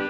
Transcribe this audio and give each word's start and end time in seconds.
You're 0.00 0.08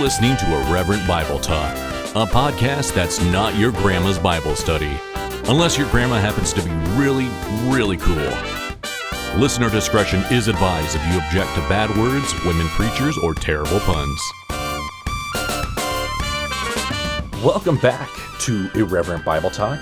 listening 0.00 0.38
to 0.38 0.46
Irreverent 0.62 1.06
Bible 1.06 1.38
Talk, 1.38 1.76
a 2.14 2.24
podcast 2.24 2.94
that's 2.94 3.20
not 3.20 3.54
your 3.54 3.70
grandma's 3.70 4.18
Bible 4.18 4.56
study, 4.56 4.98
unless 5.46 5.76
your 5.76 5.90
grandma 5.90 6.18
happens 6.18 6.54
to 6.54 6.62
be 6.62 6.70
really, 6.96 7.28
really 7.70 7.98
cool. 7.98 8.32
Listener 9.38 9.68
discretion 9.68 10.20
is 10.30 10.48
advised 10.48 10.96
if 10.96 11.06
you 11.12 11.18
object 11.18 11.54
to 11.56 11.60
bad 11.68 11.90
words, 11.98 12.32
women 12.46 12.66
preachers, 12.68 13.18
or 13.18 13.34
terrible 13.34 13.80
puns. 13.80 14.22
Welcome 17.44 17.76
back 17.76 18.08
to 18.40 18.70
Irreverent 18.74 19.22
Bible 19.22 19.50
Talk. 19.50 19.78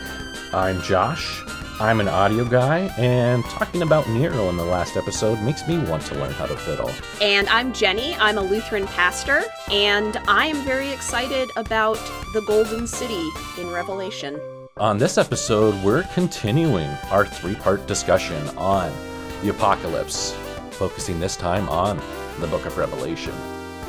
I'm 0.55 0.83
Josh. 0.83 1.43
I'm 1.81 1.99
an 1.99 2.09
audio 2.09 2.45
guy, 2.45 2.81
and 2.99 3.43
talking 3.47 3.81
about 3.81 4.07
Nero 4.11 4.51
in 4.51 4.59
the 4.59 4.65
last 4.65 4.99
episode 4.99 5.41
makes 5.41 5.67
me 5.67 5.79
want 5.79 6.03
to 6.05 6.15
learn 6.15 6.31
how 6.33 6.45
to 6.45 6.55
fiddle. 6.55 6.91
And 7.23 7.49
I'm 7.49 7.73
Jennie. 7.73 8.15
I'm 8.17 8.37
a 8.37 8.43
Lutheran 8.43 8.87
pastor, 8.89 9.41
and 9.71 10.19
I 10.29 10.45
am 10.45 10.63
very 10.67 10.91
excited 10.91 11.51
about 11.57 11.97
the 12.35 12.43
Golden 12.47 12.87
City 12.87 13.31
in 13.59 13.71
Revelation. 13.71 14.39
On 14.77 14.99
this 14.99 15.17
episode, 15.17 15.75
we're 15.83 16.03
continuing 16.13 16.91
our 17.11 17.25
three 17.25 17.55
part 17.55 17.87
discussion 17.87 18.47
on 18.59 18.93
the 19.41 19.49
apocalypse, 19.49 20.37
focusing 20.73 21.19
this 21.19 21.35
time 21.35 21.67
on 21.71 21.99
the 22.41 22.47
book 22.47 22.67
of 22.67 22.77
Revelation. 22.77 23.33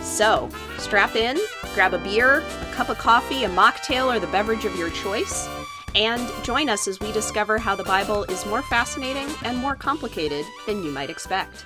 So, 0.02 0.50
strap 0.78 1.18
in, 1.18 1.38
grab 1.74 1.94
a 1.94 1.98
beer, 1.98 2.40
a 2.40 2.74
cup 2.74 2.88
of 2.88 2.98
coffee, 3.00 3.44
a 3.44 3.50
mocktail, 3.50 4.16
or 4.16 4.22
the 4.22 4.28
beverage 4.28 4.64
of 4.64 4.78
your 4.78 4.92
choice 4.92 5.50
and 5.96 6.30
join 6.44 6.70
us 6.70 6.88
as 6.88 7.00
we 7.00 7.12
discover 7.12 7.58
how 7.58 7.76
the 7.76 7.84
Bible 7.84 8.24
is 8.26 8.46
more 8.46 8.62
fascinating 8.64 9.28
and 9.44 9.58
more 9.58 9.76
complicated 9.76 10.46
than 10.66 10.84
you 10.84 10.92
might 10.92 11.10
expect. 11.10 11.66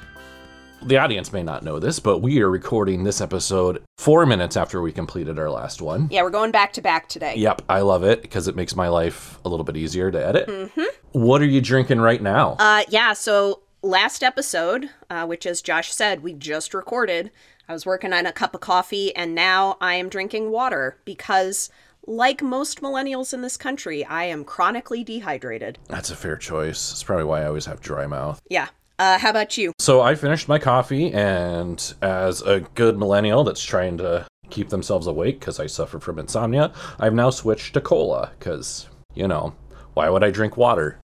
The 0.83 0.97
audience 0.97 1.33
may 1.33 1.41
not 1.41 1.63
know 1.63 1.79
this, 1.79 1.99
but 1.99 2.19
we 2.19 2.39
are 2.41 2.49
recording 2.49 3.03
this 3.03 3.19
episode 3.19 3.83
four 3.97 4.25
minutes 4.25 4.55
after 4.55 4.81
we 4.81 4.91
completed 4.91 5.39
our 5.39 5.49
last 5.49 5.81
one. 5.81 6.07
Yeah, 6.11 6.21
we're 6.21 6.29
going 6.29 6.51
back 6.51 6.73
to 6.73 6.81
back 6.81 7.09
today. 7.09 7.35
Yep, 7.35 7.63
I 7.67 7.81
love 7.81 8.03
it 8.03 8.21
because 8.21 8.47
it 8.47 8.55
makes 8.55 8.75
my 8.75 8.87
life 8.87 9.39
a 9.43 9.49
little 9.49 9.63
bit 9.63 9.75
easier 9.75 10.11
to 10.11 10.25
edit. 10.25 10.47
Mm-hmm. 10.47 10.83
What 11.13 11.41
are 11.41 11.45
you 11.45 11.61
drinking 11.61 11.99
right 11.99 12.21
now? 12.21 12.57
Uh, 12.59 12.83
yeah, 12.89 13.13
so 13.13 13.63
last 13.81 14.23
episode, 14.23 14.89
uh, 15.09 15.25
which 15.25 15.45
as 15.47 15.61
Josh 15.61 15.91
said, 15.91 16.21
we 16.21 16.33
just 16.33 16.73
recorded, 16.73 17.31
I 17.67 17.73
was 17.73 17.85
working 17.85 18.13
on 18.13 18.25
a 18.25 18.31
cup 18.31 18.53
of 18.53 18.61
coffee, 18.61 19.15
and 19.15 19.33
now 19.33 19.77
I 19.81 19.95
am 19.95 20.09
drinking 20.09 20.51
water 20.51 20.99
because 21.05 21.69
like 22.07 22.41
most 22.41 22.81
millennials 22.81 23.33
in 23.33 23.41
this 23.41 23.57
country, 23.57 24.03
I 24.05 24.23
am 24.23 24.43
chronically 24.43 25.03
dehydrated. 25.03 25.77
That's 25.87 26.09
a 26.09 26.15
fair 26.15 26.37
choice. 26.37 26.91
It's 26.91 27.03
probably 27.03 27.25
why 27.25 27.41
I 27.43 27.45
always 27.45 27.65
have 27.65 27.81
dry 27.81 28.07
mouth. 28.07 28.41
Yeah. 28.49 28.69
Uh, 28.97 29.19
how 29.19 29.29
about 29.29 29.57
you? 29.57 29.73
So 29.77 30.01
I 30.01 30.15
finished 30.15 30.47
my 30.47 30.57
coffee, 30.57 31.13
and 31.13 31.93
as 32.01 32.41
a 32.41 32.61
good 32.73 32.97
millennial 32.97 33.43
that's 33.43 33.63
trying 33.63 33.97
to 33.99 34.25
keep 34.49 34.69
themselves 34.69 35.05
awake 35.05 35.39
because 35.39 35.59
I 35.59 35.67
suffer 35.67 35.99
from 35.99 36.17
insomnia, 36.17 36.73
I've 36.99 37.13
now 37.13 37.29
switched 37.29 37.75
to 37.75 37.81
cola 37.81 38.31
because, 38.39 38.87
you 39.13 39.27
know, 39.27 39.53
why 39.93 40.09
would 40.09 40.23
I 40.23 40.31
drink 40.31 40.57
water? 40.57 40.99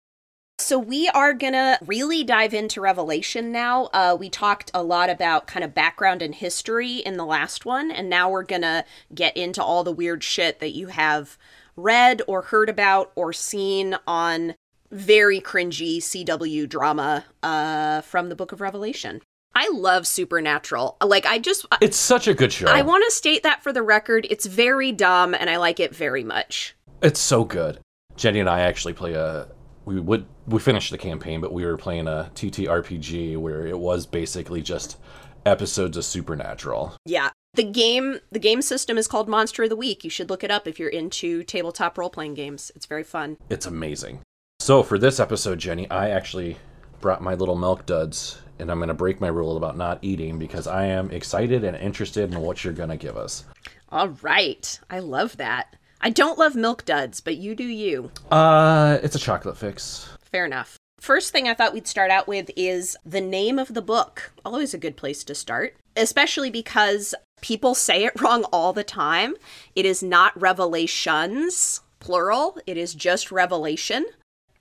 So, 0.61 0.77
we 0.77 1.09
are 1.11 1.35
going 1.35 1.53
to 1.53 1.79
really 1.87 2.25
dive 2.25 2.53
into 2.53 2.81
Revelation 2.81 3.53
now. 3.53 3.85
Uh, 3.93 4.17
we 4.19 4.29
talked 4.29 4.73
a 4.75 4.83
lot 4.83 5.09
about 5.09 5.47
kind 5.47 5.65
of 5.65 5.73
background 5.73 6.21
and 6.21 6.35
history 6.35 6.97
in 6.97 7.17
the 7.17 7.25
last 7.25 7.65
one, 7.65 7.93
and 7.93 8.11
now 8.11 8.29
we're 8.29 8.43
going 8.43 8.63
to 8.63 8.85
get 9.15 9.37
into 9.37 9.63
all 9.63 9.85
the 9.85 9.93
weird 9.93 10.25
shit 10.25 10.59
that 10.59 10.71
you 10.71 10.89
have 10.89 11.39
read 11.77 12.23
or 12.27 12.43
heard 12.43 12.69
about 12.69 13.13
or 13.15 13.33
seen 13.33 13.97
on 14.07 14.57
very 14.91 15.41
cringy 15.41 15.99
CW 15.99 16.69
drama 16.69 17.25
uh, 17.43 18.01
from 18.01 18.29
the 18.29 18.37
book 18.37 18.51
of 18.51 18.61
Revelation. 18.61 19.23
I 19.55 19.71
love 19.73 20.09
Supernatural. 20.09 20.97
Like, 21.03 21.25
I 21.25 21.39
just. 21.39 21.67
It's 21.81 21.97
such 21.97 22.27
a 22.27 22.35
good 22.35 22.53
show. 22.53 22.67
I 22.67 22.83
want 22.83 23.05
to 23.07 23.13
state 23.13 23.45
that 23.45 23.63
for 23.63 23.73
the 23.73 23.83
record. 23.83 24.27
It's 24.29 24.47
very 24.47 24.91
dumb, 24.91 25.35
and 25.35 25.49
I 25.49 25.57
like 25.57 25.79
it 25.79 25.95
very 25.95 26.25
much. 26.25 26.75
It's 27.01 27.21
so 27.21 27.45
good. 27.45 27.79
Jennie 28.17 28.41
and 28.41 28.51
I 28.51 28.61
actually 28.61 28.95
play 28.95 29.13
a, 29.15 29.47
we 29.89 30.01
would 30.01 30.27
we 30.47 30.61
finished 30.61 30.91
the 30.91 30.99
campaign, 30.99 31.41
but 31.41 31.53
we 31.53 31.65
were 31.65 31.79
playing 31.79 32.07
a 32.07 32.31
TTRPG 32.35 33.39
where 33.39 33.67
it 33.67 33.79
was 33.79 34.07
basically 34.07 34.61
just 34.61 34.99
episodes 35.47 35.97
of 35.97 36.05
Supernatural. 36.05 36.95
Yeah. 37.07 37.31
The 37.55 37.65
game 37.65 38.21
the 38.31 38.39
game 38.39 38.61
system 38.61 38.99
is 38.99 39.09
called 39.09 39.29
Monster 39.29 39.63
of 39.63 39.71
the 39.71 39.77
Week. 39.77 40.05
You 40.05 40.11
should 40.11 40.29
look 40.29 40.45
it 40.45 40.51
up 40.51 40.69
if 40.69 40.79
you're 40.79 40.91
into 40.91 41.43
tabletop 41.43 41.97
role 41.97 42.11
playing 42.11 42.35
games. 42.35 42.71
It's 42.77 42.85
very 42.85 43.03
fun. 43.03 43.39
It's 43.49 43.65
amazing. 43.65 44.21
So 44.61 44.83
for 44.83 44.99
this 44.99 45.19
episode, 45.19 45.59
Jennie, 45.59 45.91
I 45.91 46.11
actually 46.11 46.59
brought 47.01 47.23
my 47.23 47.35
little 47.35 47.57
milk 47.57 47.87
duds 47.87 48.43
and 48.59 48.71
I'm 48.71 48.79
going 48.79 48.89
to 48.89 48.95
break 48.95 49.23
my 49.23 49.29
rule 49.29 49.57
about 49.57 49.79
not 49.79 50.01
eating 50.03 50.39
because 50.39 50.67
I 50.67 50.85
am 50.87 51.11
excited 51.13 51.65
and 51.65 51.77
interested 51.77 52.35
in 52.35 52.41
what 52.41 52.63
you're 52.63 52.75
going 52.75 52.89
to 52.91 52.97
give 52.97 53.17
us. 53.17 53.45
All 53.89 54.09
right. 54.21 54.79
I 54.91 54.99
love 54.99 55.39
that. 55.39 55.77
I 56.01 56.11
don't 56.11 56.39
love 56.39 56.55
milk 56.55 56.85
duds, 56.85 57.21
but 57.21 57.37
you 57.37 57.55
do 57.55 57.65
you. 57.65 58.11
Uh, 58.31 58.99
it's 59.03 59.17
a 59.17 59.19
chocolate 59.19 59.57
fix. 59.57 60.09
Fair 60.31 60.45
enough. 60.45 60.79
First 61.01 61.33
thing 61.33 61.49
I 61.49 61.55
thought 61.55 61.75
we'd 61.75 61.87
start 61.87 62.11
out 62.11 62.27
with 62.27 62.51
is 62.57 62.97
the 63.07 63.21
name 63.21 63.59
of 63.59 63.75
the 63.75 63.83
book. 63.83 64.33
Always 64.45 64.75
a 64.75 64.79
good 64.79 64.97
place 64.97 65.23
to 65.25 65.35
start, 65.35 65.77
especially 65.97 66.51
because 66.51 67.15
people 67.41 67.75
say 67.75 68.05
it 68.05 68.21
wrong 68.21 68.45
all 68.53 68.73
the 68.73 68.85
time. 68.85 69.35
It 69.75 69.87
is 69.87 70.03
not 70.03 70.41
revelations, 70.41 71.81
plural, 72.01 72.59
it 72.67 72.77
is 72.77 72.95
just 72.95 73.31
revelation. 73.31 74.07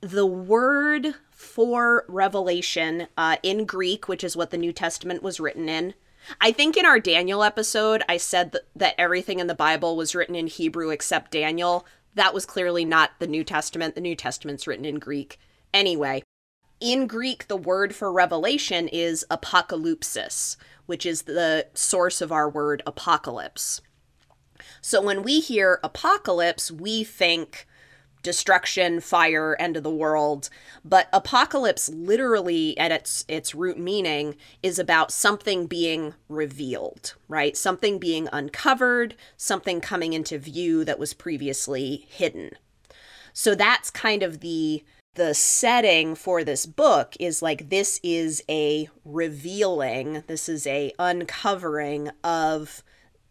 The 0.01 0.25
word 0.25 1.15
for 1.31 2.05
revelation 2.07 3.07
uh, 3.17 3.37
in 3.41 3.65
Greek, 3.65 4.07
which 4.07 4.23
is 4.23 4.37
what 4.37 4.51
the 4.51 4.57
New 4.57 4.73
Testament 4.73 5.23
was 5.23 5.39
written 5.39 5.69
in, 5.69 5.95
I 6.41 6.51
think 6.51 6.77
in 6.77 6.85
our 6.85 6.99
Daniel 6.99 7.43
episode, 7.43 8.03
I 8.09 8.17
said 8.17 8.51
that, 8.51 8.63
that 8.75 8.95
everything 8.97 9.39
in 9.39 9.47
the 9.47 9.55
Bible 9.55 9.95
was 9.95 10.15
written 10.15 10.35
in 10.35 10.47
Hebrew 10.47 10.89
except 10.89 11.31
Daniel. 11.31 11.85
That 12.15 12.33
was 12.33 12.45
clearly 12.45 12.85
not 12.85 13.11
the 13.19 13.27
New 13.27 13.43
Testament. 13.43 13.95
The 13.95 14.01
New 14.01 14.15
Testament's 14.15 14.67
written 14.67 14.85
in 14.85 14.99
Greek. 14.99 15.39
Anyway, 15.73 16.23
in 16.79 17.07
Greek, 17.07 17.47
the 17.47 17.57
word 17.57 17.95
for 17.95 18.11
revelation 18.11 18.87
is 18.87 19.25
apocalypsis, 19.29 20.57
which 20.85 21.05
is 21.05 21.23
the 21.23 21.67
source 21.73 22.21
of 22.21 22.31
our 22.31 22.49
word 22.49 22.81
apocalypse. 22.85 23.81
So 24.81 25.01
when 25.01 25.23
we 25.23 25.39
hear 25.39 25.79
apocalypse, 25.83 26.71
we 26.71 27.03
think 27.03 27.66
destruction, 28.27 28.99
fire, 28.99 29.55
end 29.57 29.77
of 29.77 29.83
the 29.83 29.89
world. 29.89 30.49
But 30.83 31.07
apocalypse 31.13 31.87
literally 31.87 32.77
at 32.77 32.91
its 32.91 33.23
its 33.29 33.55
root 33.55 33.79
meaning 33.79 34.35
is 34.61 34.77
about 34.77 35.13
something 35.13 35.65
being 35.65 36.13
revealed, 36.27 37.13
right? 37.29 37.55
Something 37.55 37.99
being 37.99 38.27
uncovered, 38.33 39.15
something 39.37 39.79
coming 39.79 40.11
into 40.11 40.37
view 40.37 40.83
that 40.83 40.99
was 40.99 41.13
previously 41.13 42.05
hidden. 42.09 42.51
So 43.31 43.55
that's 43.55 43.89
kind 43.89 44.23
of 44.23 44.41
the 44.41 44.83
the 45.15 45.33
setting 45.33 46.13
for 46.13 46.43
this 46.43 46.65
book 46.65 47.15
is 47.21 47.41
like 47.41 47.69
this 47.69 47.97
is 48.03 48.43
a 48.49 48.89
revealing, 49.05 50.25
this 50.27 50.49
is 50.49 50.67
a 50.67 50.91
uncovering 50.99 52.09
of 52.25 52.83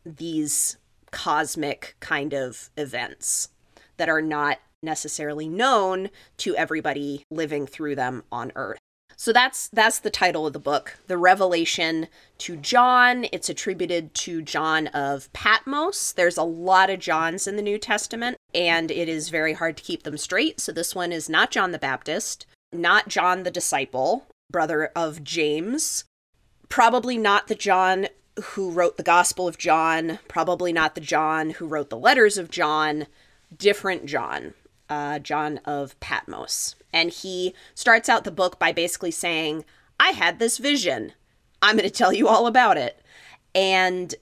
these 0.07 0.79
cosmic 1.11 1.97
kind 2.01 2.33
of 2.33 2.71
events 2.79 3.51
that 3.99 4.09
are 4.09 4.23
not 4.23 4.59
necessarily 4.87 5.51
known 5.51 6.09
to 6.39 6.57
everybody 6.57 7.25
living 7.31 7.67
through 7.67 7.97
them 7.97 8.25
on 8.33 8.53
earth. 8.57 8.79
So 9.19 9.33
that's 9.33 9.69
that's 9.69 9.99
the 9.99 10.11
title 10.11 10.47
of 10.47 10.53
the 10.53 10.59
book, 10.59 10.99
The 11.07 11.17
Revelation 11.17 12.09
to 12.39 12.57
John. 12.57 13.27
It's 13.33 13.49
attributed 13.49 14.13
to 14.15 14.43
John 14.43 14.89
of 14.89 15.33
Patmos. 15.33 16.13
There's 16.13 16.37
a 16.37 16.43
lot 16.43 16.91
of 16.91 17.01
Johns 17.01 17.47
in 17.47 17.57
the 17.57 17.63
New 17.63 17.79
Testament 17.79 18.37
and 18.55 18.91
it 18.91 19.09
is 19.09 19.31
very 19.31 19.55
hard 19.55 19.79
to 19.79 19.83
keep 19.83 20.03
them 20.03 20.19
straight. 20.19 20.61
So 20.61 20.71
this 20.71 20.95
one 20.95 21.13
is 21.13 21.31
not 21.31 21.51
John 21.51 21.73
the 21.73 21.79
Baptist, 21.79 22.47
not 22.73 23.09
John 23.09 23.43
the 23.43 23.51
disciple, 23.51 24.27
brother 24.51 24.91
of 24.95 25.25
James, 25.25 26.05
probably 26.69 27.17
not 27.17 27.49
the 27.49 27.55
John 27.55 28.09
who 28.43 28.71
wrote 28.71 28.99
the 28.99 29.03
Gospel 29.03 29.49
of 29.49 29.57
John, 29.57 30.19
probably 30.29 30.75
not 30.75 30.95
the 30.95 31.01
John 31.01 31.51
who 31.51 31.67
wrote 31.67 31.89
the 31.89 31.99
letters 31.99 32.37
of 32.37 32.51
John, 32.51 33.07
different 33.57 34.05
John 34.05 34.53
uh, 34.89 35.19
John 35.19 35.59
of 35.65 35.99
Patmos. 36.01 36.77
And 36.93 37.11
he 37.11 37.55
starts 37.75 38.09
out 38.09 38.25
the 38.25 38.31
book 38.31 38.59
by 38.59 38.73
basically 38.73 39.11
saying, 39.11 39.65
I 39.99 40.11
had 40.11 40.39
this 40.39 40.59
vision. 40.59 41.13
I'm 41.63 41.77
going 41.77 41.89
to 41.89 41.95
tell 41.95 42.13
you 42.13 42.29
all 42.29 42.47
about 42.47 42.77
it. 42.77 43.03
And 43.55 44.15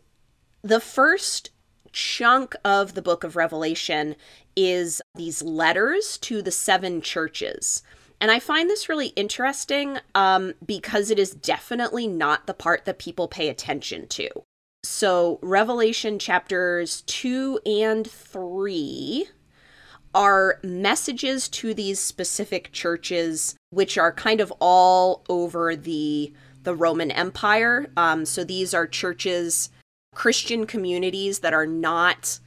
the 0.62 0.80
first 0.80 1.50
chunk 1.92 2.56
of 2.64 2.94
the 2.94 3.02
book 3.02 3.24
of 3.24 3.36
Revelation 3.36 4.16
is 4.56 5.00
these 5.14 5.42
letters 5.42 6.18
to 6.18 6.42
the 6.42 6.50
seven 6.50 7.00
churches. 7.00 7.82
And 8.20 8.30
I 8.30 8.38
find 8.38 8.70
this 8.70 8.88
really 8.88 9.08
interesting 9.08 9.98
um, 10.14 10.54
because 10.64 11.10
it 11.10 11.18
is 11.18 11.32
definitely 11.32 12.06
not 12.06 12.46
the 12.46 12.54
part 12.54 12.84
that 12.84 12.98
people 12.98 13.28
pay 13.28 13.48
attention 13.48 14.06
to. 14.08 14.28
So, 14.82 15.38
Revelation 15.42 16.18
chapters 16.18 17.02
2 17.02 17.60
and 17.64 18.08
3 18.08 19.28
are 20.14 20.58
messages 20.62 21.48
to 21.48 21.74
these 21.74 21.98
specific 21.98 22.70
churches, 22.72 23.56
which 23.70 23.98
are 23.98 24.12
kind 24.12 24.40
of 24.40 24.52
all 24.60 25.24
over 25.28 25.74
the 25.74 26.32
the 26.62 26.74
Roman 26.74 27.10
Empire. 27.10 27.90
Um, 27.96 28.24
so 28.24 28.42
these 28.42 28.72
are 28.72 28.86
churches, 28.86 29.68
Christian 30.14 30.66
communities 30.66 31.40
that 31.40 31.52
are 31.52 31.66
not 31.66 32.38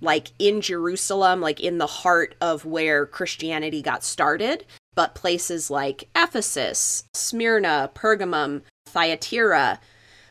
like 0.00 0.32
in 0.38 0.60
Jerusalem, 0.60 1.40
like 1.40 1.60
in 1.60 1.78
the 1.78 1.86
heart 1.86 2.34
of 2.40 2.64
where 2.64 3.06
Christianity 3.06 3.82
got 3.82 4.04
started, 4.04 4.64
but 4.94 5.14
places 5.14 5.70
like 5.70 6.08
Ephesus, 6.14 7.04
Smyrna, 7.14 7.90
Pergamum, 7.94 8.62
Thyatira. 8.86 9.80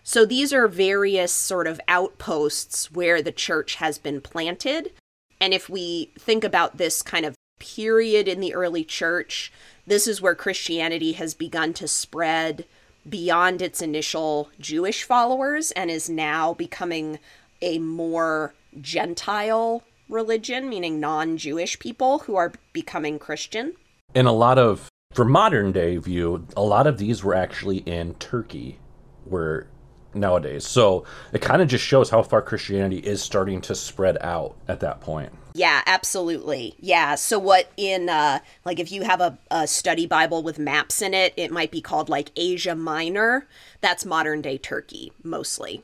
So 0.04 0.26
these 0.26 0.54
are 0.54 0.68
various 0.68 1.32
sort 1.32 1.68
of 1.68 1.82
outposts 1.88 2.92
where 2.92 3.22
the 3.22 3.32
church 3.32 3.76
has 3.76 3.98
been 3.98 4.22
planted. 4.22 4.92
And 5.40 5.54
if 5.54 5.70
we 5.70 6.12
think 6.18 6.44
about 6.44 6.78
this 6.78 7.02
kind 7.02 7.26
of 7.26 7.36
period 7.60 8.28
in 8.28 8.40
the 8.40 8.54
early 8.54 8.84
church, 8.84 9.52
this 9.88 10.08
is 10.08 10.22
where 10.22 10.36
Christianity 10.36 11.14
has 11.14 11.34
begun 11.34 11.74
to 11.74 11.88
spread 11.88 12.66
beyond 13.08 13.62
its 13.62 13.82
initial 13.82 14.50
Jewish 14.60 15.04
followers 15.04 15.72
and 15.72 15.92
is 15.92 16.10
now 16.10 16.54
becoming 16.54 17.20
a 17.62 17.80
more 17.80 18.54
Gentile 18.82 19.84
religion, 20.10 20.70
meaning 20.70 21.00
non 21.00 21.38
Jewish 21.38 21.80
people 21.80 22.20
who 22.20 22.36
are 22.36 22.54
becoming 22.74 23.20
Christian. 23.20 23.74
In 24.14 24.26
a 24.26 24.34
lot 24.34 24.58
of, 24.58 24.90
for 25.14 25.26
modern 25.26 25.72
day 25.72 25.98
view, 25.98 26.48
a 26.56 26.64
lot 26.64 26.88
of 26.88 26.98
these 26.98 27.24
were 27.24 27.36
actually 27.36 27.78
in 27.80 28.16
Turkey, 28.16 28.80
where 29.26 29.68
nowadays. 30.16 30.66
So 30.66 31.06
it 31.34 31.42
kind 31.42 31.62
of 31.62 31.68
just 31.68 31.84
shows 31.84 32.10
how 32.10 32.24
far 32.24 32.42
Christianity 32.42 32.98
is 32.98 33.22
starting 33.22 33.62
to 33.62 33.76
spread 33.76 34.18
out 34.22 34.56
at 34.68 34.80
that 34.80 35.02
point. 35.02 35.32
Yeah, 35.54 35.82
absolutely. 35.86 36.76
Yeah. 36.80 37.16
So 37.16 37.40
what 37.40 37.72
in 37.78 38.10
uh 38.10 38.40
like 38.66 38.80
if 38.80 38.92
you 38.92 39.04
have 39.04 39.22
a, 39.22 39.38
a 39.52 39.68
study 39.68 40.06
Bible 40.06 40.44
with 40.44 40.60
maps 40.60 41.02
in 41.02 41.14
it, 41.14 41.34
it 41.38 41.52
might 41.52 41.72
be 41.72 41.82
called 41.82 42.10
like 42.10 42.32
Asia 42.36 42.76
Minor. 42.76 43.48
That's 43.82 44.06
modern 44.06 44.42
day 44.42 44.58
Turkey 44.58 45.14
mostly. 45.24 45.84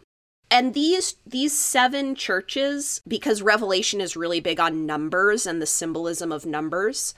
And 0.50 0.74
these 0.74 1.16
these 1.26 1.58
seven 1.58 2.14
churches, 2.16 3.02
because 3.08 3.42
Revelation 3.42 4.02
is 4.02 4.18
really 4.18 4.42
big 4.42 4.60
on 4.60 4.86
numbers 4.86 5.48
and 5.48 5.62
the 5.62 5.66
symbolism 5.66 6.34
of 6.34 6.46
numbers. 6.46 7.14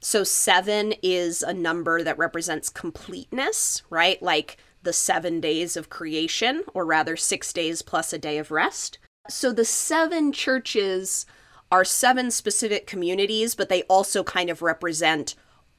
So 0.00 0.24
seven 0.24 0.94
is 1.00 1.44
a 1.44 1.54
number 1.54 2.02
that 2.02 2.18
represents 2.18 2.68
completeness, 2.68 3.82
right? 3.88 4.20
Like 4.20 4.56
the 4.82 4.92
seven 4.92 5.40
days 5.40 5.76
of 5.76 5.90
creation, 5.90 6.64
or 6.74 6.84
rather 6.84 7.16
six 7.16 7.52
days 7.52 7.82
plus 7.82 8.12
a 8.12 8.18
day 8.18 8.38
of 8.38 8.50
rest. 8.50 8.98
So 9.28 9.52
the 9.52 9.64
seven 9.64 10.32
churches 10.32 11.26
are 11.70 11.84
seven 11.84 12.30
specific 12.30 12.86
communities, 12.86 13.54
but 13.54 13.68
they 13.68 13.82
also 13.84 14.22
kind 14.22 14.50
of 14.50 14.60
represent 14.62 15.34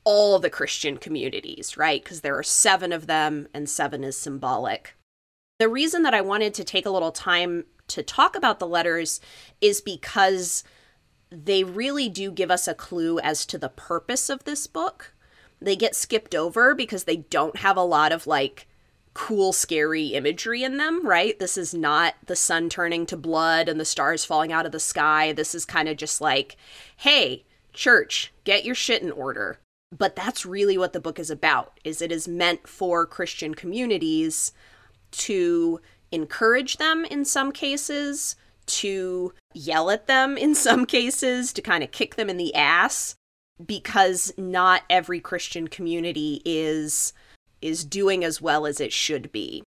all 0.05 0.39
the 0.39 0.49
Christian 0.49 0.97
communities, 0.97 1.77
right? 1.77 2.03
Because 2.03 2.21
there 2.21 2.37
are 2.37 2.43
seven 2.43 2.91
of 2.91 3.07
them, 3.07 3.47
and 3.53 3.69
seven 3.69 4.03
is 4.03 4.17
symbolic. 4.17 4.95
The 5.59 5.69
reason 5.69 6.03
that 6.03 6.13
I 6.13 6.21
wanted 6.21 6.53
to 6.55 6.63
take 6.63 6.85
a 6.85 6.89
little 6.89 7.11
time 7.11 7.65
to 7.89 8.03
talk 8.03 8.35
about 8.35 8.59
the 8.59 8.67
letters 8.67 9.21
is 9.61 9.81
because 9.81 10.63
they 11.29 11.63
really 11.63 12.09
do 12.09 12.31
give 12.31 12.51
us 12.51 12.67
a 12.67 12.73
clue 12.73 13.19
as 13.19 13.45
to 13.45 13.57
the 13.57 13.69
purpose 13.69 14.29
of 14.29 14.43
this 14.43 14.67
book. 14.67 15.13
They 15.61 15.75
get 15.75 15.95
skipped 15.95 16.35
over 16.35 16.75
because 16.75 17.05
they 17.05 17.17
don't 17.17 17.57
have 17.57 17.77
a 17.77 17.81
lot 17.81 18.11
of 18.11 18.27
like 18.27 18.67
cool, 19.13 19.53
scary 19.53 20.07
imagery 20.07 20.63
in 20.63 20.77
them, 20.77 21.05
right? 21.05 21.37
This 21.39 21.57
is 21.57 21.73
not 21.73 22.15
the 22.25 22.35
sun 22.35 22.69
turning 22.69 23.05
to 23.07 23.17
blood 23.17 23.69
and 23.69 23.79
the 23.79 23.85
stars 23.85 24.25
falling 24.25 24.51
out 24.51 24.65
of 24.65 24.71
the 24.71 24.79
sky. 24.79 25.33
This 25.33 25.53
is 25.53 25.65
kind 25.65 25.87
of 25.87 25.97
just 25.97 26.19
like, 26.19 26.57
hey, 26.97 27.43
church, 27.73 28.33
get 28.43 28.65
your 28.65 28.75
shit 28.75 29.01
in 29.01 29.11
order. 29.11 29.59
But 29.95 30.15
that's 30.15 30.45
really 30.45 30.77
what 30.77 30.93
the 30.93 30.99
book 30.99 31.19
is 31.19 31.29
about. 31.29 31.79
Is 31.83 32.01
it 32.01 32.11
is 32.11 32.27
meant 32.27 32.67
for 32.67 33.05
Christian 33.05 33.53
communities 33.53 34.51
to 35.11 35.79
encourage 36.11 36.77
them 36.77 37.05
in 37.05 37.25
some 37.25 37.51
cases, 37.51 38.35
to 38.65 39.33
yell 39.53 39.91
at 39.91 40.07
them 40.07 40.37
in 40.37 40.55
some 40.55 40.85
cases, 40.85 41.53
to 41.53 41.61
kind 41.61 41.83
of 41.83 41.91
kick 41.91 42.15
them 42.15 42.29
in 42.29 42.37
the 42.37 42.55
ass 42.55 43.15
because 43.63 44.33
not 44.37 44.81
every 44.89 45.19
Christian 45.19 45.67
community 45.67 46.41
is 46.43 47.13
is 47.63 47.85
doing 47.85 48.23
as 48.23 48.41
well 48.41 48.65
as 48.65 48.79
it 48.79 48.93
should 48.93 49.31
be. 49.31 49.63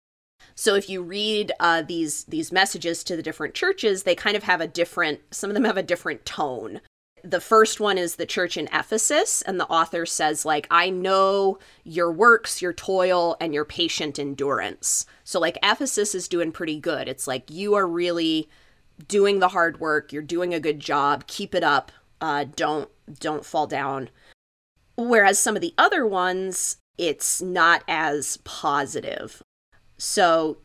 So 0.54 0.76
if 0.76 0.90
you 0.90 1.02
read 1.02 1.52
uh, 1.60 1.82
these 1.82 2.24
these 2.26 2.52
messages 2.52 3.04
to 3.06 3.16
the 3.16 3.24
different 3.24 3.54
churches, 3.54 4.04
they 4.04 4.16
kind 4.16 4.38
of 4.38 4.44
have 4.44 4.62
a 4.62 4.68
different. 4.68 5.20
Some 5.32 5.50
of 5.50 5.54
them 5.54 5.66
have 5.66 5.78
a 5.78 5.84
different 5.84 6.26
tone. 6.26 6.82
The 7.24 7.42
first 7.42 7.80
one 7.80 7.98
is 7.98 8.16
the 8.16 8.26
church 8.26 8.56
in 8.56 8.70
Ephesus, 8.72 9.42
and 9.42 9.60
the 9.60 9.68
author 9.68 10.06
says 10.06 10.46
like, 10.46 10.68
"I 10.70 10.90
know 10.90 11.60
your 11.84 12.12
works, 12.12 12.62
your 12.62 12.74
toil, 12.74 13.36
and 13.42 13.54
your 13.54 13.66
patient 13.66 14.20
endurance." 14.20 15.06
So 15.24 15.40
like 15.40 15.58
Ephesus 15.64 16.16
is 16.16 16.28
doing 16.28 16.52
pretty 16.52 16.80
good. 16.80 17.08
It's 17.08 17.28
like 17.28 17.50
you 17.50 17.74
are 17.74 17.88
really 17.88 18.48
doing 19.08 19.40
the 19.40 19.50
hard 19.50 19.80
work. 19.80 20.14
You're 20.14 20.22
doing 20.22 20.54
a 20.54 20.60
good 20.60 20.80
job. 20.80 21.28
Keep 21.28 21.56
it 21.56 21.64
up. 21.64 21.92
Uh, 22.22 22.46
don't 22.56 22.90
don't 23.20 23.46
fall 23.46 23.68
down. 23.68 24.10
Whereas 24.96 25.38
some 25.38 25.56
of 25.56 25.62
the 25.62 25.74
other 25.78 26.08
ones, 26.08 26.78
it's 26.98 27.42
not 27.42 27.84
as 27.88 28.38
positive. 28.44 29.42
So 29.98 30.58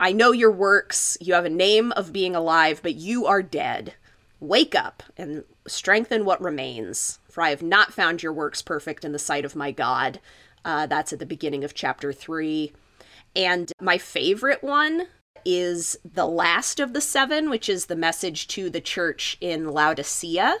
I 0.00 0.12
know 0.12 0.32
your 0.32 0.50
works, 0.50 1.18
you 1.20 1.34
have 1.34 1.44
a 1.44 1.50
name 1.50 1.92
of 1.92 2.12
being 2.12 2.36
alive, 2.36 2.80
but 2.82 2.94
you 2.94 3.26
are 3.26 3.42
dead. 3.42 3.94
Wake 4.40 4.74
up 4.74 5.02
and 5.16 5.44
strengthen 5.66 6.24
what 6.24 6.40
remains, 6.40 7.18
for 7.28 7.42
I 7.42 7.50
have 7.50 7.62
not 7.62 7.92
found 7.92 8.22
your 8.22 8.32
works 8.32 8.62
perfect 8.62 9.04
in 9.04 9.12
the 9.12 9.18
sight 9.18 9.44
of 9.44 9.56
my 9.56 9.72
God. 9.72 10.20
Uh, 10.64 10.86
that's 10.86 11.12
at 11.12 11.18
the 11.18 11.26
beginning 11.26 11.64
of 11.64 11.74
chapter 11.74 12.12
3. 12.12 12.72
And 13.34 13.72
my 13.80 13.98
favorite 13.98 14.62
one 14.62 15.06
is 15.44 15.98
the 16.04 16.26
last 16.26 16.78
of 16.78 16.92
the 16.92 17.00
seven, 17.00 17.50
which 17.50 17.68
is 17.68 17.86
the 17.86 17.96
message 17.96 18.48
to 18.48 18.70
the 18.70 18.80
church 18.80 19.36
in 19.40 19.70
Laodicea. 19.70 20.56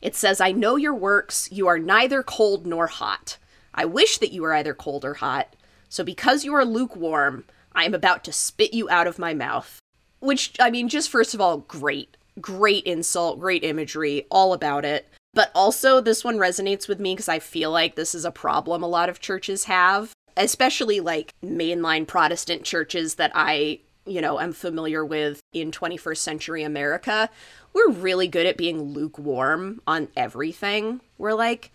It 0.00 0.14
says, 0.14 0.40
I 0.40 0.52
know 0.52 0.76
your 0.76 0.94
works, 0.94 1.48
you 1.50 1.66
are 1.66 1.78
neither 1.78 2.22
cold 2.22 2.66
nor 2.66 2.86
hot. 2.86 3.38
I 3.78 3.84
wish 3.84 4.18
that 4.18 4.32
you 4.32 4.42
were 4.42 4.54
either 4.54 4.74
cold 4.74 5.04
or 5.04 5.14
hot. 5.14 5.54
So 5.88 6.02
because 6.02 6.44
you 6.44 6.52
are 6.52 6.64
lukewarm, 6.64 7.44
I 7.72 7.84
am 7.84 7.94
about 7.94 8.24
to 8.24 8.32
spit 8.32 8.74
you 8.74 8.90
out 8.90 9.06
of 9.06 9.20
my 9.20 9.34
mouth. 9.34 9.78
Which, 10.18 10.52
I 10.58 10.68
mean, 10.68 10.88
just 10.88 11.08
first 11.08 11.32
of 11.32 11.40
all, 11.40 11.58
great. 11.58 12.16
Great 12.40 12.82
insult, 12.82 13.38
great 13.38 13.62
imagery, 13.62 14.26
all 14.32 14.52
about 14.52 14.84
it. 14.84 15.08
But 15.32 15.52
also, 15.54 16.00
this 16.00 16.24
one 16.24 16.38
resonates 16.38 16.88
with 16.88 16.98
me 16.98 17.14
because 17.14 17.28
I 17.28 17.38
feel 17.38 17.70
like 17.70 17.94
this 17.94 18.16
is 18.16 18.24
a 18.24 18.32
problem 18.32 18.82
a 18.82 18.88
lot 18.88 19.08
of 19.08 19.20
churches 19.20 19.64
have, 19.64 20.12
especially 20.36 20.98
like 20.98 21.32
mainline 21.44 22.04
Protestant 22.04 22.64
churches 22.64 23.14
that 23.14 23.30
I, 23.32 23.78
you 24.06 24.20
know, 24.20 24.40
am 24.40 24.52
familiar 24.52 25.04
with 25.04 25.40
in 25.52 25.70
21st 25.70 26.18
century 26.18 26.64
America. 26.64 27.30
We're 27.72 27.90
really 27.90 28.26
good 28.26 28.46
at 28.46 28.56
being 28.56 28.82
lukewarm 28.82 29.82
on 29.86 30.08
everything. 30.16 31.00
We're 31.16 31.34
like, 31.34 31.70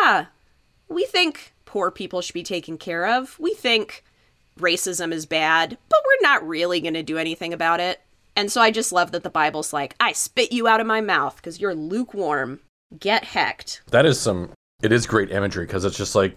yeah, 0.00 0.26
we 0.92 1.04
think 1.06 1.52
poor 1.64 1.90
people 1.90 2.20
should 2.20 2.34
be 2.34 2.42
taken 2.42 2.78
care 2.78 3.06
of. 3.06 3.38
We 3.38 3.54
think 3.54 4.04
racism 4.58 5.12
is 5.12 5.26
bad, 5.26 5.78
but 5.88 5.98
we're 6.04 6.28
not 6.28 6.46
really 6.46 6.80
going 6.80 6.94
to 6.94 7.02
do 7.02 7.18
anything 7.18 7.52
about 7.52 7.80
it. 7.80 8.00
And 8.36 8.50
so 8.50 8.60
I 8.60 8.70
just 8.70 8.92
love 8.92 9.12
that 9.12 9.22
the 9.22 9.30
Bible's 9.30 9.72
like, 9.72 9.94
I 10.00 10.12
spit 10.12 10.52
you 10.52 10.66
out 10.66 10.80
of 10.80 10.86
my 10.86 11.00
mouth 11.00 11.36
because 11.36 11.60
you're 11.60 11.74
lukewarm. 11.74 12.60
Get 12.98 13.24
hecked. 13.24 13.82
That 13.90 14.06
is 14.06 14.20
some, 14.20 14.50
it 14.82 14.92
is 14.92 15.06
great 15.06 15.30
imagery 15.30 15.66
because 15.66 15.84
it's 15.84 15.96
just 15.96 16.14
like, 16.14 16.36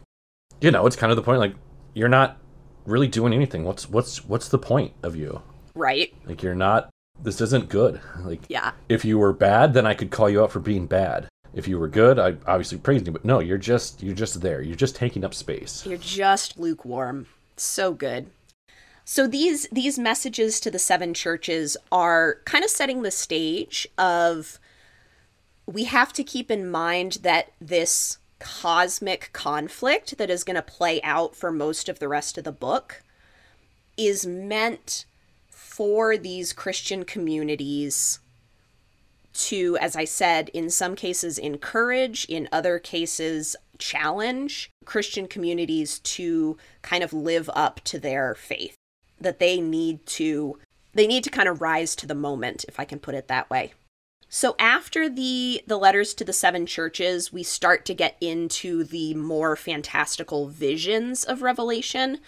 you 0.62 0.72
know, 0.72 0.86
it's 0.86 0.96
kind 0.96 1.12
of 1.12 1.16
the 1.18 1.22
point. 1.24 1.40
Like, 1.40 1.56
you're 1.94 2.10
not 2.10 2.38
really 2.86 3.08
doing 3.08 3.34
anything. 3.34 3.64
What's 3.64 3.90
what's 3.90 4.24
what's 4.26 4.48
the 4.50 4.58
point 4.60 4.94
of 5.04 5.16
you? 5.16 5.42
Right. 5.74 6.14
Like, 6.26 6.44
you're 6.44 6.56
not. 6.56 6.90
This 7.22 7.40
isn't 7.42 7.70
good. 7.70 8.00
Like, 8.20 8.42
Yeah. 8.50 8.72
if 8.90 9.04
you 9.06 9.18
were 9.18 9.34
bad, 9.34 9.74
then 9.74 9.86
I 9.86 9.94
could 9.94 10.12
call 10.12 10.30
you 10.30 10.44
out 10.44 10.52
for 10.52 10.60
being 10.60 10.86
bad. 10.86 11.28
If 11.56 11.68
you 11.68 11.80
were 11.80 11.88
good, 11.88 12.20
I 12.20 12.36
obviously 12.46 12.78
praise 12.78 13.06
you. 13.06 13.12
But 13.14 13.26
no, 13.26 13.40
you're 13.40 13.58
just 13.58 14.04
you're 14.04 14.14
just 14.14 14.42
there. 14.42 14.62
You're 14.62 14.76
just 14.76 14.96
taking 14.96 15.24
up 15.24 15.34
space. 15.34 15.86
You're 15.86 15.98
just 15.98 16.60
lukewarm. 16.60 17.28
So 17.58 17.94
good. 17.94 18.28
So 19.06 19.26
these 19.26 19.68
these 19.72 19.98
messages 19.98 20.60
to 20.60 20.70
the 20.70 20.80
seven 20.80 21.14
churches 21.14 21.78
are 21.92 22.40
kind 22.46 22.64
of 22.64 22.70
setting 22.70 23.02
the 23.02 23.12
stage 23.12 23.88
of 23.98 24.60
we 25.66 25.86
have 25.86 26.12
to 26.14 26.24
keep 26.24 26.52
in 26.52 26.70
mind 26.70 27.20
that 27.22 27.54
this 27.62 28.18
cosmic 28.40 29.30
conflict 29.32 30.18
that 30.18 30.30
is 30.30 30.44
going 30.44 30.56
to 30.56 30.62
play 30.62 31.02
out 31.04 31.36
for 31.36 31.52
most 31.52 31.88
of 31.88 32.00
the 32.00 32.08
rest 32.08 32.38
of 32.38 32.44
the 32.44 32.52
book 32.52 33.02
is 33.98 34.26
meant 34.26 35.06
for 35.50 36.18
these 36.18 36.54
Christian 36.54 37.06
communities 37.06 38.20
to, 39.36 39.78
as 39.80 39.96
I 39.96 40.06
said, 40.06 40.50
in 40.50 40.70
some 40.70 40.96
cases 40.96 41.38
encourage, 41.38 42.26
in 42.26 42.50
other 42.52 42.80
cases 42.80 43.56
challenge 43.78 44.70
Christian 44.86 45.28
communities 45.28 46.00
to 46.00 46.58
kind 46.82 47.04
of 47.04 47.14
live 47.14 47.50
up 47.54 47.82
to 47.86 48.00
their 48.00 48.36
faith. 48.36 48.76
That 49.20 49.40
they 49.40 49.62
need 49.62 50.06
to 50.08 50.58
they 50.94 51.08
need 51.08 51.26
to 51.26 51.30
kind 51.30 51.50
of 51.50 51.62
rise 51.62 51.94
to 51.98 52.08
the 52.08 52.16
moment, 52.16 52.64
if 52.70 52.80
I 52.80 52.86
can 52.86 53.00
put 53.00 53.16
it 53.16 53.28
that 53.28 53.50
way. 53.50 53.74
So 54.30 54.56
after 54.60 55.08
the 55.10 55.62
the 55.68 55.78
letters 55.78 56.14
to 56.16 56.24
the 56.24 56.34
seven 56.34 56.66
churches, 56.66 57.32
we 57.32 57.44
start 57.44 57.86
to 57.86 57.94
get 57.94 58.18
into 58.20 58.84
the 58.84 59.14
more 59.14 59.56
fantastical 59.56 60.48
visions 60.48 61.24
of 61.24 61.42
Revelation. 61.42 62.20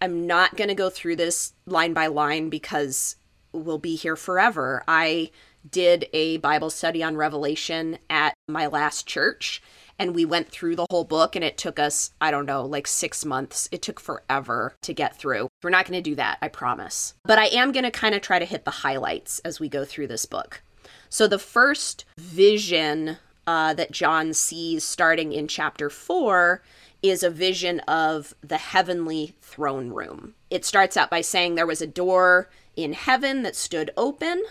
I'm 0.00 0.26
not 0.26 0.56
going 0.56 0.68
to 0.68 0.74
go 0.74 0.90
through 0.90 1.16
this 1.16 1.52
line 1.64 1.92
by 1.92 2.08
line 2.08 2.48
because 2.48 3.16
we'll 3.52 3.78
be 3.78 3.94
here 3.96 4.16
forever. 4.16 4.82
I 4.88 5.30
did 5.68 6.08
a 6.12 6.38
Bible 6.38 6.70
study 6.70 7.02
on 7.02 7.16
Revelation 7.16 7.98
at 8.10 8.34
my 8.48 8.66
last 8.66 9.06
church 9.06 9.62
and 9.98 10.14
we 10.14 10.24
went 10.24 10.50
through 10.50 10.74
the 10.74 10.86
whole 10.90 11.04
book 11.04 11.36
and 11.36 11.44
it 11.44 11.56
took 11.56 11.78
us 11.78 12.12
i 12.20 12.30
don't 12.30 12.46
know 12.46 12.64
like 12.64 12.86
six 12.86 13.24
months. 13.24 13.68
It 13.70 13.82
took 13.82 14.00
forever 14.00 14.74
to 14.82 14.92
get 14.92 15.16
through. 15.16 15.48
We're 15.62 15.70
not 15.70 15.86
going 15.86 16.02
to 16.02 16.10
do 16.10 16.16
that 16.16 16.38
i 16.42 16.48
promise. 16.48 17.14
But 17.24 17.38
i 17.38 17.46
am 17.46 17.72
going 17.72 17.84
to 17.84 17.90
kind 17.90 18.14
of 18.14 18.22
try 18.22 18.38
to 18.38 18.44
hit 18.44 18.64
the 18.64 18.70
highlights 18.70 19.38
as 19.40 19.60
we 19.60 19.68
go 19.68 19.84
through 19.84 20.08
this 20.08 20.26
book. 20.26 20.62
So 21.08 21.26
the 21.26 21.38
first 21.38 22.04
vision 22.18 23.18
uh, 23.46 23.74
that 23.74 23.92
john 23.92 24.32
sees 24.34 24.84
starting 24.84 25.32
in 25.32 25.48
chapter 25.48 25.90
four 25.90 26.62
is 27.02 27.22
a 27.22 27.30
vision 27.30 27.80
of 27.80 28.34
the 28.42 28.58
heavenly 28.58 29.34
throne 29.40 29.90
room. 29.90 30.34
It 30.50 30.64
starts 30.64 30.96
out 30.96 31.10
by 31.10 31.20
saying 31.20 31.54
there 31.54 31.66
was 31.66 31.82
a 31.82 31.86
door 31.86 32.48
in 32.76 32.92
heaven 32.92 33.42
that 33.42 33.56
stood 33.56 33.90
open 33.96 34.42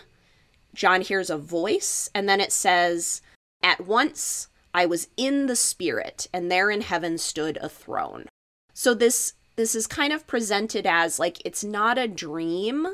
john 0.74 1.02
hears 1.02 1.30
a 1.30 1.38
voice 1.38 2.10
and 2.14 2.28
then 2.28 2.40
it 2.40 2.52
says 2.52 3.22
at 3.64 3.86
once 3.86 4.48
I 4.74 4.86
was 4.86 5.10
in 5.18 5.48
the 5.48 5.56
spirit, 5.56 6.28
and 6.34 6.50
there 6.50 6.72
in 6.72 6.82
heaven 6.82 7.18
stood 7.18 7.58
a 7.58 7.70
throne. 7.70 8.28
So 8.74 8.94
this 8.94 9.34
this 9.58 9.76
is 9.76 9.86
kind 9.86 10.14
of 10.14 10.28
presented 10.28 10.88
as 10.88 11.20
like 11.20 11.42
it's 11.46 11.64
not 11.64 11.98
a 11.98 12.08
dream. 12.08 12.88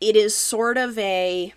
It 0.00 0.16
is 0.16 0.34
sort 0.34 0.76
of 0.76 0.98
a 0.98 1.54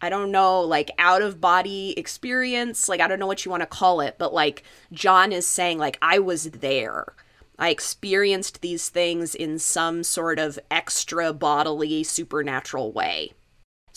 I 0.00 0.10
don't 0.10 0.30
know, 0.30 0.60
like 0.60 0.90
out 0.98 1.22
of 1.22 1.40
body 1.40 1.94
experience. 1.96 2.88
Like 2.88 3.00
I 3.00 3.08
don't 3.08 3.18
know 3.18 3.26
what 3.26 3.44
you 3.44 3.50
want 3.50 3.62
to 3.62 3.66
call 3.66 4.00
it, 4.00 4.16
but 4.18 4.34
like 4.34 4.62
John 4.92 5.32
is 5.32 5.46
saying 5.46 5.78
like 5.78 5.98
I 6.02 6.18
was 6.18 6.50
there. 6.50 7.14
I 7.58 7.70
experienced 7.70 8.60
these 8.60 8.88
things 8.88 9.34
in 9.34 9.58
some 9.58 10.04
sort 10.04 10.38
of 10.38 10.60
extra 10.70 11.32
bodily 11.32 12.04
supernatural 12.04 12.92
way. 12.92 13.32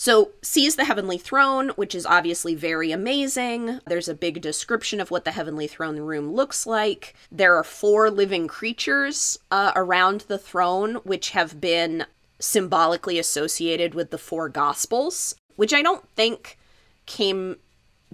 So, 0.04 0.32
sees 0.42 0.74
the 0.74 0.86
heavenly 0.86 1.16
throne, 1.16 1.68
which 1.76 1.94
is 1.94 2.06
obviously 2.06 2.56
very 2.56 2.90
amazing. 2.90 3.78
There's 3.86 4.08
a 4.08 4.16
big 4.16 4.42
description 4.42 5.00
of 5.00 5.12
what 5.12 5.24
the 5.24 5.30
heavenly 5.30 5.68
throne 5.68 6.00
room 6.00 6.32
looks 6.32 6.66
like. 6.66 7.14
There 7.30 7.54
are 7.54 7.62
four 7.62 8.10
living 8.10 8.48
creatures 8.48 9.38
uh, 9.52 9.70
around 9.76 10.22
the 10.22 10.38
throne, 10.38 10.96
which 11.04 11.30
have 11.30 11.60
been 11.60 12.06
symbolically 12.40 13.16
associated 13.16 13.94
with 13.94 14.10
the 14.10 14.18
four 14.18 14.48
gospels, 14.48 15.36
which 15.54 15.72
I 15.72 15.82
don't 15.82 16.04
think 16.16 16.58
came 17.06 17.58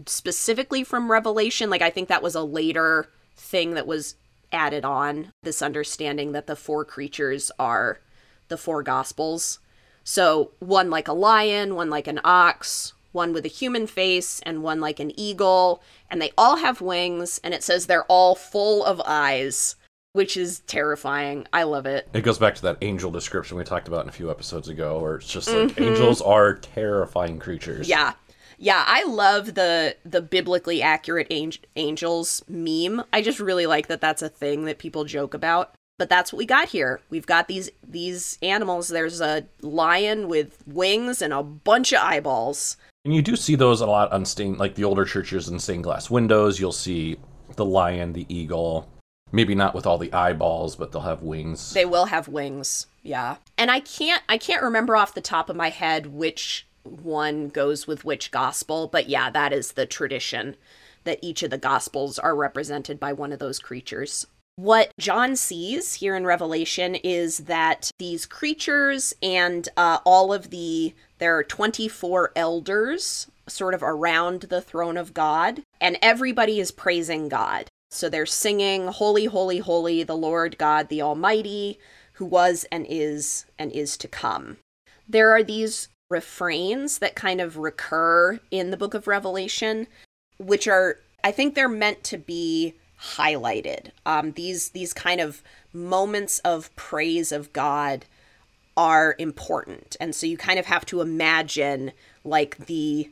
specifically 0.05 0.85
from 0.85 1.11
Revelation. 1.11 1.71
Like, 1.71 1.81
I 1.81 1.89
think 1.89 2.11
that 2.11 2.23
was 2.23 2.35
a 2.35 2.43
later 2.43 3.09
thing 3.35 3.73
that 3.73 3.87
was 3.87 4.17
added 4.53 4.85
on 4.85 5.33
this 5.43 5.63
understanding 5.63 6.33
that 6.33 6.49
the 6.49 6.55
four 6.55 6.85
creatures 6.85 7.51
are 7.59 8.01
the 8.49 8.59
four 8.59 8.83
gospels. 8.83 9.61
So, 10.09 10.53
one 10.59 10.89
like 10.89 11.07
a 11.07 11.13
lion, 11.13 11.75
one 11.75 11.91
like 11.91 12.07
an 12.07 12.19
ox, 12.25 12.95
one 13.13 13.35
with 13.35 13.45
a 13.45 13.49
human 13.49 13.87
face, 13.87 14.41
and 14.41 14.63
one 14.63 14.81
like 14.81 15.01
an 15.01 15.13
eagle. 15.21 15.83
And 16.11 16.23
they 16.23 16.33
all 16.39 16.57
have 16.57 16.81
wings, 16.81 17.39
and 17.45 17.53
it 17.53 17.63
says 17.63 17.85
they're 17.85 18.05
all 18.05 18.35
full 18.35 18.87
of 18.87 19.03
eyes, 19.05 19.77
which 20.15 20.35
is 20.35 20.61
terrifying. 20.61 21.47
I 21.53 21.65
love 21.65 21.85
it. 21.85 22.09
It 22.15 22.23
goes 22.23 22.39
back 22.39 22.55
to 22.55 22.63
that 22.63 22.79
angel 22.81 23.11
description 23.11 23.59
we 23.59 23.65
talked 23.65 23.87
about 23.87 24.05
in 24.05 24.09
a 24.09 24.13
few 24.13 24.31
episodes 24.31 24.71
ago, 24.71 24.99
where 24.99 25.17
it's 25.17 25.31
just 25.31 25.51
like 25.51 25.73
mm-hmm. 25.73 25.85
angels 25.85 26.23
are 26.23 26.55
terrifying 26.55 27.39
creatures. 27.39 27.87
Yeah. 27.87 28.15
Yeah, 28.57 28.85
I 28.87 29.05
love 29.05 29.55
the 29.57 29.95
the 30.07 30.23
biblically 30.23 30.81
accurate 30.81 31.29
angels 31.77 32.43
meme. 32.49 33.05
I 33.13 33.21
just 33.21 33.41
really 33.41 33.67
like 33.67 33.89
that 33.89 34.01
that's 34.01 34.23
a 34.23 34.31
thing 34.31 34.65
that 34.65 34.79
people 34.79 35.05
joke 35.05 35.35
about 35.35 35.75
but 35.99 36.09
that's 36.09 36.33
what 36.33 36.39
we 36.39 36.47
got 36.47 36.69
here. 36.69 37.01
We've 37.11 37.27
got 37.27 37.49
these 37.49 37.71
these 37.87 38.39
animals. 38.41 38.89
There's 38.89 39.21
a 39.21 39.45
lion 39.61 40.29
with 40.29 40.63
wings 40.67 41.21
and 41.21 41.33
a 41.33 41.43
bunch 41.43 41.93
of 41.93 42.01
eyeballs. 42.01 42.77
And 43.05 43.15
you 43.15 43.23
do 43.23 43.37
see 43.37 43.57
those 43.57 43.81
a 43.81 43.87
lot 43.87 44.13
on 44.13 44.25
stained, 44.25 44.59
like 44.59 44.75
the 44.75 44.85
older 44.85 45.05
churches 45.05 45.49
and 45.49 45.61
stained 45.61 45.85
glass 45.85 46.11
windows. 46.11 46.61
You'll 46.61 46.73
see 46.73 47.19
the 47.57 47.65
lion, 47.65 48.13
the 48.13 48.27
eagle. 48.29 48.89
Maybe 49.31 49.55
not 49.55 49.75
with 49.75 49.87
all 49.87 49.99
the 49.99 50.13
eyeballs, 50.13 50.75
but 50.77 50.91
they'll 50.91 51.03
have 51.03 51.23
wings. 51.23 51.75
They 51.75 51.85
will 51.85 52.07
have 52.07 52.29
wings. 52.29 52.87
Yeah. 53.03 53.37
And 53.59 53.71
I 53.71 53.81
can't 53.81 54.23
I 54.29 54.39
can't 54.39 54.63
remember 54.63 54.97
off 54.97 55.15
the 55.15 55.21
top 55.21 55.51
of 55.51 55.57
my 55.57 55.71
head 55.71 56.07
which 56.07 56.67
one 56.85 57.49
goes 57.49 57.87
with 57.87 58.05
which 58.05 58.31
gospel, 58.31 58.87
but 58.87 59.09
yeah, 59.09 59.31
that 59.31 59.53
is 59.53 59.73
the 59.73 59.85
tradition 59.85 60.57
that 61.05 61.19
each 61.23 61.43
of 61.43 61.51
the 61.51 61.59
gospels 61.59 62.19
are 62.19 62.35
represented 62.35 62.99
by 62.99 63.13
one 63.13 63.33
of 63.33 63.39
those 63.39 63.59
creatures. 63.59 64.27
What 64.59 64.91
John 64.99 65.37
sees 65.37 65.95
here 65.95 66.17
in 66.17 66.27
Revelation 66.27 66.97
is 66.97 67.39
that 67.39 67.93
these 68.01 68.27
creatures 68.27 69.15
and 69.23 69.69
uh, 69.77 70.01
all 70.05 70.33
of 70.33 70.51
the, 70.51 70.95
there 71.19 71.39
are 71.39 71.45
24 71.45 72.33
elders 72.35 73.29
sort 73.47 73.73
of 73.73 73.85
around 73.85 74.41
the 74.41 74.61
throne 74.61 74.97
of 74.97 75.15
God, 75.15 75.63
and 75.81 75.97
everybody 76.03 76.59
is 76.59 76.73
praising 76.73 77.29
God. 77.29 77.69
So 77.93 78.09
they're 78.09 78.27
singing, 78.27 78.89
Holy, 78.89 79.27
Holy, 79.27 79.59
Holy, 79.59 80.03
the 80.03 80.17
Lord 80.17 80.59
God, 80.59 80.89
the 80.89 81.03
Almighty, 81.03 81.79
who 82.15 82.25
was 82.25 82.67
and 82.73 82.85
is 82.91 83.47
and 83.61 83.71
is 83.71 83.97
to 83.99 84.09
come. 84.09 84.57
There 85.09 85.31
are 85.31 85.45
these 85.45 85.89
refrains 86.11 86.99
that 86.99 87.15
kind 87.15 87.41
of 87.41 87.59
recur 87.59 88.41
in 88.51 88.73
the 88.73 88.77
book 88.77 88.95
of 88.95 89.07
Revelation, 89.07 89.87
which 90.37 90.67
are, 90.67 90.99
I 91.23 91.31
think 91.31 91.55
they're 91.55 91.69
meant 91.69 92.03
to 92.03 92.19
be 92.19 92.75
highlighted. 93.01 93.91
Um, 94.05 94.33
these 94.33 94.71
these 94.71 94.93
kind 94.93 95.21
of 95.21 95.43
moments 95.73 96.39
of 96.41 96.75
praise 96.77 97.33
of 97.33 97.53
God 97.53 98.05
are 98.77 99.15
important, 99.19 99.97
and 100.01 100.15
so 100.15 100.27
you 100.27 100.37
kind 100.37 100.59
of 100.59 100.67
have 100.67 100.87
to 100.87 101.01
imagine 101.01 101.93
like 102.25 102.57
the 102.67 103.11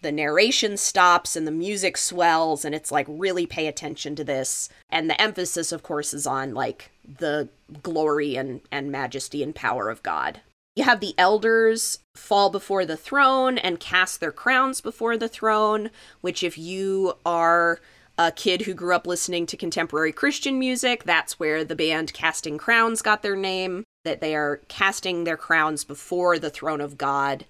the 0.00 0.12
narration 0.12 0.76
stops 0.76 1.34
and 1.34 1.46
the 1.46 1.52
music 1.52 1.96
swells 1.96 2.64
and 2.64 2.74
it's 2.74 2.92
like 2.92 3.06
really 3.08 3.46
pay 3.46 3.66
attention 3.66 4.14
to 4.16 4.24
this. 4.24 4.68
And 4.88 5.10
the 5.10 5.20
emphasis 5.20 5.72
of 5.72 5.82
course 5.82 6.14
is 6.14 6.26
on 6.26 6.54
like 6.54 6.90
the 7.18 7.48
glory 7.82 8.36
and 8.36 8.60
and 8.70 8.92
majesty 8.92 9.42
and 9.42 9.54
power 9.54 9.90
of 9.90 10.02
god. 10.02 10.40
You 10.76 10.84
have 10.84 11.00
the 11.00 11.14
elders 11.18 11.98
fall 12.14 12.50
before 12.50 12.86
the 12.86 12.96
throne 12.96 13.58
and 13.58 13.80
cast 13.80 14.20
their 14.20 14.30
crowns 14.30 14.80
before 14.80 15.16
the 15.16 15.28
throne 15.28 15.90
which 16.20 16.44
if 16.44 16.56
you 16.56 17.14
are 17.26 17.80
a 18.18 18.32
kid 18.32 18.62
who 18.62 18.74
grew 18.74 18.94
up 18.94 19.06
listening 19.06 19.46
to 19.46 19.56
contemporary 19.56 20.12
Christian 20.12 20.58
music. 20.58 21.04
That's 21.04 21.38
where 21.38 21.64
the 21.64 21.76
band 21.76 22.12
Casting 22.12 22.58
Crowns 22.58 23.00
got 23.00 23.22
their 23.22 23.36
name, 23.36 23.84
that 24.04 24.20
they 24.20 24.34
are 24.34 24.60
casting 24.68 25.24
their 25.24 25.36
crowns 25.36 25.84
before 25.84 26.38
the 26.38 26.50
throne 26.50 26.80
of 26.80 26.98
God. 26.98 27.46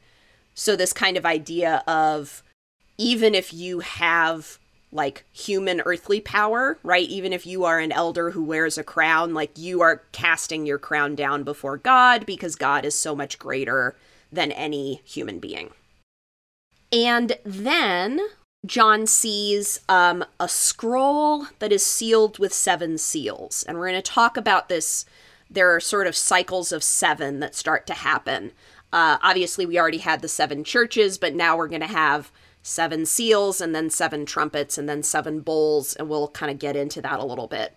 So, 0.55 0.77
this 0.77 0.93
kind 0.93 1.17
of 1.17 1.25
idea 1.25 1.83
of 1.87 2.43
even 2.99 3.35
if 3.35 3.55
you 3.55 3.81
have 3.81 4.59
like 4.91 5.25
human 5.33 5.81
earthly 5.83 6.21
power, 6.21 6.79
right? 6.83 7.09
Even 7.09 7.33
if 7.33 7.47
you 7.47 7.65
are 7.65 7.79
an 7.79 7.93
elder 7.93 8.31
who 8.31 8.43
wears 8.43 8.79
a 8.79 8.85
crown, 8.85 9.35
like 9.35 9.57
you 9.57 9.81
are 9.81 10.03
casting 10.13 10.67
your 10.67 10.79
crown 10.79 11.15
down 11.15 11.45
before 11.45 11.77
God 11.77 12.27
because 12.27 12.57
God 12.57 12.85
is 12.85 12.95
so 12.95 13.15
much 13.15 13.39
greater 13.39 13.97
than 14.33 14.53
any 14.53 15.03
human 15.05 15.39
being. 15.39 15.71
And 16.91 17.39
then 17.45 18.21
John 18.67 19.07
sees 19.07 19.81
um, 19.89 20.25
a 20.41 20.49
scroll 20.49 21.47
that 21.59 21.73
is 21.73 21.85
sealed 21.87 22.39
with 22.39 22.53
seven 22.53 22.99
seals. 22.99 23.63
And 23.65 23.79
we're 23.79 23.91
going 23.91 24.03
to 24.03 24.11
talk 24.11 24.37
about 24.37 24.69
this. 24.69 25.05
There 25.51 25.75
are 25.75 25.81
sort 25.81 26.07
of 26.07 26.17
cycles 26.17 26.73
of 26.73 26.83
seven 26.83 27.41
that 27.41 27.55
start 27.55 27.87
to 27.87 27.95
happen. 27.95 28.53
Uh, 28.93 29.19
obviously, 29.23 29.65
we 29.65 29.79
already 29.79 29.99
had 29.99 30.23
the 30.23 30.29
seven 30.29 30.65
churches, 30.65 31.19
but 31.19 31.35
now 31.35 31.57
we're 31.57 31.69
going 31.69 31.81
to 31.81 31.87
have 31.87 32.33
seven 32.63 33.07
seals 33.07 33.61
and 33.61 33.75
then 33.75 33.91
seven 33.91 34.27
trumpets 34.27 34.77
and 34.77 34.89
then 34.89 35.03
seven 35.03 35.41
bowls. 35.41 35.95
And 35.95 36.09
we'll 36.09 36.29
kind 36.29 36.51
of 36.51 36.59
get 36.59 36.77
into 36.77 37.01
that 37.03 37.21
a 37.21 37.25
little 37.25 37.47
bit. 37.47 37.77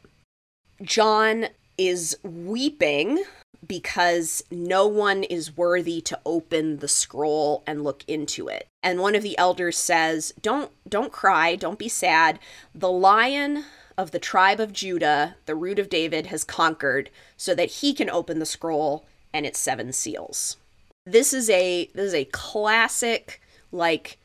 John 0.82 1.48
is 1.78 2.18
weeping 2.24 3.24
because 3.72 4.44
no 4.52 4.86
one 4.86 5.24
is 5.24 5.56
worthy 5.56 6.02
to 6.02 6.20
open 6.26 6.80
the 6.80 6.90
scroll 6.90 7.64
and 7.66 7.86
look 7.86 8.04
into 8.06 8.50
it. 8.50 8.68
And 8.84 9.00
one 9.00 9.16
of 9.16 9.24
the 9.24 9.38
elders 9.38 9.78
says, 9.78 10.34
"Don't 10.42 10.72
don't 10.90 11.14
cry, 11.14 11.56
don't 11.56 11.80
be 11.80 11.88
sad. 11.88 12.38
The 12.76 12.92
lion 12.92 13.64
of 13.98 14.12
the 14.12 14.20
tribe 14.20 14.60
of 14.60 14.74
Judah, 14.74 15.38
the 15.46 15.56
root 15.56 15.80
of 15.80 15.88
David 15.88 16.26
has 16.26 16.44
conquered 16.44 17.10
so 17.38 17.56
that 17.56 17.80
he 17.80 17.94
can 17.94 18.10
open 18.10 18.40
the 18.40 18.46
scroll 18.46 19.06
and 19.32 19.46
its 19.46 19.58
seven 19.58 19.94
seals." 19.94 20.58
This 21.06 21.32
is 21.32 21.50
a 21.50 21.90
this 21.94 22.08
is 22.08 22.14
a 22.14 22.26
classic 22.26 23.42
like 23.72 24.18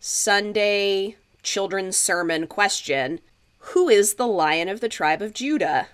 Sunday 0.00 1.14
children's 1.44 1.96
sermon 1.96 2.48
question. 2.48 3.20
Who 3.70 3.88
is 3.88 4.14
the 4.14 4.26
lion 4.26 4.68
of 4.68 4.80
the 4.80 4.88
tribe 4.88 5.22
of 5.22 5.32
Judah? 5.32 5.90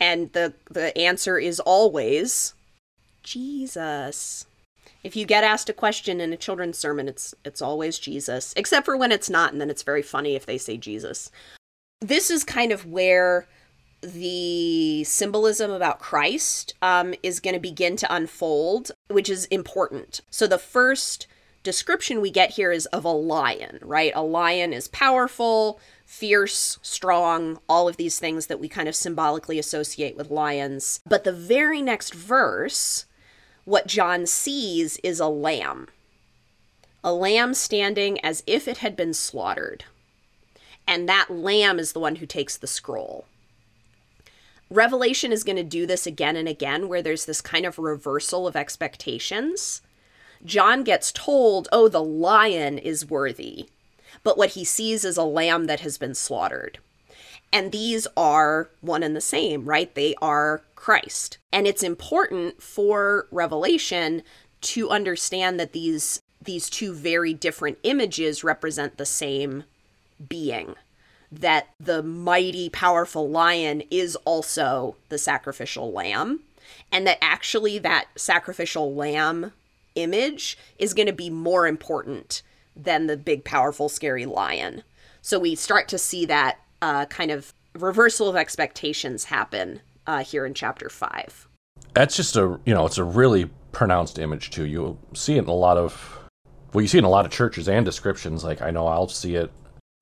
And 0.00 0.32
the 0.32 0.54
the 0.70 0.96
answer 0.96 1.38
is 1.38 1.60
always 1.60 2.54
Jesus. 3.22 4.46
If 5.02 5.16
you 5.16 5.24
get 5.24 5.44
asked 5.44 5.68
a 5.68 5.74
question 5.74 6.20
in 6.20 6.32
a 6.32 6.36
children's 6.36 6.78
sermon, 6.78 7.08
it's 7.08 7.34
it's 7.44 7.62
always 7.62 7.98
Jesus, 7.98 8.52
except 8.56 8.86
for 8.86 8.96
when 8.96 9.12
it's 9.12 9.30
not, 9.30 9.52
and 9.52 9.60
then 9.60 9.70
it's 9.70 9.82
very 9.82 10.02
funny 10.02 10.34
if 10.34 10.46
they 10.46 10.58
say 10.58 10.76
Jesus. 10.76 11.30
This 12.00 12.30
is 12.30 12.44
kind 12.44 12.72
of 12.72 12.86
where 12.86 13.46
the 14.02 15.04
symbolism 15.04 15.70
about 15.70 15.98
Christ 15.98 16.74
um, 16.80 17.14
is 17.22 17.40
going 17.40 17.54
to 17.54 17.60
begin 17.60 17.96
to 17.96 18.14
unfold, 18.14 18.92
which 19.08 19.28
is 19.28 19.44
important. 19.46 20.22
So 20.30 20.46
the 20.46 20.58
first 20.58 21.26
description 21.62 22.20
we 22.20 22.30
get 22.30 22.50
here 22.50 22.72
is 22.72 22.86
of 22.86 23.04
a 23.04 23.10
lion, 23.10 23.78
right? 23.82 24.12
A 24.14 24.22
lion 24.22 24.72
is 24.72 24.88
powerful, 24.88 25.78
fierce, 26.10 26.76
strong, 26.82 27.60
all 27.68 27.86
of 27.86 27.96
these 27.96 28.18
things 28.18 28.48
that 28.48 28.58
we 28.58 28.68
kind 28.68 28.88
of 28.88 28.96
symbolically 28.96 29.60
associate 29.60 30.16
with 30.16 30.28
lions. 30.28 30.98
But 31.06 31.22
the 31.22 31.32
very 31.32 31.80
next 31.80 32.14
verse, 32.14 33.06
what 33.64 33.86
John 33.86 34.26
sees 34.26 34.98
is 35.04 35.20
a 35.20 35.28
lamb. 35.28 35.86
A 37.04 37.12
lamb 37.12 37.54
standing 37.54 38.22
as 38.24 38.42
if 38.44 38.66
it 38.66 38.78
had 38.78 38.96
been 38.96 39.14
slaughtered. 39.14 39.84
And 40.84 41.08
that 41.08 41.30
lamb 41.30 41.78
is 41.78 41.92
the 41.92 42.00
one 42.00 42.16
who 42.16 42.26
takes 42.26 42.56
the 42.56 42.66
scroll. 42.66 43.24
Revelation 44.68 45.30
is 45.30 45.44
going 45.44 45.56
to 45.56 45.62
do 45.62 45.86
this 45.86 46.08
again 46.08 46.34
and 46.34 46.48
again, 46.48 46.88
where 46.88 47.02
there's 47.02 47.24
this 47.24 47.40
kind 47.40 47.64
of 47.64 47.78
reversal 47.78 48.48
of 48.48 48.56
expectations. 48.56 49.80
John 50.44 50.82
gets 50.82 51.12
told, 51.12 51.68
oh, 51.70 51.86
the 51.86 52.02
lion 52.02 52.78
is 52.78 53.08
worthy, 53.08 53.68
but 54.22 54.38
what 54.38 54.50
he 54.50 54.64
sees 54.64 55.04
is 55.04 55.16
a 55.16 55.22
lamb 55.22 55.66
that 55.66 55.80
has 55.80 55.98
been 55.98 56.14
slaughtered. 56.14 56.78
And 57.52 57.72
these 57.72 58.06
are 58.16 58.70
one 58.80 59.02
and 59.02 59.16
the 59.16 59.20
same, 59.20 59.64
right? 59.64 59.92
They 59.94 60.14
are 60.22 60.62
Christ. 60.76 61.38
And 61.52 61.66
it's 61.66 61.82
important 61.82 62.62
for 62.62 63.26
Revelation 63.30 64.22
to 64.62 64.90
understand 64.90 65.58
that 65.58 65.72
these 65.72 66.20
these 66.42 66.70
two 66.70 66.94
very 66.94 67.34
different 67.34 67.78
images 67.82 68.42
represent 68.42 68.96
the 68.96 69.04
same 69.04 69.64
being 70.26 70.74
that 71.32 71.68
the 71.78 72.02
mighty, 72.02 72.68
powerful 72.68 73.28
lion 73.28 73.82
is 73.90 74.16
also 74.24 74.96
the 75.10 75.18
sacrificial 75.18 75.92
lamb, 75.92 76.40
and 76.90 77.06
that 77.06 77.18
actually 77.22 77.78
that 77.78 78.06
sacrificial 78.16 78.94
lamb 78.94 79.52
image 79.94 80.58
is 80.78 80.94
going 80.94 81.06
to 81.06 81.12
be 81.12 81.30
more 81.30 81.66
important 81.66 82.42
than 82.82 83.06
the 83.06 83.16
big, 83.16 83.44
powerful, 83.44 83.88
scary 83.88 84.26
lion. 84.26 84.82
So 85.22 85.38
we 85.38 85.54
start 85.54 85.88
to 85.88 85.98
see 85.98 86.24
that 86.26 86.58
uh, 86.80 87.06
kind 87.06 87.30
of 87.30 87.52
reversal 87.74 88.28
of 88.28 88.36
expectations 88.36 89.24
happen 89.24 89.80
uh, 90.06 90.24
here 90.24 90.46
in 90.46 90.54
chapter 90.54 90.88
five. 90.88 91.46
That's 91.94 92.16
just 92.16 92.36
a 92.36 92.58
you 92.64 92.74
know 92.74 92.86
it's 92.86 92.98
a 92.98 93.04
really 93.04 93.50
pronounced 93.72 94.18
image 94.18 94.50
too. 94.50 94.64
You 94.64 94.98
see 95.14 95.36
it 95.36 95.44
in 95.44 95.48
a 95.48 95.54
lot 95.54 95.76
of 95.76 96.18
well, 96.72 96.82
you 96.82 96.88
see 96.88 96.98
it 96.98 97.00
in 97.00 97.04
a 97.04 97.10
lot 97.10 97.26
of 97.26 97.32
churches 97.32 97.68
and 97.68 97.84
descriptions. 97.84 98.44
Like 98.44 98.62
I 98.62 98.70
know 98.70 98.86
I'll 98.86 99.08
see 99.08 99.34
it 99.34 99.50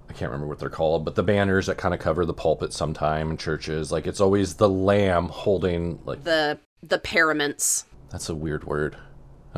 I 0.08 0.12
can't 0.12 0.30
remember 0.30 0.46
what 0.46 0.58
they're 0.58 0.70
called, 0.70 1.04
but 1.04 1.14
the 1.14 1.22
banners 1.22 1.66
that 1.66 1.76
kind 1.76 1.92
of 1.92 2.00
cover 2.00 2.24
the 2.24 2.34
pulpit 2.34 2.72
sometime 2.72 3.30
in 3.30 3.36
churches, 3.36 3.92
like 3.92 4.06
it's 4.06 4.20
always 4.20 4.54
the 4.54 4.68
lamb 4.68 5.28
holding 5.28 6.00
like 6.04 6.24
the 6.24 6.58
the 6.82 6.98
paraments. 6.98 7.84
That's 8.10 8.28
a 8.28 8.34
weird 8.34 8.64
word. 8.64 8.96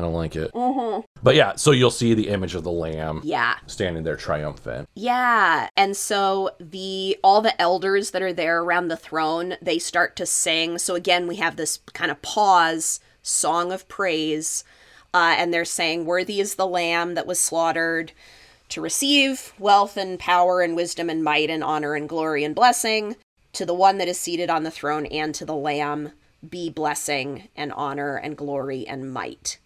I 0.01 0.05
don't 0.05 0.13
like 0.13 0.35
it. 0.35 0.51
Mm-hmm. 0.53 1.01
But 1.21 1.35
yeah, 1.35 1.55
so 1.55 1.69
you'll 1.69 1.91
see 1.91 2.15
the 2.15 2.29
image 2.29 2.55
of 2.55 2.63
the 2.63 2.71
lamb. 2.71 3.21
Yeah. 3.23 3.57
Standing 3.67 4.01
there 4.01 4.15
triumphant. 4.15 4.89
Yeah. 4.95 5.69
And 5.77 5.95
so 5.95 6.49
the 6.59 7.19
all 7.23 7.41
the 7.41 7.59
elders 7.61 8.09
that 8.09 8.23
are 8.23 8.33
there 8.33 8.63
around 8.63 8.87
the 8.87 8.97
throne, 8.97 9.57
they 9.61 9.77
start 9.77 10.15
to 10.15 10.25
sing. 10.25 10.79
So 10.79 10.95
again, 10.95 11.27
we 11.27 11.35
have 11.35 11.55
this 11.55 11.77
kind 11.93 12.09
of 12.09 12.19
pause, 12.23 12.99
song 13.21 13.71
of 13.71 13.87
praise. 13.87 14.63
Uh, 15.13 15.35
and 15.37 15.53
they're 15.53 15.65
saying, 15.65 16.05
Worthy 16.05 16.39
is 16.39 16.55
the 16.55 16.65
lamb 16.65 17.13
that 17.13 17.27
was 17.27 17.39
slaughtered 17.39 18.11
to 18.69 18.81
receive 18.81 19.53
wealth 19.59 19.97
and 19.97 20.17
power 20.17 20.61
and 20.61 20.75
wisdom 20.75 21.11
and 21.11 21.23
might 21.23 21.51
and 21.51 21.63
honor 21.63 21.93
and 21.93 22.09
glory 22.09 22.43
and 22.43 22.55
blessing 22.55 23.17
to 23.53 23.67
the 23.67 23.73
one 23.75 23.99
that 23.99 24.07
is 24.07 24.19
seated 24.19 24.49
on 24.49 24.63
the 24.63 24.71
throne 24.71 25.05
and 25.05 25.35
to 25.35 25.45
the 25.45 25.55
lamb 25.55 26.13
be 26.47 26.71
blessing 26.71 27.49
and 27.55 27.71
honor 27.73 28.15
and 28.15 28.35
glory 28.35 28.87
and 28.87 29.13
might. 29.13 29.59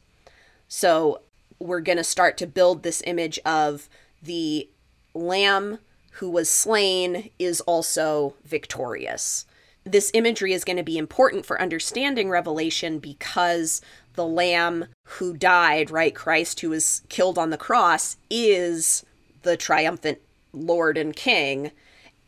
So 0.67 1.21
we're 1.59 1.81
going 1.81 1.97
to 1.97 2.03
start 2.03 2.37
to 2.37 2.47
build 2.47 2.83
this 2.83 3.01
image 3.05 3.39
of 3.45 3.89
the 4.21 4.69
lamb 5.13 5.79
who 6.13 6.29
was 6.29 6.49
slain 6.49 7.29
is 7.37 7.61
also 7.61 8.35
victorious. 8.45 9.45
This 9.83 10.11
imagery 10.13 10.53
is 10.53 10.63
going 10.63 10.77
to 10.77 10.83
be 10.83 10.97
important 10.97 11.45
for 11.45 11.61
understanding 11.61 12.29
Revelation 12.29 12.99
because 12.99 13.81
the 14.15 14.25
lamb 14.25 14.85
who 15.03 15.35
died, 15.35 15.91
right? 15.91 16.15
Christ 16.15 16.61
who 16.61 16.69
was 16.69 17.03
killed 17.09 17.37
on 17.37 17.49
the 17.49 17.57
cross 17.57 18.17
is 18.29 19.05
the 19.43 19.57
triumphant 19.57 20.19
Lord 20.53 20.97
and 20.97 21.15
King. 21.15 21.71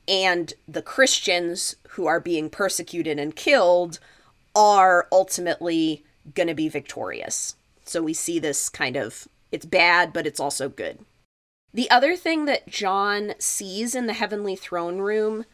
And 0.07 0.53
the 0.67 0.81
Christians 0.81 1.75
who 1.89 2.05
are 2.05 2.19
being 2.19 2.49
persecuted 2.49 3.19
and 3.19 3.35
killed 3.35 3.99
are 4.55 5.07
ultimately 5.11 6.03
going 6.33 6.47
to 6.47 6.53
be 6.53 6.69
victorious. 6.69 7.55
So 7.89 8.01
we 8.01 8.13
see 8.13 8.39
this 8.39 8.69
kind 8.69 8.95
of 8.95 9.27
it's 9.51 9.65
bad, 9.65 10.11
but 10.13 10.27
it's 10.27 10.39
also 10.39 10.67
good. 10.67 10.99
The 11.73 11.89
other 11.89 12.15
thing 12.15 12.45
that 12.45 12.67
John 12.67 13.33
sees 13.39 13.95
in 13.95 14.07
the 14.07 14.13
heavenly 14.13 14.55
throne 14.55 14.97
room 14.99 15.45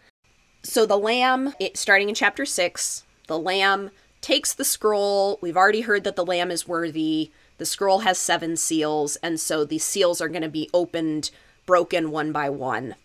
so 0.63 0.85
the 0.85 0.97
lamb, 0.97 1.53
it, 1.59 1.77
starting 1.77 2.09
in 2.09 2.15
chapter 2.15 2.45
6, 2.45 3.03
the 3.27 3.37
lamb 3.37 3.91
takes 4.21 4.53
the 4.53 4.63
scroll. 4.63 5.37
We've 5.41 5.57
already 5.57 5.81
heard 5.81 6.05
that 6.05 6.15
the 6.15 6.25
lamb 6.25 6.51
is 6.51 6.67
worthy. 6.67 7.31
The 7.57 7.65
scroll 7.65 7.99
has 7.99 8.17
seven 8.17 8.55
seals, 8.55 9.17
and 9.17 9.39
so 9.39 9.65
these 9.65 9.83
seals 9.83 10.21
are 10.21 10.29
going 10.29 10.41
to 10.41 10.49
be 10.49 10.69
opened, 10.73 11.31
broken 11.65 12.11
one 12.11 12.31
by 12.31 12.49
one. 12.49 12.95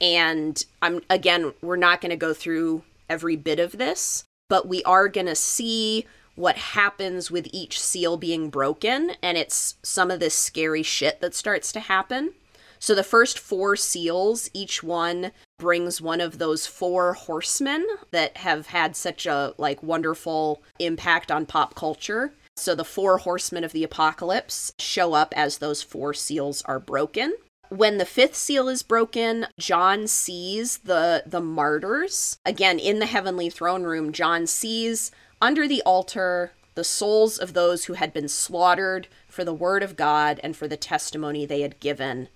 And 0.00 0.64
I'm 0.80 1.02
again, 1.10 1.52
we're 1.60 1.76
not 1.76 2.00
going 2.00 2.10
to 2.10 2.16
go 2.16 2.32
through 2.32 2.84
every 3.08 3.34
bit 3.34 3.58
of 3.58 3.72
this, 3.72 4.24
but 4.48 4.68
we 4.68 4.84
are 4.84 5.08
going 5.08 5.26
to 5.26 5.34
see 5.34 6.06
what 6.36 6.56
happens 6.56 7.30
with 7.30 7.48
each 7.52 7.80
seal 7.80 8.16
being 8.16 8.50
broken, 8.50 9.12
and 9.22 9.36
it's 9.36 9.76
some 9.82 10.10
of 10.10 10.20
this 10.20 10.34
scary 10.34 10.82
shit 10.82 11.20
that 11.20 11.34
starts 11.34 11.72
to 11.72 11.80
happen. 11.80 12.34
So 12.78 12.94
the 12.94 13.02
first 13.02 13.38
four 13.38 13.74
seals, 13.74 14.50
each 14.52 14.82
one 14.82 15.32
brings 15.58 16.00
one 16.00 16.20
of 16.20 16.38
those 16.38 16.66
four 16.66 17.14
horsemen 17.14 17.86
that 18.10 18.36
have 18.36 18.66
had 18.68 18.94
such 18.94 19.26
a 19.26 19.54
like 19.58 19.82
wonderful 19.82 20.62
impact 20.78 21.32
on 21.32 21.46
pop 21.46 21.74
culture. 21.74 22.34
So 22.56 22.74
the 22.74 22.84
four 22.84 23.18
horsemen 23.18 23.64
of 23.64 23.72
the 23.72 23.84
apocalypse 23.84 24.72
show 24.78 25.14
up 25.14 25.32
as 25.36 25.58
those 25.58 25.82
four 25.82 26.14
seals 26.14 26.62
are 26.62 26.78
broken. 26.78 27.34
When 27.68 27.98
the 27.98 28.04
fifth 28.04 28.36
seal 28.36 28.68
is 28.68 28.82
broken, 28.82 29.46
John 29.58 30.06
sees 30.06 30.78
the 30.78 31.24
the 31.26 31.40
martyrs. 31.40 32.38
Again, 32.46 32.78
in 32.78 33.00
the 33.00 33.06
heavenly 33.06 33.50
throne 33.50 33.82
room, 33.82 34.12
John 34.12 34.46
sees 34.46 35.10
under 35.40 35.66
the 35.68 35.82
altar 35.82 36.52
the 36.74 36.84
souls 36.84 37.38
of 37.38 37.54
those 37.54 37.86
who 37.86 37.94
had 37.94 38.12
been 38.12 38.28
slaughtered 38.28 39.08
for 39.28 39.44
the 39.44 39.54
word 39.54 39.82
of 39.82 39.96
God 39.96 40.38
and 40.42 40.54
for 40.54 40.68
the 40.68 40.76
testimony 40.76 41.46
they 41.46 41.62
had 41.62 41.80
given 41.80 42.28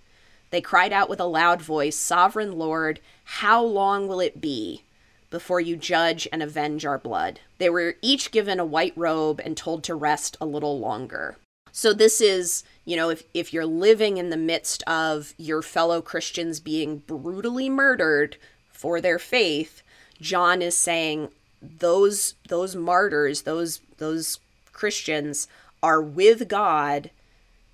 they 0.50 0.60
cried 0.60 0.92
out 0.92 1.08
with 1.08 1.20
a 1.20 1.24
loud 1.24 1.62
voice, 1.62 1.96
Sovereign 1.96 2.58
Lord, 2.58 3.00
how 3.24 3.62
long 3.62 4.08
will 4.08 4.20
it 4.20 4.40
be 4.40 4.84
before 5.30 5.60
you 5.60 5.76
judge 5.76 6.26
and 6.32 6.42
avenge 6.42 6.84
our 6.84 6.98
blood? 6.98 7.40
They 7.58 7.70
were 7.70 7.96
each 8.02 8.32
given 8.32 8.58
a 8.58 8.64
white 8.64 8.92
robe 8.96 9.40
and 9.44 9.56
told 9.56 9.84
to 9.84 9.94
rest 9.94 10.36
a 10.40 10.46
little 10.46 10.78
longer. 10.78 11.36
So 11.72 11.92
this 11.92 12.20
is, 12.20 12.64
you 12.84 12.96
know, 12.96 13.10
if, 13.10 13.22
if 13.32 13.52
you're 13.52 13.64
living 13.64 14.16
in 14.16 14.30
the 14.30 14.36
midst 14.36 14.82
of 14.88 15.34
your 15.38 15.62
fellow 15.62 16.02
Christians 16.02 16.58
being 16.58 16.98
brutally 16.98 17.70
murdered 17.70 18.36
for 18.72 19.00
their 19.00 19.20
faith, 19.20 19.82
John 20.20 20.62
is 20.62 20.76
saying 20.76 21.28
those 21.62 22.34
those 22.48 22.74
martyrs, 22.76 23.42
those 23.42 23.80
those 23.98 24.38
Christians 24.72 25.48
are 25.82 26.00
with 26.00 26.48
God 26.48 27.10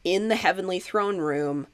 in 0.04 0.28
the 0.28 0.36
heavenly 0.36 0.78
throne 0.78 1.18
room 1.18 1.66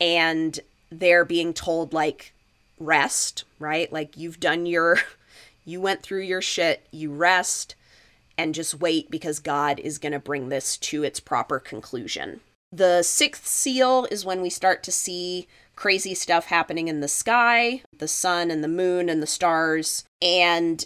and 0.00 0.58
they're 0.90 1.24
being 1.24 1.52
told 1.52 1.92
like 1.92 2.32
rest, 2.78 3.44
right? 3.58 3.92
Like 3.92 4.16
you've 4.16 4.40
done 4.40 4.66
your 4.66 4.98
you 5.64 5.80
went 5.80 6.02
through 6.02 6.22
your 6.22 6.42
shit, 6.42 6.86
you 6.90 7.12
rest 7.12 7.74
and 8.36 8.54
just 8.54 8.80
wait 8.80 9.10
because 9.10 9.40
God 9.40 9.80
is 9.80 9.98
going 9.98 10.12
to 10.12 10.20
bring 10.20 10.48
this 10.48 10.76
to 10.78 11.02
its 11.02 11.18
proper 11.18 11.58
conclusion. 11.58 12.40
The 12.70 13.02
sixth 13.02 13.46
seal 13.46 14.06
is 14.10 14.24
when 14.24 14.40
we 14.40 14.50
start 14.50 14.82
to 14.84 14.92
see 14.92 15.48
crazy 15.74 16.14
stuff 16.14 16.46
happening 16.46 16.88
in 16.88 17.00
the 17.00 17.08
sky, 17.08 17.82
the 17.96 18.08
sun 18.08 18.50
and 18.50 18.62
the 18.62 18.68
moon 18.68 19.08
and 19.08 19.22
the 19.22 19.26
stars. 19.26 20.04
And 20.22 20.84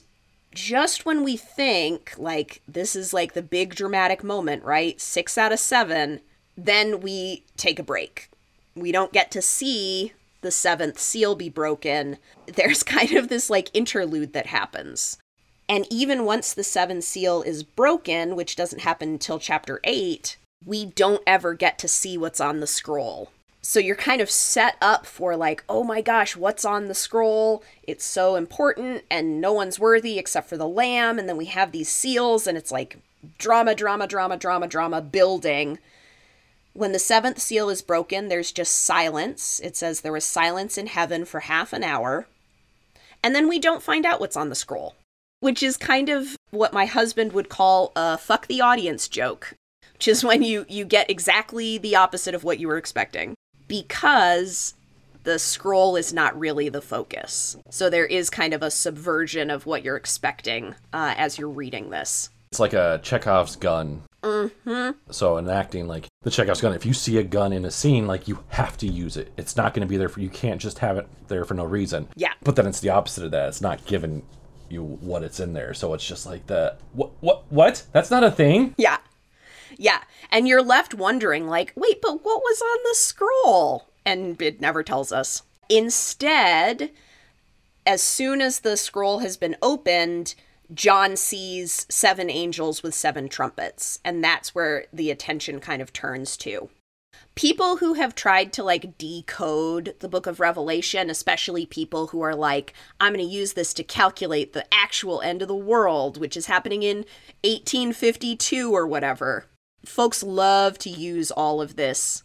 just 0.55 1.05
when 1.07 1.25
we 1.25 1.37
think 1.37 2.15
like 2.17 2.63
this 2.69 2.95
is 2.95 3.13
like 3.13 3.35
the 3.35 3.43
big 3.43 3.75
dramatic 3.75 4.23
moment, 4.23 4.65
right? 4.65 5.01
Six 5.01 5.37
out 5.37 5.53
of 5.53 5.59
seven, 5.59 6.21
then 6.57 7.01
we 7.01 7.45
take 7.57 7.79
a 7.79 7.85
break 7.85 8.29
we 8.75 8.93
don't 8.93 9.13
get 9.13 9.31
to 9.33 9.43
see 9.43 10.13
the 10.41 10.51
seventh 10.51 10.99
seal 10.99 11.35
be 11.35 11.49
broken. 11.49 12.19
There's 12.47 12.83
kind 12.83 13.13
of 13.13 13.29
this 13.29 13.51
like 13.51 13.71
interlude 13.75 14.33
that 14.33 14.47
happens. 14.47 15.19
And 15.69 15.87
even 15.91 16.25
once 16.25 16.53
the 16.53 16.65
seventh 16.65 17.05
seal 17.05 17.43
is 17.43 17.63
broken, 17.63 18.37
which 18.37 18.57
doesn't 18.57 18.83
happen 18.83 19.11
until 19.11 19.39
chapter 19.39 19.81
8, 19.85 20.37
we 20.65 20.85
don't 20.85 21.23
ever 21.27 21.55
get 21.55 21.79
to 21.79 21.89
see 21.89 22.19
what's 22.19 22.41
on 22.41 22.61
the 22.61 22.67
scroll. 22.67 23.31
So 23.65 23.79
you're 23.79 23.95
kind 23.95 24.21
of 24.21 24.29
set 24.29 24.77
up 24.81 25.07
for, 25.07 25.37
like, 25.37 25.63
oh 25.69 25.85
my 25.85 26.01
gosh, 26.01 26.37
what's 26.37 26.65
on 26.65 26.89
the 26.89 26.95
scroll? 26.95 27.63
It's 27.85 28.05
so 28.05 28.35
important, 28.35 29.05
and 29.09 29.41
no 29.41 29.53
one's 29.53 29.79
worthy 29.79 30.19
except 30.19 30.49
for 30.49 30.57
the 30.57 30.69
lamb. 30.69 31.17
And 31.17 31.29
then 31.29 31.37
we 31.37 31.45
have 31.47 31.71
these 31.71 31.89
seals, 31.89 32.49
and 32.49 32.59
it's 32.59 32.73
like 32.73 32.99
drama, 33.39 33.77
drama, 33.77 34.09
drama, 34.09 34.37
drama, 34.37 34.67
drama 34.67 35.01
building. 35.01 35.79
When 36.73 36.91
the 36.91 36.99
seventh 36.99 37.39
seal 37.39 37.69
is 37.69 37.83
broken, 37.83 38.29
there's 38.29 38.51
just 38.51 38.85
silence. 38.85 39.61
It 39.63 39.77
says 39.77 40.01
there 40.01 40.11
was 40.11 40.25
silence 40.25 40.77
in 40.77 40.89
heaven 40.89 41.25
for 41.25 41.41
half 41.41 41.73
an 41.73 41.85
hour. 41.85 42.27
And 43.23 43.33
then 43.33 43.47
we 43.47 43.61
don't 43.61 43.83
find 43.83 44.05
out 44.05 44.19
what's 44.19 44.37
on 44.37 44.49
the 44.49 44.57
scroll, 44.57 44.97
which 45.39 45.63
is 45.63 45.77
kind 45.77 46.09
of 46.09 46.35
what 46.51 46.73
my 46.73 46.87
husband 46.87 47.33
would 47.33 47.49
call 47.49 47.93
a 47.95 48.19
fuck 48.19 48.49
the 48.49 48.61
audience 48.61 49.07
joke, 49.07 49.55
which 49.93 50.09
is 50.09 50.25
when 50.25 50.43
you, 50.43 50.67
you 50.69 50.85
get 50.85 51.09
exactly 51.09 51.79
the 51.79 51.95
opposite 51.95 52.35
of 52.35 52.43
what 52.43 52.59
you 52.59 52.67
were 52.67 52.77
expecting 52.77 53.37
because 53.73 54.75
the 55.23 55.39
scroll 55.39 55.97
is 55.97 56.13
not 56.13 56.39
really 56.39 56.69
the 56.69 56.83
focus. 56.83 57.57
So 57.71 57.89
there 57.89 58.05
is 58.05 58.29
kind 58.29 58.53
of 58.53 58.63
a 58.63 58.71
subversion 58.71 59.49
of 59.49 59.65
what 59.65 59.83
you're 59.83 59.97
expecting 59.97 60.75
uh, 60.93 61.15
as 61.17 61.39
you're 61.39 61.49
reading 61.49 61.89
this. 61.89 62.29
It's 62.51 62.61
like 62.61 62.75
a 62.75 63.01
Chekhov's 63.03 63.57
gun. 63.57 64.03
Mm-hmm. 64.23 64.91
So 65.11 65.39
enacting 65.39 65.89
like 65.89 66.07
the 66.21 66.31
Chekhov's 66.31 66.61
gun, 66.61 66.75
if 66.75 66.85
you 66.85 66.93
see 66.93 67.17
a 67.17 67.23
gun 67.23 67.55
in 67.55 67.65
a 67.65 67.71
scene, 67.71 68.07
like 68.07 68.29
you 68.29 68.41
have 68.49 68.77
to 68.77 68.87
use 68.87 69.17
it. 69.17 69.33
It's 69.39 69.57
not 69.57 69.73
going 69.73 69.89
to 69.89 69.91
be 69.91 69.97
there 69.97 70.11
for 70.11 70.21
you. 70.21 70.29
Can't 70.29 70.61
just 70.61 70.81
have 70.81 70.99
it 70.99 71.09
there 71.29 71.47
for 71.47 71.55
no 71.55 71.65
reason. 71.65 72.09
Yeah. 72.15 72.35
But 72.43 72.57
then 72.57 72.67
it's 72.67 72.81
the 72.81 72.91
opposite 72.91 73.25
of 73.25 73.31
that. 73.31 73.49
It's 73.49 73.63
not 73.63 73.87
giving 73.87 74.23
you 74.69 74.85
what 74.85 75.23
it's 75.23 75.41
in 75.41 75.55
there. 75.55 75.73
So 75.73 75.95
it's 75.95 76.07
just 76.07 76.27
like 76.27 76.47
the 76.47 76.77
what 76.93 77.13
what 77.21 77.51
what? 77.51 77.85
That's 77.93 78.11
not 78.11 78.23
a 78.23 78.31
thing. 78.31 78.75
Yeah. 78.77 78.99
Yeah. 79.77 80.03
And 80.31 80.49
you're 80.49 80.63
left 80.63 80.95
wondering, 80.95 81.47
like, 81.47 81.73
wait, 81.77 82.01
but 82.01 82.25
what 82.25 82.41
was 82.43 82.61
on 82.61 82.79
the 82.85 82.95
scroll? 82.95 83.89
And 84.05 84.41
it 84.41 84.61
never 84.61 84.83
tells 84.83 85.13
us. 85.13 85.43
Instead, 85.69 86.91
as 87.87 88.03
soon 88.03 88.41
as 88.41 88.61
the 88.61 88.77
scroll 88.77 89.21
has 89.21 89.37
been 89.37 89.57
opened, 89.63 90.35
John 90.73 91.17
sees 91.17 91.87
seven 91.89 92.31
angels 92.31 92.83
with 92.83 92.95
seven 92.95 93.29
trumpets. 93.29 93.99
And 94.05 94.23
that's 94.23 94.55
where 94.55 94.87
the 94.93 95.11
attention 95.11 95.61
kind 95.61 95.83
of 95.83 95.93
turns 95.93 96.37
to. 96.39 96.71
People 97.35 97.79
who 97.79 97.95
have 97.95 98.15
tried 98.15 98.53
to 98.55 98.63
like 98.63 98.99
decode 98.99 99.95
the 100.01 100.09
book 100.09 100.27
of 100.27 100.41
Revelation, 100.41 101.09
especially 101.09 101.65
people 101.65 102.09
who 102.09 102.21
are 102.21 102.35
like, 102.35 102.75
I'm 103.01 103.15
going 103.15 103.27
to 103.27 103.35
use 103.35 103.55
this 103.55 103.73
to 103.75 103.85
calculate 103.85 104.53
the 104.53 104.67
actual 104.73 105.21
end 105.23 105.41
of 105.41 105.49
the 105.49 105.55
world, 105.55 106.19
which 106.19 106.37
is 106.37 106.47
happening 106.47 106.83
in 106.83 106.99
1852 107.43 108.75
or 108.75 108.87
whatever 108.87 109.47
folks 109.85 110.23
love 110.23 110.79
to 110.79 110.91
use 110.91 111.31
all 111.31 111.61
of 111.61 111.77
this 111.77 112.23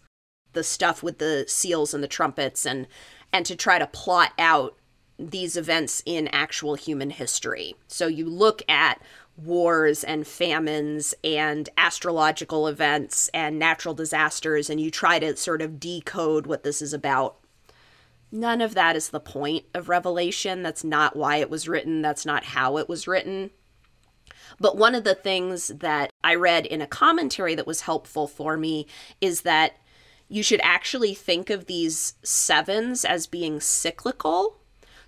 the 0.53 0.63
stuff 0.63 1.03
with 1.03 1.19
the 1.19 1.45
seals 1.47 1.93
and 1.93 2.03
the 2.03 2.07
trumpets 2.07 2.65
and 2.65 2.87
and 3.31 3.45
to 3.45 3.55
try 3.55 3.77
to 3.77 3.87
plot 3.87 4.31
out 4.39 4.75
these 5.19 5.57
events 5.57 6.01
in 6.05 6.27
actual 6.29 6.75
human 6.75 7.09
history. 7.09 7.75
So 7.87 8.07
you 8.07 8.25
look 8.29 8.61
at 8.69 9.01
wars 9.35 10.03
and 10.03 10.25
famines 10.25 11.13
and 11.23 11.69
astrological 11.77 12.67
events 12.67 13.29
and 13.33 13.59
natural 13.59 13.93
disasters 13.93 14.69
and 14.69 14.79
you 14.79 14.89
try 14.89 15.19
to 15.19 15.35
sort 15.35 15.61
of 15.61 15.79
decode 15.79 16.47
what 16.47 16.63
this 16.63 16.81
is 16.81 16.93
about. 16.93 17.37
None 18.31 18.61
of 18.61 18.73
that 18.73 18.95
is 18.95 19.09
the 19.09 19.19
point 19.19 19.65
of 19.73 19.89
Revelation. 19.89 20.63
That's 20.63 20.83
not 20.83 21.15
why 21.15 21.37
it 21.37 21.49
was 21.49 21.67
written. 21.67 22.01
That's 22.01 22.25
not 22.25 22.43
how 22.45 22.77
it 22.77 22.89
was 22.89 23.07
written. 23.07 23.51
But 24.59 24.77
one 24.77 24.95
of 24.95 25.03
the 25.03 25.15
things 25.15 25.67
that 25.67 26.11
I 26.23 26.35
read 26.35 26.65
in 26.65 26.81
a 26.81 26.87
commentary 26.87 27.55
that 27.55 27.67
was 27.67 27.81
helpful 27.81 28.27
for 28.27 28.57
me 28.57 28.87
is 29.21 29.41
that 29.41 29.77
you 30.29 30.43
should 30.43 30.61
actually 30.63 31.13
think 31.13 31.49
of 31.49 31.65
these 31.65 32.15
sevens 32.23 33.05
as 33.05 33.27
being 33.27 33.59
cyclical. 33.59 34.57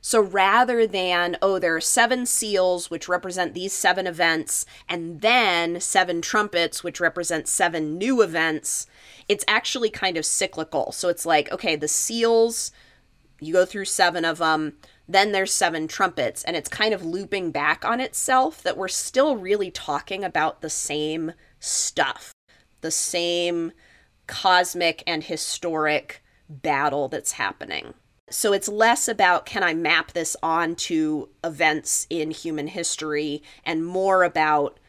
So 0.02 0.21
rather 0.21 0.88
than, 0.88 1.36
oh, 1.41 1.60
there 1.60 1.75
are 1.75 1.82
seven 1.82 2.25
seals, 2.25 2.89
which 2.89 3.10
represent 3.10 3.54
these 3.54 3.73
seven 3.73 4.08
events, 4.08 4.65
and 4.88 5.19
then 5.19 5.82
seven 5.82 6.21
trumpets, 6.21 6.84
which 6.86 7.02
represent 7.02 7.49
seven 7.49 7.97
new 7.97 8.21
events, 8.21 8.88
it's 9.28 9.43
actually 9.45 9.89
kind 9.89 10.15
of 10.15 10.25
cyclical. 10.25 10.93
So 10.93 11.10
it's 11.10 11.25
like, 11.25 11.52
okay, 11.52 11.75
the 11.75 11.89
seals, 11.89 12.71
you 13.41 13.52
go 13.52 13.65
through 13.65 13.86
seven 13.86 14.23
of 14.23 14.38
them 14.38 14.78
then 15.09 15.31
there's 15.31 15.51
seven 15.51 15.87
trumpets 15.87 16.43
and 16.43 16.55
it's 16.55 16.69
kind 16.69 16.93
of 16.93 17.03
looping 17.03 17.51
back 17.51 17.83
on 17.83 17.99
itself 17.99 18.63
that 18.63 18.77
we're 18.77 18.87
still 18.87 19.35
really 19.35 19.71
talking 19.71 20.23
about 20.23 20.61
the 20.61 20.69
same 20.69 21.33
stuff 21.59 22.33
the 22.81 22.91
same 22.91 23.71
cosmic 24.27 25.03
and 25.07 25.23
historic 25.23 26.23
battle 26.47 27.07
that's 27.07 27.33
happening. 27.33 27.93
So 28.29 28.53
it's 28.53 28.67
less 28.67 29.07
about 29.07 29.45
can 29.45 29.63
i 29.63 29.73
map 29.73 30.11
this 30.11 30.35
onto 30.43 31.29
events 31.43 32.05
in 32.09 32.29
human 32.29 32.67
history 32.67 33.41
and 33.63 33.85
more 33.85 34.23
about 34.23 34.79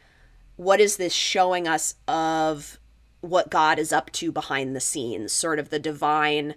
what 0.57 0.79
is 0.79 0.97
this 0.97 1.13
showing 1.13 1.67
us 1.67 1.95
of 2.07 2.79
what 3.21 3.49
god 3.49 3.79
is 3.79 3.91
up 3.91 4.11
to 4.11 4.31
behind 4.31 4.75
the 4.75 4.79
scenes 4.79 5.31
sort 5.31 5.57
of 5.57 5.69
the 5.69 5.79
divine 5.79 6.53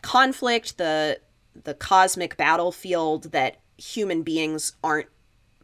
conflict 0.00 0.78
the 0.78 1.18
the 1.62 1.74
cosmic 1.74 2.36
battlefield 2.36 3.32
that 3.32 3.56
human 3.78 4.22
beings 4.22 4.72
aren't 4.82 5.08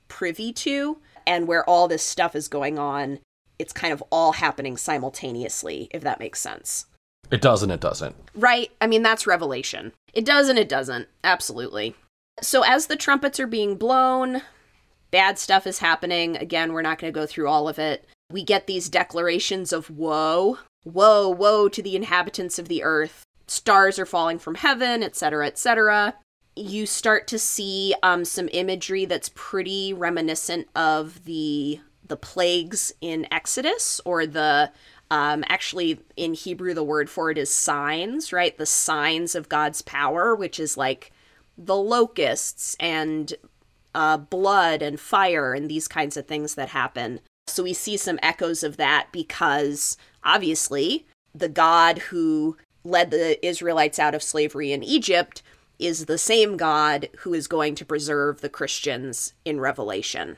privy 0.08 0.52
to 0.52 0.98
and 1.26 1.46
where 1.46 1.68
all 1.68 1.86
this 1.88 2.02
stuff 2.02 2.34
is 2.34 2.48
going 2.48 2.78
on 2.78 3.20
it's 3.60 3.72
kind 3.74 3.92
of 3.92 4.02
all 4.10 4.32
happening 4.32 4.76
simultaneously 4.76 5.88
if 5.92 6.02
that 6.02 6.18
makes 6.18 6.40
sense. 6.40 6.86
It 7.30 7.42
does 7.42 7.62
and 7.62 7.70
it 7.70 7.80
doesn't. 7.80 8.16
Right? 8.34 8.70
I 8.80 8.86
mean 8.86 9.02
that's 9.02 9.26
revelation. 9.26 9.92
It 10.14 10.24
does 10.24 10.48
and 10.48 10.58
it 10.58 10.68
doesn't. 10.68 11.08
Absolutely. 11.22 11.94
So 12.40 12.64
as 12.64 12.86
the 12.86 12.96
trumpets 12.96 13.38
are 13.38 13.46
being 13.46 13.76
blown 13.76 14.42
bad 15.10 15.38
stuff 15.38 15.66
is 15.66 15.78
happening. 15.78 16.36
Again 16.36 16.72
we're 16.72 16.82
not 16.82 16.98
going 16.98 17.12
to 17.12 17.20
go 17.20 17.26
through 17.26 17.48
all 17.48 17.68
of 17.68 17.78
it. 17.78 18.06
We 18.32 18.42
get 18.42 18.66
these 18.66 18.88
declarations 18.88 19.72
of 19.72 19.90
woe. 19.90 20.58
Woe 20.84 21.28
woe 21.28 21.68
to 21.68 21.82
the 21.82 21.96
inhabitants 21.96 22.58
of 22.58 22.68
the 22.68 22.82
earth 22.82 23.24
stars 23.50 23.98
are 23.98 24.06
falling 24.06 24.38
from 24.38 24.54
heaven, 24.54 25.02
etc., 25.02 25.48
etc. 25.48 26.14
You 26.54 26.86
start 26.86 27.26
to 27.28 27.38
see 27.38 27.94
um, 28.00 28.24
some 28.24 28.48
imagery 28.52 29.06
that's 29.06 29.32
pretty 29.34 29.92
reminiscent 29.92 30.68
of 30.76 31.24
the 31.24 31.80
the 32.06 32.16
plagues 32.16 32.92
in 33.00 33.26
Exodus, 33.32 34.00
or 34.04 34.24
the 34.24 34.70
um, 35.10 35.44
actually 35.48 36.00
in 36.16 36.34
Hebrew 36.34 36.74
the 36.74 36.84
word 36.84 37.10
for 37.10 37.30
it 37.32 37.38
is 37.38 37.52
signs, 37.52 38.32
right? 38.32 38.56
The 38.56 38.66
signs 38.66 39.34
of 39.34 39.48
God's 39.48 39.82
power, 39.82 40.36
which 40.36 40.60
is 40.60 40.76
like 40.76 41.12
the 41.58 41.76
locusts 41.76 42.76
and 42.78 43.34
uh, 43.96 44.16
blood 44.16 44.80
and 44.80 45.00
fire 45.00 45.54
and 45.54 45.68
these 45.68 45.88
kinds 45.88 46.16
of 46.16 46.26
things 46.26 46.54
that 46.54 46.68
happen. 46.68 47.20
So 47.48 47.64
we 47.64 47.72
see 47.72 47.96
some 47.96 48.20
echoes 48.22 48.62
of 48.62 48.76
that 48.76 49.08
because 49.10 49.96
obviously 50.22 51.06
the 51.34 51.48
God 51.48 51.98
who 51.98 52.56
led 52.84 53.10
the 53.10 53.44
Israelites 53.46 53.98
out 53.98 54.14
of 54.14 54.22
slavery 54.22 54.72
in 54.72 54.82
Egypt 54.82 55.42
is 55.78 56.06
the 56.06 56.18
same 56.18 56.56
God 56.56 57.08
who 57.20 57.34
is 57.34 57.46
going 57.46 57.74
to 57.76 57.84
preserve 57.84 58.40
the 58.40 58.48
Christians 58.48 59.32
in 59.44 59.60
Revelation. 59.60 60.36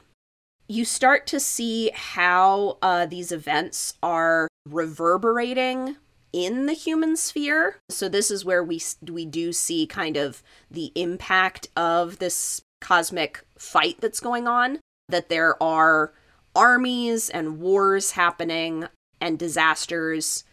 You 0.68 0.84
start 0.84 1.26
to 1.28 1.40
see 1.40 1.90
how 1.94 2.78
uh, 2.80 3.06
these 3.06 3.32
events 3.32 3.94
are 4.02 4.48
reverberating 4.68 5.96
in 6.32 6.66
the 6.66 6.72
human 6.72 7.16
sphere. 7.16 7.76
So 7.90 8.08
this 8.08 8.30
is 8.30 8.44
where 8.44 8.62
we 8.62 8.80
we 9.02 9.26
do 9.26 9.52
see 9.52 9.86
kind 9.86 10.16
of 10.16 10.42
the 10.70 10.92
impact 10.94 11.68
of 11.76 12.18
this 12.18 12.62
cosmic 12.80 13.44
fight 13.58 13.96
that's 14.00 14.20
going 14.20 14.46
on. 14.46 14.78
That 15.08 15.28
there 15.28 15.60
are 15.62 16.12
armies 16.54 17.28
and 17.28 17.58
wars 17.60 18.12
happening 18.12 18.86
and 19.20 19.38
disasters 19.38 20.44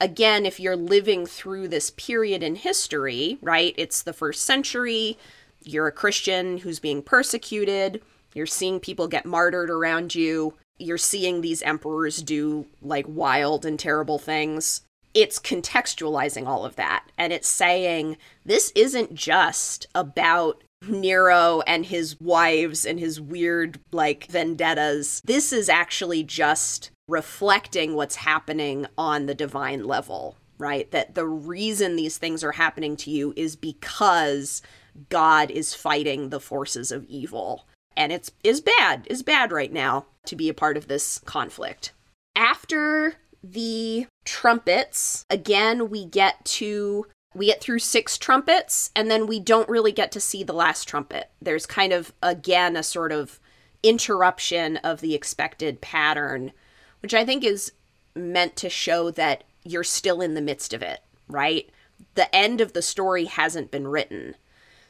again, 0.00 0.46
if 0.46 0.60
you're 0.60 0.76
living 0.76 1.26
through 1.26 1.68
this 1.68 1.90
period 1.90 2.42
in 2.42 2.56
history, 2.56 3.38
right? 3.42 3.74
It's 3.76 4.02
the 4.02 4.12
first 4.12 4.42
century, 4.42 5.18
you're 5.62 5.88
a 5.88 5.92
Christian 5.92 6.58
who's 6.58 6.78
being 6.78 7.02
persecuted, 7.02 8.02
you're 8.34 8.46
seeing 8.46 8.80
people 8.80 9.08
get 9.08 9.26
martyred 9.26 9.70
around 9.70 10.14
you, 10.14 10.54
you're 10.78 10.98
seeing 10.98 11.40
these 11.40 11.62
emperors 11.62 12.22
do 12.22 12.66
like 12.80 13.06
wild 13.08 13.66
and 13.66 13.78
terrible 13.78 14.18
things. 14.18 14.82
It's 15.14 15.38
contextualizing 15.40 16.46
all 16.46 16.64
of 16.64 16.76
that. 16.76 17.04
And 17.16 17.32
it's 17.32 17.48
saying 17.48 18.18
this 18.44 18.70
isn't 18.76 19.14
just 19.14 19.86
about 19.94 20.62
Nero 20.86 21.62
and 21.66 21.86
his 21.86 22.20
wives 22.20 22.86
and 22.86 23.00
his 23.00 23.20
weird, 23.20 23.80
like, 23.90 24.26
vendettas. 24.26 25.20
This 25.24 25.52
is 25.52 25.68
actually 25.68 26.22
just 26.22 26.90
reflecting 27.08 27.94
what's 27.94 28.16
happening 28.16 28.86
on 28.96 29.26
the 29.26 29.34
divine 29.34 29.84
level, 29.84 30.36
right? 30.58 30.90
That 30.92 31.14
the 31.14 31.26
reason 31.26 31.96
these 31.96 32.18
things 32.18 32.44
are 32.44 32.52
happening 32.52 32.96
to 32.98 33.10
you 33.10 33.32
is 33.34 33.56
because 33.56 34.62
God 35.08 35.50
is 35.50 35.74
fighting 35.74 36.28
the 36.28 36.40
forces 36.40 36.92
of 36.92 37.04
evil. 37.06 37.66
And 37.96 38.12
it's 38.12 38.30
is 38.44 38.60
bad, 38.60 39.06
is 39.10 39.22
bad 39.22 39.50
right 39.50 39.72
now 39.72 40.06
to 40.26 40.36
be 40.36 40.48
a 40.48 40.54
part 40.54 40.76
of 40.76 40.86
this 40.86 41.18
conflict. 41.24 41.92
After 42.36 43.14
the 43.42 44.06
trumpets, 44.24 45.24
again, 45.30 45.88
we 45.88 46.04
get 46.04 46.44
to 46.44 47.06
we 47.34 47.46
get 47.46 47.60
through 47.60 47.78
six 47.78 48.18
trumpets 48.18 48.90
and 48.96 49.10
then 49.10 49.26
we 49.26 49.38
don't 49.38 49.68
really 49.68 49.92
get 49.92 50.10
to 50.12 50.20
see 50.20 50.42
the 50.42 50.52
last 50.52 50.86
trumpet. 50.86 51.30
There's 51.40 51.66
kind 51.66 51.92
of 51.92 52.12
again 52.22 52.76
a 52.76 52.82
sort 52.82 53.12
of 53.12 53.40
interruption 53.82 54.76
of 54.78 55.00
the 55.00 55.14
expected 55.14 55.80
pattern, 55.80 56.52
which 57.00 57.14
I 57.14 57.24
think 57.24 57.44
is 57.44 57.72
meant 58.14 58.56
to 58.56 58.68
show 58.68 59.10
that 59.12 59.44
you're 59.64 59.84
still 59.84 60.20
in 60.20 60.34
the 60.34 60.40
midst 60.40 60.72
of 60.72 60.82
it, 60.82 61.00
right? 61.28 61.68
The 62.14 62.34
end 62.34 62.60
of 62.60 62.72
the 62.72 62.82
story 62.82 63.26
hasn't 63.26 63.70
been 63.70 63.88
written. 63.88 64.34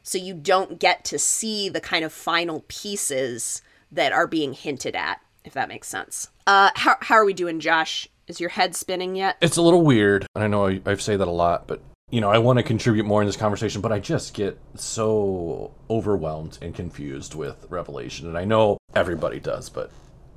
So 0.03 0.19
you 0.19 0.35
don't 0.35 0.79
get 0.79 1.05
to 1.07 1.19
see 1.19 1.69
the 1.69 1.81
kind 1.81 2.05
of 2.05 2.13
final 2.13 2.65
pieces 2.69 3.63
that 3.93 4.13
are 4.13 4.27
being 4.27 4.53
hinted 4.53 4.95
at, 4.97 5.21
if 5.45 5.53
that 5.55 5.69
makes 5.69 5.89
sense. 5.89 6.29
Uh, 6.47 6.71
how, 6.75 6.97
how 7.01 7.15
are 7.17 7.25
we 7.25 7.35
doing, 7.35 7.61
Josh? 7.61 8.09
Is 8.27 8.41
your 8.41 8.51
head 8.51 8.75
spinning 8.75 9.17
yet? 9.17 9.37
It's 9.41 9.57
a 9.57 9.63
little 9.63 9.83
weird, 9.83 10.27
I 10.35 10.47
know 10.47 10.67
I, 10.67 10.81
I 10.85 10.95
say 10.97 11.17
that 11.17 11.29
a 11.29 11.31
lot, 11.31 11.67
but 11.67 11.83
you 12.11 12.21
know, 12.23 12.31
I 12.31 12.39
want 12.39 12.59
to 12.59 12.63
contribute 12.63 13.05
more 13.05 13.21
in 13.21 13.27
this 13.27 13.37
conversation, 13.37 13.83
but 13.83 13.93
I 13.93 13.99
just 13.99 14.33
get 14.33 14.59
so 14.77 15.75
overwhelmed 15.91 16.59
and 16.63 16.75
confused 16.75 17.35
with 17.35 17.67
Revelation. 17.69 18.29
And 18.29 18.39
I 18.39 18.45
know 18.45 18.79
everybody 18.95 19.41
does, 19.41 19.69
but 19.69 19.91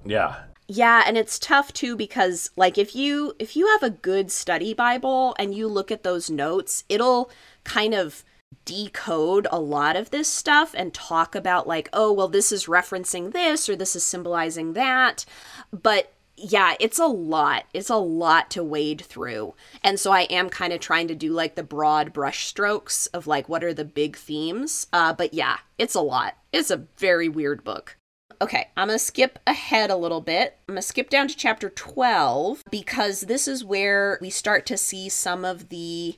yeah. 0.06 0.36
Yeah, 0.68 1.04
and 1.06 1.18
it's 1.18 1.38
tough 1.38 1.74
too 1.74 1.96
because 1.96 2.50
like 2.56 2.78
if 2.78 2.96
you 2.96 3.34
if 3.40 3.56
you 3.56 3.68
have 3.68 3.84
a 3.84 3.90
good 3.90 4.32
study 4.32 4.74
Bible 4.74 5.36
and 5.38 5.54
you 5.54 5.68
look 5.68 5.92
at 5.92 6.04
those 6.04 6.30
notes, 6.30 6.84
it'll 6.88 7.30
kind 7.64 7.94
of 7.94 8.24
decode 8.66 9.48
a 9.52 9.60
lot 9.60 9.96
of 9.96 10.12
this 10.12 10.28
stuff 10.28 10.74
and 10.78 10.94
talk 10.94 11.36
about 11.36 11.68
like, 11.68 11.90
oh, 11.94 12.12
well 12.12 12.28
this 12.28 12.52
is 12.52 12.66
referencing 12.68 13.34
this 13.34 13.68
or 13.68 13.76
this 13.76 13.96
is 13.96 14.04
symbolizing 14.04 14.74
that. 14.74 15.26
But 15.72 16.14
yeah, 16.38 16.76
it's 16.80 17.00
a 17.00 17.06
lot. 17.06 17.66
It's 17.74 17.90
a 17.90 17.98
lot 17.98 18.50
to 18.52 18.64
wade 18.64 19.02
through. 19.02 19.54
And 19.84 20.00
so 20.00 20.12
I 20.12 20.22
am 20.22 20.50
kind 20.50 20.74
of 20.74 20.80
trying 20.80 21.08
to 21.10 21.16
do 21.16 21.32
like 21.34 21.56
the 21.56 21.64
broad 21.64 22.14
brush 22.14 22.46
strokes 22.48 23.08
of 23.08 23.28
like 23.28 23.48
what 23.48 23.64
are 23.64 23.74
the 23.74 23.86
big 23.86 24.16
themes. 24.16 24.88
Uh, 24.92 25.14
but 25.14 25.34
yeah, 25.34 25.58
it's 25.78 25.96
a 25.96 26.02
lot. 26.02 26.36
It's 26.52 26.72
a 26.72 26.88
very 26.98 27.30
weird 27.30 27.64
book. 27.64 27.98
Okay, 28.42 28.70
I'm 28.76 28.88
going 28.88 28.98
to 28.98 29.06
skip 29.06 29.38
ahead 29.46 29.92
a 29.92 29.96
little 29.96 30.20
bit. 30.20 30.58
I'm 30.68 30.74
going 30.74 30.82
to 30.82 30.88
skip 30.88 31.12
down 31.12 31.28
to 31.28 31.38
chapter 31.38 31.70
12 31.70 32.64
because 32.72 33.22
this 33.22 33.48
is 33.48 33.64
where 33.64 34.18
we 34.20 34.32
start 34.32 34.66
to 34.66 34.78
see 34.78 35.10
some 35.10 35.46
of 35.46 35.70
the 35.70 36.18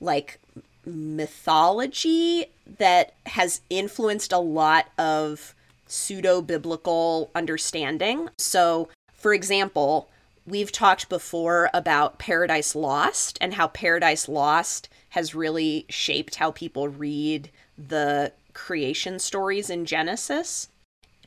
like 0.00 0.40
mythology 0.84 2.46
that 2.78 3.14
has 3.26 3.60
influenced 3.70 4.32
a 4.32 4.38
lot 4.38 4.86
of 4.98 5.54
pseudo 5.86 6.42
biblical 6.42 7.30
understanding. 7.32 8.28
So 8.38 8.88
for 9.12 9.32
example, 9.32 10.08
we've 10.46 10.72
talked 10.72 11.08
before 11.08 11.70
about 11.72 12.18
Paradise 12.18 12.74
Lost 12.74 13.38
and 13.40 13.54
how 13.54 13.68
Paradise 13.68 14.28
Lost 14.28 14.88
has 15.10 15.34
really 15.34 15.86
shaped 15.88 16.34
how 16.34 16.50
people 16.50 16.88
read 16.88 17.50
the 17.78 18.32
creation 18.52 19.20
stories 19.20 19.70
in 19.70 19.84
Genesis. 19.84 20.68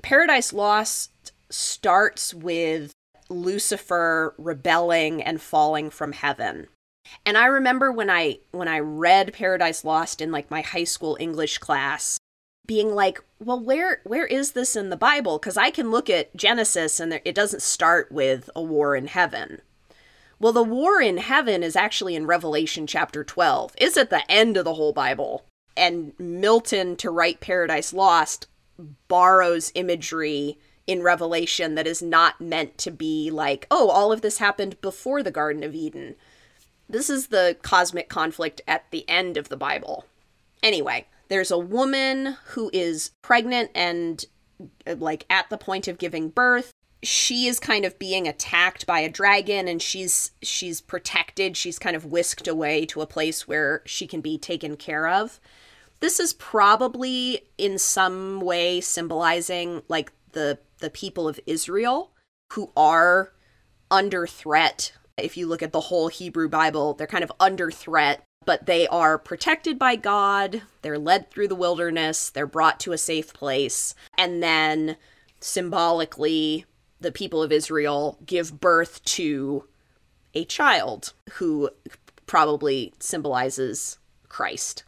Paradise 0.02 0.54
Lost 0.54 1.34
starts 1.50 2.34
with 2.34 2.92
Lucifer 3.30 4.34
rebelling 4.38 5.22
and 5.22 5.42
falling 5.42 5.90
from 5.90 6.14
heaven. 6.14 6.68
And 7.26 7.38
I 7.38 7.46
remember 7.46 7.92
when 7.92 8.10
I 8.10 8.40
when 8.52 8.68
I 8.68 8.80
read 8.80 9.34
Paradise 9.34 9.84
Lost 9.84 10.22
in 10.22 10.32
like 10.32 10.52
my 10.52 10.62
high 10.62 10.84
school 10.84 11.18
English 11.20 11.58
class, 11.58 12.20
being 12.68 12.94
like, 12.94 13.24
well, 13.40 13.60
where 13.60 14.02
where 14.04 14.26
is 14.26 14.52
this 14.52 14.76
in 14.76 14.90
the 14.90 14.98
Bible? 14.98 15.40
Because 15.40 15.58
I 15.58 15.72
can 15.72 15.92
look 15.92 16.10
at 16.10 16.36
Genesis 16.36 17.00
and 17.00 17.20
it 17.26 17.36
doesn't 17.36 17.62
start 17.62 18.12
with 18.12 18.50
a 18.56 18.62
war 18.62 18.96
in 18.96 19.08
heaven. 19.08 19.62
Well, 20.40 20.54
the 20.54 20.64
war 20.64 21.02
in 21.02 21.18
heaven 21.18 21.64
is 21.64 21.76
actually 21.76 22.16
in 22.16 22.26
Revelation 22.26 22.88
chapter 22.88 23.24
12. 23.24 23.74
It's 23.78 23.98
at 23.98 24.10
the 24.10 24.30
end 24.32 24.56
of 24.56 24.64
the 24.66 24.76
whole 24.76 24.94
Bible. 24.94 25.46
And 25.76 26.14
Milton, 26.18 26.96
to 26.98 27.10
write 27.10 27.42
Paradise 27.42 27.92
Lost, 27.92 28.48
borrows 29.08 29.72
imagery 29.76 30.58
in 30.88 31.04
Revelation 31.04 31.76
that 31.76 31.86
is 31.86 32.02
not 32.02 32.42
meant 32.42 32.78
to 32.80 32.92
be 32.92 33.30
like, 33.30 33.68
oh, 33.70 33.90
all 33.90 34.12
of 34.12 34.22
this 34.22 34.40
happened 34.40 34.82
before 34.82 35.22
the 35.22 35.32
Garden 35.32 35.64
of 35.64 35.76
Eden. 35.76 36.16
This 36.90 37.10
is 37.10 37.28
the 37.28 37.58
cosmic 37.62 38.10
conflict 38.10 38.62
at 38.68 38.90
the 38.90 39.08
end 39.08 39.38
of 39.38 39.50
the 39.50 39.58
Bible. 39.58 40.06
Anyway, 40.64 41.06
there's 41.28 41.52
a 41.52 41.60
woman 41.60 42.38
who 42.48 42.72
is 42.74 43.12
pregnant 43.22 43.70
and 43.76 44.26
uh, 44.88 44.96
like 44.98 45.26
at 45.30 45.50
the 45.50 45.58
point 45.58 45.88
of 45.88 46.00
giving 46.00 46.30
birth. 46.30 46.74
She 47.02 47.48
is 47.48 47.60
kind 47.60 47.86
of 47.86 48.00
being 48.00 48.28
attacked 48.28 48.86
by 48.86 49.00
a 49.00 49.10
dragon 49.10 49.68
and 49.68 49.82
she's 49.82 50.32
she's 50.42 50.82
protected. 50.82 51.56
She's 51.56 51.80
kind 51.80 51.96
of 51.96 52.06
whisked 52.06 52.48
away 52.48 52.86
to 52.88 53.02
a 53.02 53.08
place 53.08 53.48
where 53.48 53.84
she 53.86 54.08
can 54.08 54.22
be 54.22 54.38
taken 54.38 54.76
care 54.76 55.08
of. 55.08 55.40
This 56.00 56.20
is 56.20 56.34
probably 56.34 57.42
in 57.58 57.78
some 57.78 58.40
way 58.40 58.82
symbolizing 58.82 59.84
like 59.88 60.12
the 60.32 60.60
the 60.80 60.90
people 60.90 61.28
of 61.28 61.40
Israel 61.46 62.12
who 62.54 62.72
are 62.78 63.34
under 63.92 64.26
threat. 64.26 64.94
If 65.18 65.36
you 65.36 65.48
look 65.48 65.62
at 65.62 65.74
the 65.74 65.82
whole 65.82 66.08
Hebrew 66.08 66.48
Bible, 66.48 66.94
they're 66.94 67.08
kind 67.08 67.24
of 67.24 67.32
under 67.40 67.70
threat 67.70 68.24
but 68.46 68.66
they 68.66 68.88
are 68.88 69.18
protected 69.18 69.78
by 69.78 69.96
God. 69.96 70.64
They're 70.82 70.98
led 70.98 71.30
through 71.30 71.50
the 71.50 71.56
wilderness. 71.56 72.30
They're 72.30 72.48
brought 72.48 72.80
to 72.82 72.94
a 72.94 72.98
safe 72.98 73.34
place. 73.34 73.94
And 74.18 74.42
then 74.42 74.98
symbolically, 75.40 76.66
the 77.00 77.12
people 77.12 77.44
of 77.44 77.52
Israel 77.52 78.18
give 78.26 78.60
birth 78.60 79.04
to 79.06 79.66
a 80.34 80.46
child 80.46 81.14
who 81.34 81.70
probably 82.26 82.94
symbolizes 83.00 84.00
Christ. 84.28 84.84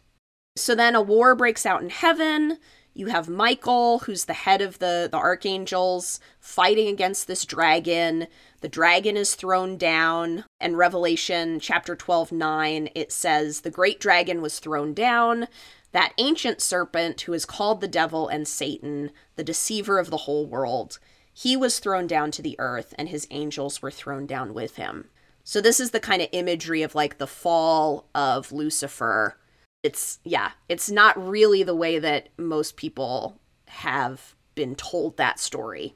So 0.56 0.74
then 0.74 0.94
a 0.94 1.00
war 1.00 1.34
breaks 1.34 1.64
out 1.64 1.82
in 1.82 1.90
heaven. 1.90 2.58
You 2.94 3.06
have 3.06 3.26
Michael, 3.26 4.00
who's 4.00 4.26
the 4.26 4.34
head 4.34 4.60
of 4.60 4.78
the, 4.78 5.08
the 5.10 5.16
archangels, 5.16 6.20
fighting 6.40 6.88
against 6.88 7.26
this 7.26 7.46
dragon. 7.46 8.26
The 8.60 8.68
dragon 8.68 9.16
is 9.16 9.34
thrown 9.34 9.78
down. 9.78 10.44
And 10.60 10.76
Revelation 10.76 11.58
chapter 11.58 11.96
12, 11.96 12.32
9, 12.32 12.90
it 12.94 13.10
says, 13.10 13.62
The 13.62 13.70
great 13.70 13.98
dragon 13.98 14.42
was 14.42 14.58
thrown 14.58 14.92
down, 14.92 15.48
that 15.92 16.12
ancient 16.18 16.60
serpent 16.60 17.22
who 17.22 17.32
is 17.32 17.46
called 17.46 17.80
the 17.80 17.88
devil 17.88 18.28
and 18.28 18.46
Satan, 18.46 19.10
the 19.36 19.44
deceiver 19.44 19.98
of 19.98 20.10
the 20.10 20.18
whole 20.18 20.46
world. 20.46 20.98
He 21.32 21.56
was 21.56 21.78
thrown 21.78 22.06
down 22.06 22.30
to 22.32 22.42
the 22.42 22.56
earth, 22.58 22.92
and 22.98 23.08
his 23.08 23.26
angels 23.30 23.80
were 23.80 23.90
thrown 23.90 24.26
down 24.26 24.52
with 24.52 24.76
him. 24.76 25.08
So, 25.44 25.62
this 25.62 25.80
is 25.80 25.90
the 25.90 25.98
kind 25.98 26.20
of 26.20 26.28
imagery 26.32 26.82
of 26.82 26.94
like 26.94 27.16
the 27.16 27.26
fall 27.26 28.06
of 28.14 28.52
Lucifer 28.52 29.38
it's 29.82 30.20
yeah, 30.24 30.52
it's 30.68 30.90
not 30.90 31.20
really 31.28 31.62
the 31.62 31.74
way 31.74 31.98
that 31.98 32.28
most 32.36 32.76
people 32.76 33.40
have 33.66 34.34
been 34.54 34.74
told 34.74 35.16
that 35.16 35.40
story. 35.40 35.94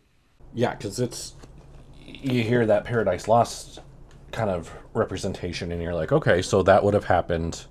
Yeah, 0.55 0.75
because 0.75 0.99
it's 0.99 1.35
you 2.05 2.43
hear 2.43 2.67
that 2.67 2.85
Paradise 2.85 3.29
Lost 3.29 3.81
kind 4.33 4.51
of 4.51 4.73
representation, 4.95 5.73
and 5.73 5.83
you're 5.83 5.95
like, 5.95 6.13
okay, 6.13 6.43
so 6.43 6.63
that 6.63 6.83
would 6.83 6.95
have 6.95 7.05
happened 7.05 7.67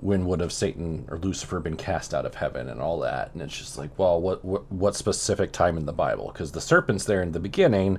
when 0.00 0.26
would 0.26 0.40
have 0.40 0.52
Satan 0.52 1.06
or 1.08 1.18
Lucifer 1.18 1.58
been 1.58 1.76
cast 1.76 2.12
out 2.12 2.26
of 2.26 2.34
heaven 2.34 2.68
and 2.68 2.80
all 2.80 3.00
that, 3.00 3.32
and 3.32 3.40
it's 3.40 3.56
just 3.56 3.78
like, 3.78 3.98
well, 3.98 4.20
what 4.20 4.44
what, 4.44 4.70
what 4.70 4.94
specific 4.94 5.52
time 5.52 5.76
in 5.76 5.86
the 5.86 5.92
Bible? 5.92 6.30
Because 6.32 6.52
the 6.52 6.60
serpent's 6.60 7.04
there 7.04 7.22
in 7.22 7.32
the 7.32 7.40
beginning, 7.40 7.98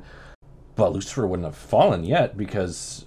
but 0.75 0.93
Lucifer 0.93 1.25
wouldn't 1.25 1.47
have 1.47 1.57
fallen 1.57 2.03
yet 2.03 2.37
because, 2.37 3.05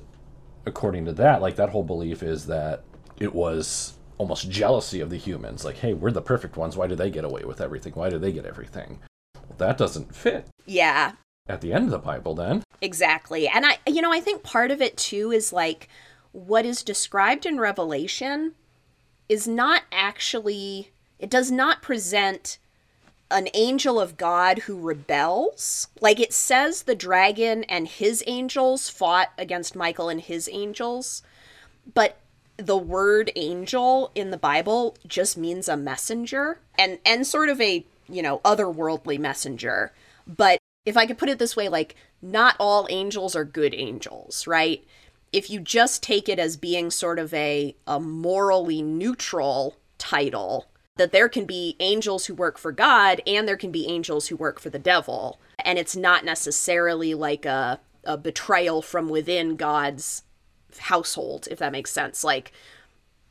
according 0.66 1.04
to 1.04 1.12
that, 1.12 1.40
like 1.40 1.54
that 1.56 1.68
whole 1.68 1.84
belief 1.84 2.22
is 2.24 2.46
that 2.46 2.82
it 3.20 3.32
was 3.32 3.94
almost 4.20 4.50
jealousy 4.50 5.00
of 5.00 5.08
the 5.08 5.16
humans. 5.16 5.64
Like, 5.64 5.78
hey, 5.78 5.94
we're 5.94 6.10
the 6.10 6.20
perfect 6.20 6.58
ones. 6.58 6.76
Why 6.76 6.86
do 6.86 6.94
they 6.94 7.10
get 7.10 7.24
away 7.24 7.42
with 7.44 7.58
everything? 7.58 7.94
Why 7.94 8.10
do 8.10 8.18
they 8.18 8.32
get 8.32 8.44
everything? 8.44 8.98
Well, 9.34 9.56
that 9.56 9.78
doesn't 9.78 10.14
fit. 10.14 10.46
Yeah. 10.66 11.12
At 11.48 11.62
the 11.62 11.72
end 11.72 11.86
of 11.86 11.90
the 11.90 11.98
Bible, 11.98 12.34
then. 12.34 12.62
Exactly. 12.82 13.48
And 13.48 13.64
I, 13.64 13.78
you 13.86 14.02
know, 14.02 14.12
I 14.12 14.20
think 14.20 14.42
part 14.42 14.70
of 14.70 14.82
it 14.82 14.98
too 14.98 15.32
is 15.32 15.54
like 15.54 15.88
what 16.32 16.66
is 16.66 16.82
described 16.82 17.46
in 17.46 17.58
Revelation 17.58 18.52
is 19.30 19.48
not 19.48 19.84
actually, 19.90 20.90
it 21.18 21.30
does 21.30 21.50
not 21.50 21.80
present 21.80 22.58
an 23.30 23.48
angel 23.54 23.98
of 23.98 24.18
God 24.18 24.58
who 24.58 24.78
rebels. 24.78 25.88
Like 26.02 26.20
it 26.20 26.34
says 26.34 26.82
the 26.82 26.94
dragon 26.94 27.64
and 27.64 27.88
his 27.88 28.22
angels 28.26 28.90
fought 28.90 29.30
against 29.38 29.74
Michael 29.74 30.10
and 30.10 30.20
his 30.20 30.46
angels, 30.52 31.22
but 31.94 32.18
the 32.60 32.76
word 32.76 33.30
angel 33.36 34.10
in 34.14 34.30
the 34.30 34.36
Bible 34.36 34.96
just 35.06 35.36
means 35.36 35.68
a 35.68 35.76
messenger 35.76 36.60
and 36.78 36.98
and 37.04 37.26
sort 37.26 37.48
of 37.48 37.60
a, 37.60 37.84
you 38.08 38.22
know, 38.22 38.38
otherworldly 38.44 39.18
messenger. 39.18 39.92
But 40.26 40.58
if 40.84 40.96
I 40.96 41.06
could 41.06 41.18
put 41.18 41.28
it 41.28 41.38
this 41.38 41.56
way, 41.56 41.68
like 41.68 41.96
not 42.22 42.56
all 42.58 42.86
angels 42.90 43.34
are 43.34 43.44
good 43.44 43.74
angels, 43.74 44.46
right? 44.46 44.84
If 45.32 45.48
you 45.50 45.60
just 45.60 46.02
take 46.02 46.28
it 46.28 46.38
as 46.38 46.56
being 46.56 46.90
sort 46.90 47.18
of 47.18 47.32
a 47.34 47.74
a 47.86 48.00
morally 48.00 48.82
neutral 48.82 49.76
title, 49.98 50.66
that 50.96 51.12
there 51.12 51.28
can 51.28 51.46
be 51.46 51.76
angels 51.80 52.26
who 52.26 52.34
work 52.34 52.58
for 52.58 52.72
God 52.72 53.22
and 53.26 53.46
there 53.46 53.56
can 53.56 53.70
be 53.70 53.86
angels 53.86 54.28
who 54.28 54.36
work 54.36 54.60
for 54.60 54.70
the 54.70 54.78
devil. 54.78 55.40
And 55.64 55.78
it's 55.78 55.96
not 55.96 56.24
necessarily 56.24 57.14
like 57.14 57.44
a 57.46 57.80
a 58.04 58.16
betrayal 58.16 58.82
from 58.82 59.08
within 59.08 59.56
God's 59.56 60.22
household, 60.78 61.48
if 61.50 61.58
that 61.58 61.72
makes 61.72 61.90
sense. 61.90 62.24
Like 62.24 62.52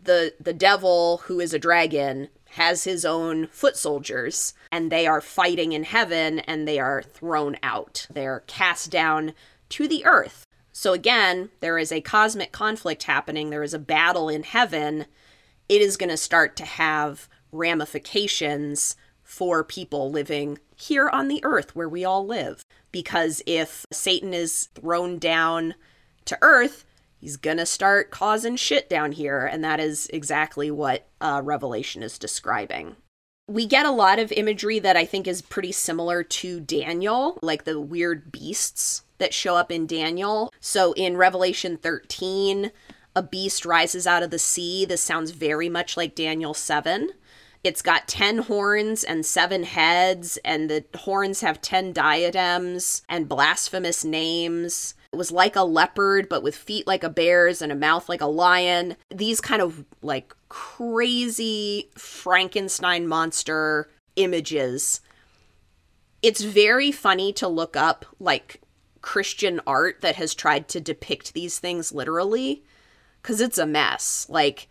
the 0.02 0.34
the 0.40 0.54
devil 0.54 1.18
who 1.26 1.40
is 1.40 1.54
a 1.54 1.60
dragon 1.60 2.30
has 2.52 2.84
his 2.84 3.06
own 3.06 3.48
foot 3.48 3.78
soldiers 3.78 4.54
and 4.72 4.92
they 4.92 5.06
are 5.06 5.22
fighting 5.22 5.72
in 5.72 5.84
heaven 5.84 6.40
and 6.40 6.68
they 6.68 6.80
are 6.80 7.02
thrown 7.02 7.58
out. 7.62 8.08
They're 8.10 8.44
cast 8.48 8.90
down 8.90 9.34
to 9.70 9.88
the 9.88 10.06
earth. 10.06 10.46
So 10.72 10.94
again, 10.94 11.50
there 11.60 11.78
is 11.78 11.92
a 11.92 12.02
cosmic 12.02 12.52
conflict 12.52 13.04
happening. 13.04 13.50
There 13.50 13.64
is 13.64 13.74
a 13.74 13.80
battle 13.80 14.30
in 14.30 14.44
heaven. 14.44 15.06
It 15.68 15.82
is 15.82 15.98
going 15.98 16.10
to 16.10 16.18
start 16.18 16.56
to 16.58 16.66
have 16.66 17.28
ramifications 17.52 18.96
for 19.22 19.64
people 19.64 20.10
living 20.10 20.58
here 20.76 21.10
on 21.10 21.28
the 21.28 21.44
earth 21.44 21.76
where 21.76 21.90
we 21.90 22.04
all 22.04 22.26
live. 22.26 22.64
Because 22.92 23.44
if 23.46 23.86
Satan 23.92 24.34
is 24.34 24.70
thrown 24.74 25.20
down 25.20 25.76
to 26.26 26.38
earth, 26.42 26.86
he's 27.20 27.38
gonna 27.38 27.66
start 27.66 28.12
causing 28.12 28.56
shit 28.56 28.90
down 28.90 29.12
here, 29.12 29.46
and 29.46 29.64
that 29.64 29.80
is 29.80 30.08
exactly 30.12 30.72
what 30.72 31.08
uh, 31.22 31.42
Revelation 31.44 32.02
is 32.02 32.18
describing. 32.18 32.96
We 33.48 33.66
get 33.66 33.86
a 33.86 33.92
lot 33.92 34.20
of 34.20 34.32
imagery 34.32 34.80
that 34.80 34.96
I 34.96 35.06
think 35.06 35.28
is 35.28 35.42
pretty 35.42 35.72
similar 35.72 36.24
to 36.24 36.60
Daniel, 36.60 37.40
like 37.42 37.64
the 37.64 37.80
weird 37.80 38.32
beasts 38.32 39.04
that 39.18 39.34
show 39.34 39.56
up 39.56 39.72
in 39.72 39.88
Daniel. 39.88 40.54
So 40.60 40.94
in 40.94 41.18
Revelation 41.18 41.78
13, 41.78 42.72
a 43.16 43.24
beast 43.24 43.66
rises 43.66 44.08
out 44.08 44.24
of 44.24 44.32
the 44.32 44.40
sea. 44.40 44.86
This 44.86 45.02
sounds 45.02 45.32
very 45.32 45.68
much 45.68 45.98
like 45.98 46.16
Daniel 46.16 46.54
7. 46.54 47.12
It's 47.64 47.82
got 47.82 48.08
10 48.08 48.40
horns 48.40 49.04
and 49.04 49.26
7 49.26 49.64
heads, 49.64 50.38
and 50.46 50.70
the 50.70 50.86
horns 50.96 51.42
have 51.42 51.62
10 51.62 51.92
diadems 51.92 53.02
and 53.10 53.28
blasphemous 53.28 54.06
names. 54.06 54.94
It 55.12 55.18
was 55.18 55.32
like 55.32 55.56
a 55.56 55.64
leopard, 55.64 56.30
but 56.30 56.44
with 56.44 56.56
feet 56.56 56.86
like 56.86 57.04
a 57.04 57.10
bear's 57.10 57.62
and 57.62 57.72
a 57.72 57.76
mouth 57.76 58.08
like 58.08 58.22
a 58.22 58.28
lion. 58.28 58.96
These 59.10 59.42
kind 59.42 59.62
of 59.62 59.84
like 60.02 60.36
crazy 60.50 61.90
Frankenstein 61.98 63.08
monster 63.08 63.90
images. 64.16 65.02
It's 66.22 66.42
very 66.42 66.92
funny 66.92 67.34
to 67.34 67.48
look 67.48 67.76
up 67.76 68.06
like 68.20 68.62
Christian 69.02 69.62
art 69.66 70.02
that 70.02 70.18
has 70.18 70.36
tried 70.36 70.68
to 70.70 70.82
depict 70.82 71.34
these 71.34 71.58
things 71.58 71.92
literally 71.92 72.64
because 73.22 73.42
it's 73.42 73.58
a 73.58 73.66
mess. 73.66 74.28
Like, 74.30 74.68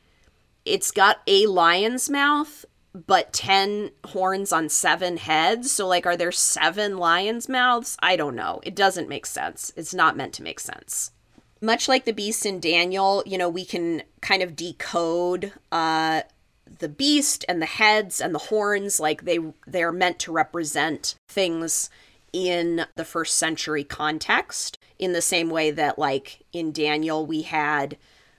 it's 0.65 0.91
got 0.91 1.21
a 1.27 1.47
lion's 1.47 2.11
mouth 2.11 2.65
but 2.95 3.33
10 3.33 3.91
horns 4.07 4.53
on 4.53 4.69
seven 4.69 5.19
heads. 5.19 5.71
So, 5.71 5.87
like, 5.87 6.07
are 6.07 6.17
there 6.17 6.33
seven 6.33 6.99
lion's 6.99 7.49
mouths? 7.49 7.97
I 8.01 8.17
don't 8.17 8.35
know. 8.35 8.61
It 8.63 8.75
doesn't 8.75 9.09
make 9.09 9.27
sense. 9.27 9.73
It's 9.77 9.95
not 9.95 10.17
meant 10.17 10.33
to 10.35 10.43
make 10.43 10.61
sense. 10.61 11.13
Much 11.61 11.89
like 11.89 12.05
the 12.05 12.13
beast 12.13 12.47
in 12.47 12.61
Daniel, 12.61 13.23
you 13.27 13.37
know, 13.37 13.49
we 13.49 13.65
can 13.65 14.03
kind 14.21 14.43
of 14.43 14.57
decode 14.57 15.53
uh, 15.73 16.23
the 16.79 16.89
beast 16.89 17.45
and 17.49 17.61
the 17.61 17.67
heads 17.67 18.21
and 18.21 18.35
the 18.35 18.39
horns 18.39 19.01
like 19.01 19.25
they 19.25 19.39
they're 19.67 19.93
meant 19.93 20.19
to 20.19 20.33
represent 20.33 21.15
things 21.29 21.91
in 22.33 22.85
the 22.97 23.05
first 23.05 23.37
century 23.37 23.85
context 23.85 24.79
in 24.99 25.13
the 25.13 25.23
same 25.23 25.51
way 25.51 25.71
that 25.71 25.99
like 25.99 26.45
in 26.53 26.73
Daniel 26.73 27.25
we 27.25 27.43
had 27.43 27.97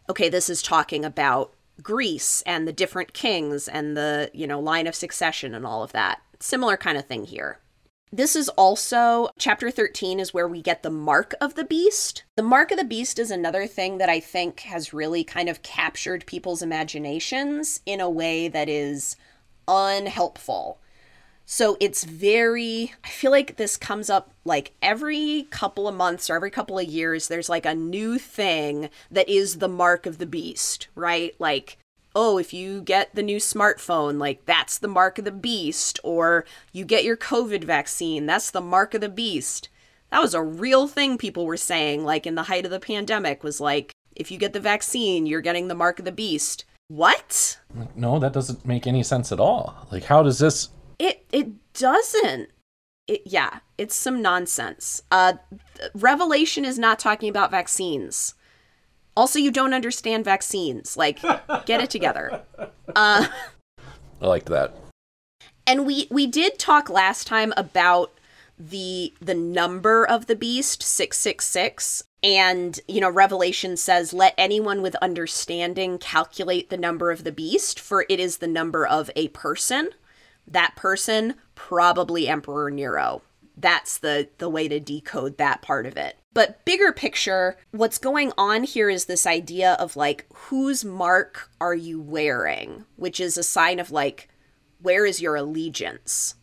okay 0.09 0.29
this 0.29 0.49
is 0.49 0.61
talking 0.61 1.03
about 1.03 1.53
Greece 1.81 2.41
and 2.45 2.67
the 2.67 2.73
different 2.73 3.13
kings 3.13 3.67
and 3.67 3.95
the, 3.95 4.29
you 4.33 4.47
know, 4.47 4.59
line 4.59 4.87
of 4.87 4.95
succession 4.95 5.53
and 5.53 5.65
all 5.65 5.83
of 5.83 5.91
that. 5.91 6.21
Similar 6.39 6.77
kind 6.77 6.97
of 6.97 7.05
thing 7.05 7.25
here. 7.25 7.59
This 8.11 8.35
is 8.35 8.49
also 8.49 9.29
chapter 9.37 9.69
13 9.69 10.19
is 10.19 10.33
where 10.33 10.47
we 10.47 10.63
get 10.63 10.81
the 10.81 10.89
mark 10.89 11.35
of 11.39 11.53
the 11.53 11.63
beast. 11.63 12.23
The 12.37 12.43
mark 12.43 12.71
of 12.71 12.77
the 12.77 12.83
beast 12.83 13.19
is 13.19 13.29
another 13.29 13.67
thing 13.67 13.99
that 13.99 14.09
I 14.09 14.19
think 14.19 14.61
has 14.61 14.93
really 14.93 15.23
kind 15.23 15.47
of 15.47 15.61
captured 15.61 16.25
people's 16.25 16.63
imaginations 16.63 17.81
in 17.85 18.01
a 18.01 18.09
way 18.09 18.47
that 18.47 18.67
is 18.67 19.15
unhelpful. 19.67 20.79
So 21.51 21.77
it's 21.79 22.03
very, 22.03 22.93
I 23.03 23.07
feel 23.07 23.31
like 23.31 23.57
this 23.57 23.75
comes 23.75 24.07
up 24.07 24.35
like 24.45 24.73
every 24.83 25.47
couple 25.49 25.87
of 25.87 25.95
months 25.95 26.29
or 26.29 26.35
every 26.35 26.51
couple 26.51 26.77
of 26.77 26.85
years, 26.85 27.27
there's 27.27 27.49
like 27.49 27.65
a 27.65 27.73
new 27.73 28.19
thing 28.19 28.91
that 29.09 29.27
is 29.27 29.57
the 29.57 29.67
mark 29.67 30.05
of 30.05 30.19
the 30.19 30.27
beast, 30.27 30.89
right? 30.93 31.33
Like, 31.39 31.79
oh, 32.13 32.37
if 32.37 32.53
you 32.53 32.83
get 32.83 33.15
the 33.15 33.23
new 33.23 33.37
smartphone, 33.37 34.19
like 34.19 34.45
that's 34.45 34.77
the 34.77 34.87
mark 34.87 35.17
of 35.17 35.25
the 35.25 35.31
beast. 35.31 35.99
Or 36.03 36.45
you 36.71 36.85
get 36.85 37.03
your 37.03 37.17
COVID 37.17 37.63
vaccine, 37.63 38.27
that's 38.27 38.51
the 38.51 38.61
mark 38.61 38.93
of 38.93 39.01
the 39.01 39.09
beast. 39.09 39.69
That 40.11 40.21
was 40.21 40.35
a 40.35 40.43
real 40.43 40.87
thing 40.87 41.17
people 41.17 41.47
were 41.47 41.57
saying, 41.57 42.05
like 42.05 42.27
in 42.27 42.35
the 42.35 42.43
height 42.43 42.65
of 42.65 42.71
the 42.71 42.79
pandemic, 42.79 43.43
was 43.43 43.59
like, 43.59 43.91
if 44.15 44.29
you 44.29 44.37
get 44.37 44.53
the 44.53 44.59
vaccine, 44.59 45.25
you're 45.25 45.41
getting 45.41 45.67
the 45.67 45.73
mark 45.73 45.97
of 45.97 46.05
the 46.05 46.11
beast. 46.11 46.65
What? 46.89 47.59
No, 47.95 48.19
that 48.19 48.33
doesn't 48.33 48.67
make 48.67 48.85
any 48.85 49.01
sense 49.01 49.31
at 49.31 49.39
all. 49.39 49.87
Like, 49.91 50.03
how 50.03 50.21
does 50.21 50.37
this 50.37 50.69
it 50.99 51.25
it 51.31 51.73
doesn't. 51.73 52.49
It, 53.07 53.23
yeah, 53.25 53.59
it's 53.77 53.95
some 53.95 54.21
nonsense. 54.21 55.01
Uh, 55.09 55.33
Revelation 55.95 56.63
is 56.65 56.77
not 56.77 56.99
talking 56.99 57.29
about 57.29 57.49
vaccines. 57.49 58.35
Also, 59.17 59.39
you 59.39 59.49
don't 59.49 59.73
understand 59.73 60.23
vaccines. 60.23 60.95
Like, 60.95 61.19
get 61.65 61.81
it 61.81 61.89
together. 61.89 62.43
Uh, 62.95 63.27
I 64.19 64.25
liked 64.25 64.47
that. 64.47 64.73
And 65.67 65.85
we 65.85 66.07
we 66.09 66.25
did 66.25 66.57
talk 66.57 66.89
last 66.89 67.27
time 67.27 67.53
about 67.55 68.11
the 68.57 69.13
the 69.21 69.35
number 69.35 70.03
of 70.05 70.25
the 70.25 70.35
beast 70.35 70.81
666 70.81 72.03
and 72.21 72.79
you 72.87 72.99
know 72.99 73.09
revelation 73.09 73.77
says 73.77 74.11
let 74.11 74.33
anyone 74.37 74.81
with 74.81 74.95
understanding 74.95 75.97
calculate 75.97 76.69
the 76.69 76.77
number 76.77 77.11
of 77.11 77.23
the 77.23 77.31
beast 77.31 77.79
for 77.79 78.05
it 78.09 78.19
is 78.19 78.37
the 78.37 78.47
number 78.47 78.85
of 78.85 79.09
a 79.15 79.29
person 79.29 79.91
that 80.49 80.75
person 80.75 81.35
probably 81.55 82.27
emperor 82.27 82.69
nero. 82.71 83.21
That's 83.57 83.97
the 83.97 84.29
the 84.37 84.49
way 84.49 84.67
to 84.67 84.79
decode 84.79 85.37
that 85.37 85.61
part 85.61 85.85
of 85.85 85.97
it. 85.97 86.15
But 86.33 86.63
bigger 86.65 86.91
picture 86.91 87.57
what's 87.71 87.97
going 87.97 88.31
on 88.37 88.63
here 88.63 88.89
is 88.89 89.05
this 89.05 89.25
idea 89.27 89.73
of 89.73 89.95
like 89.95 90.25
whose 90.33 90.85
mark 90.85 91.49
are 91.59 91.75
you 91.75 91.99
wearing? 92.01 92.85
Which 92.95 93.19
is 93.19 93.37
a 93.37 93.43
sign 93.43 93.79
of 93.79 93.91
like 93.91 94.29
where 94.81 95.05
is 95.05 95.21
your 95.21 95.35
allegiance? 95.35 96.35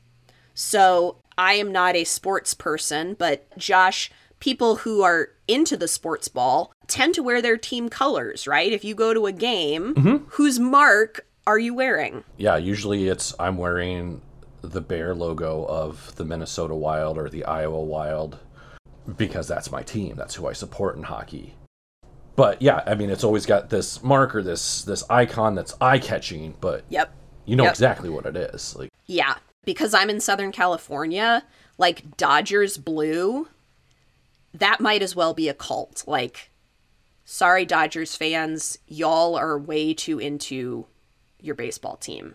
So 0.54 1.18
i 1.38 1.52
am 1.54 1.70
not 1.70 1.94
a 1.94 2.04
sports 2.04 2.54
person 2.54 3.14
but 3.18 3.46
josh 3.58 4.10
people 4.40 4.76
who 4.76 5.02
are 5.02 5.28
into 5.46 5.76
the 5.76 5.86
sports 5.88 6.28
ball 6.28 6.72
tend 6.86 7.14
to 7.14 7.22
wear 7.22 7.42
their 7.42 7.58
team 7.58 7.88
colors 7.90 8.46
right? 8.46 8.72
If 8.72 8.84
you 8.84 8.94
go 8.94 9.12
to 9.14 9.26
a 9.26 9.32
game 9.32 9.94
Mm-hmm. 9.94 10.24
whose 10.30 10.58
mark 10.58 11.26
are 11.46 11.58
you 11.58 11.74
wearing 11.74 12.24
Yeah, 12.36 12.56
usually 12.56 13.08
it's 13.08 13.34
I'm 13.38 13.56
wearing 13.56 14.20
the 14.62 14.80
bear 14.80 15.14
logo 15.14 15.64
of 15.66 16.14
the 16.16 16.24
Minnesota 16.24 16.74
Wild 16.74 17.18
or 17.18 17.28
the 17.28 17.44
Iowa 17.44 17.80
Wild 17.80 18.38
because 19.16 19.46
that's 19.46 19.70
my 19.70 19.82
team. 19.82 20.16
That's 20.16 20.34
who 20.34 20.46
I 20.48 20.52
support 20.52 20.96
in 20.96 21.04
hockey. 21.04 21.54
But 22.34 22.60
yeah, 22.60 22.82
I 22.86 22.94
mean 22.94 23.10
it's 23.10 23.24
always 23.24 23.46
got 23.46 23.70
this 23.70 24.02
marker, 24.02 24.42
this 24.42 24.82
this 24.82 25.04
icon 25.08 25.54
that's 25.54 25.74
eye 25.80 25.98
catching, 25.98 26.56
but 26.60 26.84
yep 26.88 27.14
you 27.44 27.54
know 27.56 27.64
Yep. 27.64 27.72
exactly 27.72 28.08
what 28.08 28.26
it 28.26 28.36
is. 28.36 28.74
Like 28.76 28.90
Yeah, 29.06 29.36
because 29.64 29.94
I'm 29.94 30.10
in 30.10 30.20
Southern 30.20 30.52
California, 30.52 31.44
like 31.78 32.16
Dodgers 32.16 32.76
blue, 32.76 33.48
that 34.52 34.80
might 34.80 35.02
as 35.02 35.14
well 35.14 35.32
be 35.34 35.48
a 35.48 35.54
cult. 35.54 36.02
Like, 36.06 36.50
sorry, 37.24 37.64
Dodgers 37.64 38.16
fans, 38.16 38.78
y'all 38.88 39.36
are 39.36 39.58
way 39.58 39.92
too 39.94 40.18
into 40.18 40.86
your 41.40 41.54
baseball 41.54 41.96
team. 41.96 42.34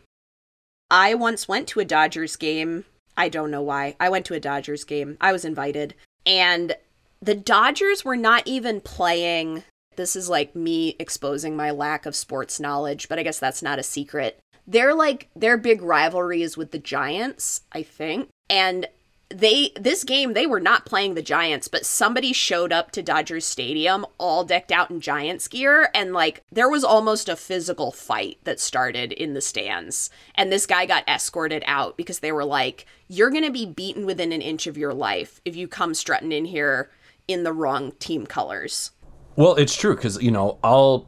I 0.90 1.14
once 1.14 1.48
went 1.48 1.68
to 1.70 1.80
a 1.80 1.86
Dodgers 1.86 2.36
game. 2.36 2.86
I 3.16 3.30
don't 3.30 3.52
know 3.52 3.62
why. 3.62 3.96
I 4.00 4.10
went 4.10 4.26
to 4.28 4.34
a 4.34 4.40
Dodgers 4.40 4.84
game. 4.84 5.18
I 5.22 5.32
was 5.32 5.46
invited. 5.46 5.96
And 6.26 6.76
the 7.22 7.36
Dodgers 7.36 8.04
were 8.04 8.18
not 8.18 8.46
even 8.46 8.82
playing. 8.82 9.64
This 9.96 10.16
is 10.16 10.30
like 10.30 10.56
me 10.56 10.96
exposing 11.00 11.56
my 11.56 11.72
lack 11.72 12.06
of 12.06 12.16
sports 12.16 12.60
knowledge, 12.60 13.08
but 13.10 13.20
I 13.20 13.24
guess 13.24 13.40
that's 13.40 13.62
not 13.62 13.80
a 13.80 13.84
secret. 13.84 14.40
They're 14.68 14.94
like 14.94 15.30
their 15.36 15.58
big 15.58 15.82
rivalry 15.82 16.42
is 16.42 16.58
with 16.58 16.72
the 16.72 16.80
Giants, 16.80 17.62
I 17.72 17.84
think. 17.84 18.30
And 18.50 18.88
they 19.34 19.72
this 19.80 20.04
game 20.04 20.34
they 20.34 20.46
were 20.46 20.60
not 20.60 20.86
playing 20.86 21.14
the 21.14 21.22
Giants, 21.22 21.68
but 21.68 21.86
somebody 21.86 22.34
showed 22.34 22.72
up 22.72 22.92
to 22.92 23.02
Dodgers 23.02 23.46
Stadium 23.46 24.06
all 24.18 24.44
decked 24.44 24.72
out 24.72 24.90
in 24.92 25.02
Giants 25.02 25.48
gear 25.48 25.90
and 25.94 26.14
like 26.14 26.44
there 26.52 26.70
was 26.70 26.84
almost 26.84 27.30
a 27.30 27.36
physical 27.36 27.92
fight 27.92 28.38
that 28.44 28.60
started 28.60 29.12
in 29.12 29.34
the 29.34 29.42
stands. 29.42 30.10
And 30.36 30.52
this 30.52 30.66
guy 30.66 30.86
got 30.86 31.08
escorted 31.08 31.64
out 31.66 31.98
because 31.98 32.20
they 32.20 32.32
were 32.32 32.46
like, 32.46 32.86
"You're 33.08 33.30
going 33.30 33.46
to 33.46 33.52
be 33.52 33.66
beaten 33.66 34.06
within 34.06 34.32
an 34.32 34.42
inch 34.42 34.68
of 34.68 34.78
your 34.78 34.94
life 34.94 35.42
if 35.46 35.56
you 35.56 35.68
come 35.68 35.94
strutting 35.94 36.32
in 36.32 36.46
here 36.46 36.90
in 37.28 37.44
the 37.44 37.54
wrong 37.54 37.94
team 38.00 38.26
colors." 38.26 38.92
Well, 39.36 39.56
it's 39.56 39.76
true 39.76 39.96
because 39.96 40.22
you 40.22 40.32
know 40.32 40.58
I'll 40.64 41.08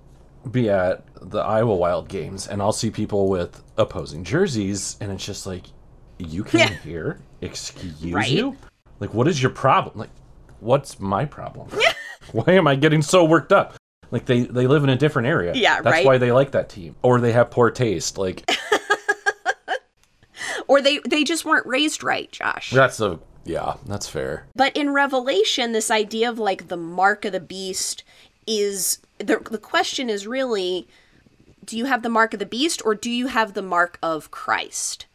be 0.49 0.69
at 0.69 1.05
the 1.21 1.39
Iowa 1.39 1.76
Wild 1.76 2.09
games 2.09 2.47
and 2.47 2.61
I'll 2.61 2.74
see 2.74 2.91
people 2.91 3.30
with 3.30 3.63
opposing 3.78 4.24
jerseys, 4.24 4.97
and 4.99 5.11
it's 5.11 5.26
just 5.26 5.45
like, 5.45 5.65
you 6.17 6.43
came 6.43 6.61
Yeah. 6.61 6.74
here, 6.84 7.21
excuse 7.46 8.02
Right. 8.14 8.30
you, 8.30 8.56
like 9.00 9.14
what 9.14 9.28
is 9.28 9.41
your 9.41 9.52
problem? 9.52 9.98
Like, 9.98 10.10
what's 10.60 11.00
my 11.00 11.26
problem? 11.26 11.70
why 12.32 12.54
am 12.54 12.68
I 12.68 12.76
getting 12.76 13.02
so 13.02 13.24
worked 13.26 13.52
up? 13.52 13.76
Like 14.12 14.26
they 14.26 14.41
they 14.44 14.68
live 14.68 14.84
in 14.84 14.89
a 14.89 14.96
different 14.96 15.28
area. 15.28 15.54
Yeah, 15.56 15.82
That's 15.82 15.94
right. 15.94 16.06
why 16.06 16.18
they 16.20 16.32
like 16.32 16.52
that 16.52 16.70
team, 16.70 16.96
or 17.02 17.20
they 17.20 17.32
have 17.32 17.50
poor 17.50 17.72
taste. 17.72 18.18
Like 18.18 18.48
Or 20.68 20.82
they 20.82 21.00
they 21.08 21.24
just 21.24 21.46
weren't 21.46 21.66
raised 21.66 22.04
right, 22.04 22.32
Josh. 22.32 22.72
that's 22.72 23.00
a 23.00 23.20
yeah, 23.46 23.76
that's 23.86 24.08
fair. 24.08 24.46
But 24.56 24.76
in 24.78 24.91
Revelation, 24.94 25.72
this 25.74 25.91
idea 25.91 26.30
of 26.30 26.39
like 26.39 26.70
the 26.70 26.78
mark 26.78 27.26
of 27.26 27.34
the 27.34 27.39
beast 27.39 28.04
is 28.48 29.00
the 29.18 29.38
the 29.50 29.58
question 29.58 30.10
is 30.10 30.28
really 30.28 30.88
do 31.66 31.78
you 31.78 31.86
have 31.86 32.04
the 32.04 32.10
mark 32.10 32.34
of 32.34 32.39
the 32.39 32.46
beast 32.46 32.82
or 32.86 32.94
do 32.96 33.10
you 33.10 33.28
have 33.28 33.54
the 33.54 33.62
mark 33.62 33.98
of 34.04 34.32
Christ? 34.32 35.06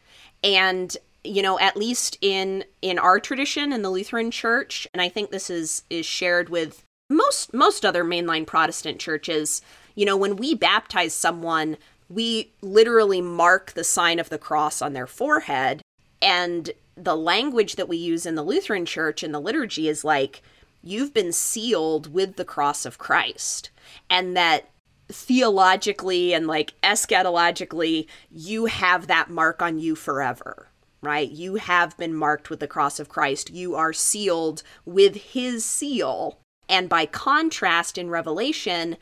And 0.43 0.95
you 1.23 1.41
know, 1.41 1.59
at 1.59 1.77
least 1.77 2.17
in 2.21 2.63
in 2.81 2.97
our 2.99 3.19
tradition 3.19 3.73
in 3.73 3.81
the 3.81 3.89
Lutheran 3.89 4.31
Church, 4.31 4.87
and 4.93 5.01
I 5.01 5.09
think 5.09 5.31
this 5.31 5.49
is 5.49 5.83
is 5.89 6.05
shared 6.05 6.49
with 6.49 6.83
most 7.09 7.53
most 7.53 7.85
other 7.85 8.03
mainline 8.03 8.45
Protestant 8.45 8.99
churches, 8.99 9.61
you 9.95 10.05
know, 10.05 10.17
when 10.17 10.35
we 10.35 10.55
baptize 10.55 11.13
someone, 11.13 11.77
we 12.09 12.51
literally 12.61 13.21
mark 13.21 13.71
the 13.71 13.83
sign 13.83 14.19
of 14.19 14.29
the 14.29 14.37
cross 14.37 14.81
on 14.81 14.93
their 14.93 15.07
forehead 15.07 15.81
and 16.21 16.71
the 16.95 17.15
language 17.15 17.75
that 17.75 17.87
we 17.87 17.97
use 17.97 18.25
in 18.25 18.35
the 18.35 18.43
Lutheran 18.43 18.85
church 18.85 19.23
in 19.23 19.31
the 19.31 19.39
liturgy 19.39 19.87
is 19.87 20.03
like, 20.03 20.41
you've 20.83 21.13
been 21.13 21.31
sealed 21.31 22.13
with 22.13 22.35
the 22.35 22.45
cross 22.45 22.85
of 22.85 22.97
Christ. 22.97 23.69
And 24.09 24.35
that 24.35 24.69
theologically 25.09 26.33
and 26.33 26.47
like 26.47 26.73
eschatologically, 26.83 28.07
you 28.31 28.65
have 28.65 29.07
that 29.07 29.29
mark 29.29 29.61
on 29.61 29.79
you 29.79 29.95
forever, 29.95 30.68
right? 31.01 31.29
You 31.29 31.55
have 31.55 31.97
been 31.97 32.13
marked 32.13 32.49
with 32.49 32.59
the 32.59 32.67
cross 32.67 32.99
of 32.99 33.09
Christ. 33.09 33.51
You 33.51 33.75
are 33.75 33.93
sealed 33.93 34.63
with 34.85 35.15
his 35.15 35.63
seal. 35.65 36.39
And 36.67 36.87
by 36.87 37.05
contrast, 37.05 37.97
in 37.97 38.09
Revelation, 38.09 38.97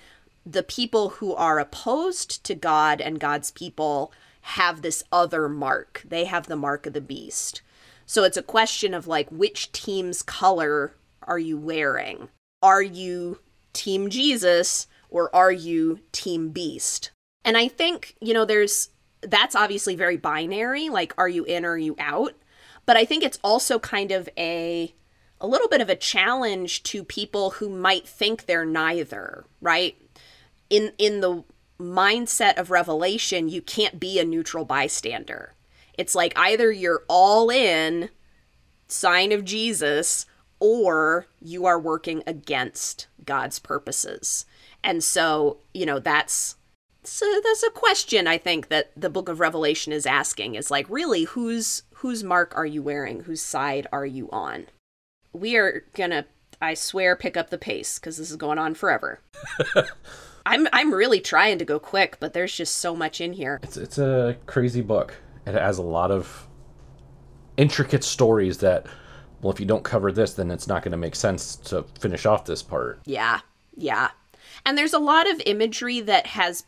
the 0.46 0.64
people 0.64 1.10
who 1.10 1.34
are 1.34 1.60
opposed 1.60 2.44
to 2.46 2.56
God 2.56 3.02
and 3.02 3.20
God's 3.20 3.52
people 3.52 4.14
have 4.42 4.82
this 4.82 5.04
other 5.12 5.50
mark. 5.50 6.04
They 6.08 6.26
have 6.26 6.48
the 6.48 6.56
mark 6.56 6.86
of 6.86 6.94
the 6.94 7.02
beast. 7.02 7.62
So 8.06 8.24
it's 8.24 8.38
a 8.38 8.44
question 8.44 8.94
of 8.94 9.08
like, 9.08 9.30
which 9.30 9.74
team's 9.74 10.22
color 10.22 10.96
are 11.24 11.40
you 11.40 11.58
wearing? 11.58 12.30
Are 12.64 12.82
you 12.82 13.40
Team 13.74 14.10
Jesus 14.10 14.88
or 15.10 15.34
are 15.36 15.52
you 15.52 16.00
Team 16.14 16.50
Beast? 16.50 17.12
And 17.44 17.58
I 17.58 17.68
think, 17.68 18.16
you 18.22 18.34
know, 18.34 18.46
there's 18.46 18.90
that's 19.22 19.56
obviously 19.56 19.96
very 19.96 20.18
binary. 20.18 20.90
Like, 20.90 21.14
are 21.18 21.30
you 21.30 21.44
in 21.46 21.66
or 21.66 21.72
are 21.72 21.78
you 21.78 21.96
out? 22.00 22.34
But 22.86 22.98
I 22.98 23.06
think 23.06 23.24
it's 23.24 23.40
also 23.44 23.80
kind 23.80 24.12
of 24.12 24.30
a 24.38 24.94
a 25.40 25.48
little 25.48 25.68
bit 25.68 25.82
of 25.82 25.90
a 25.90 25.96
challenge 25.96 26.82
to 26.82 27.04
people 27.04 27.52
who 27.52 27.70
might 27.70 28.08
think 28.08 28.46
they're 28.46 28.66
neither, 28.66 29.46
right? 29.62 29.96
In 30.70 30.94
in 30.98 31.22
the 31.22 31.44
mindset 31.80 32.58
of 32.58 32.72
revelation, 32.72 33.50
you 33.50 33.62
can't 33.62 34.00
be 34.00 34.20
a 34.20 34.26
neutral 34.26 34.66
bystander. 34.66 35.54
It's 35.98 36.16
like 36.16 36.34
either 36.36 36.72
you're 36.72 37.04
all 37.08 37.50
in 37.50 38.10
sign 38.88 39.32
of 39.32 39.44
Jesus 39.46 40.26
or 40.60 41.28
you 41.42 41.66
are 41.66 41.80
working 41.80 42.24
against 42.26 43.08
God's 43.24 43.60
purposes. 43.60 44.46
And 44.84 45.04
so, 45.04 45.58
you 45.74 45.86
know, 45.86 46.00
that's 46.00 46.56
so 47.08 47.42
that's 47.44 47.64
a 47.64 47.72
question 47.72 48.28
I 48.28 48.38
think 48.38 48.68
that 48.68 48.92
the 48.96 49.10
book 49.10 49.30
of 49.30 49.40
Revelation 49.40 49.94
is 49.94 50.06
asking 50.06 50.56
is 50.56 50.70
like 50.70 50.90
really 50.90 51.24
whose 51.24 51.84
whose 51.96 52.24
mark 52.24 52.56
are 52.56 52.66
you 52.66 52.84
wearing? 52.84 53.22
Whose 53.22 53.42
side 53.42 53.88
are 53.92 54.06
you 54.06 54.30
on? 54.32 54.68
We 55.34 55.56
are 55.58 55.86
going 55.94 56.12
to 56.12 56.26
I 56.62 56.74
swear 56.74 57.16
pick 57.16 57.38
up 57.38 57.50
the 57.50 57.58
pace 57.58 57.98
cuz 58.00 58.18
this 58.18 58.30
is 58.30 58.36
going 58.36 58.58
on 58.58 58.74
forever. 58.74 59.22
I'm 60.46 60.68
I'm 60.74 60.94
really 60.94 61.20
trying 61.20 61.58
to 61.60 61.66
go 61.66 61.80
quick, 61.80 62.18
but 62.20 62.34
there's 62.34 62.56
just 62.56 62.78
so 62.78 62.96
much 62.96 63.22
in 63.22 63.34
here. 63.34 63.60
It's 63.64 63.78
it's 63.78 63.98
a 63.98 64.38
crazy 64.46 64.82
book. 64.82 65.16
It 65.46 65.54
has 65.54 65.78
a 65.78 65.84
lot 65.84 66.12
of 66.12 66.48
intricate 67.56 68.04
stories 68.04 68.60
that 68.60 68.86
well 69.42 69.52
if 69.52 69.60
you 69.60 69.66
don't 69.66 69.84
cover 69.84 70.12
this 70.12 70.34
then 70.34 70.52
it's 70.52 70.68
not 70.68 70.84
going 70.84 70.92
to 70.92 70.98
make 70.98 71.16
sense 71.16 71.56
to 71.56 71.84
finish 72.00 72.26
off 72.26 72.46
this 72.46 72.62
part. 72.62 73.00
Yeah, 73.06 73.40
yeah. 73.76 74.10
And 74.66 74.78
there's 74.78 74.94
a 74.94 75.00
lot 75.00 75.30
of 75.30 75.42
imagery 75.46 76.02
that 76.02 76.28
has 76.28 76.66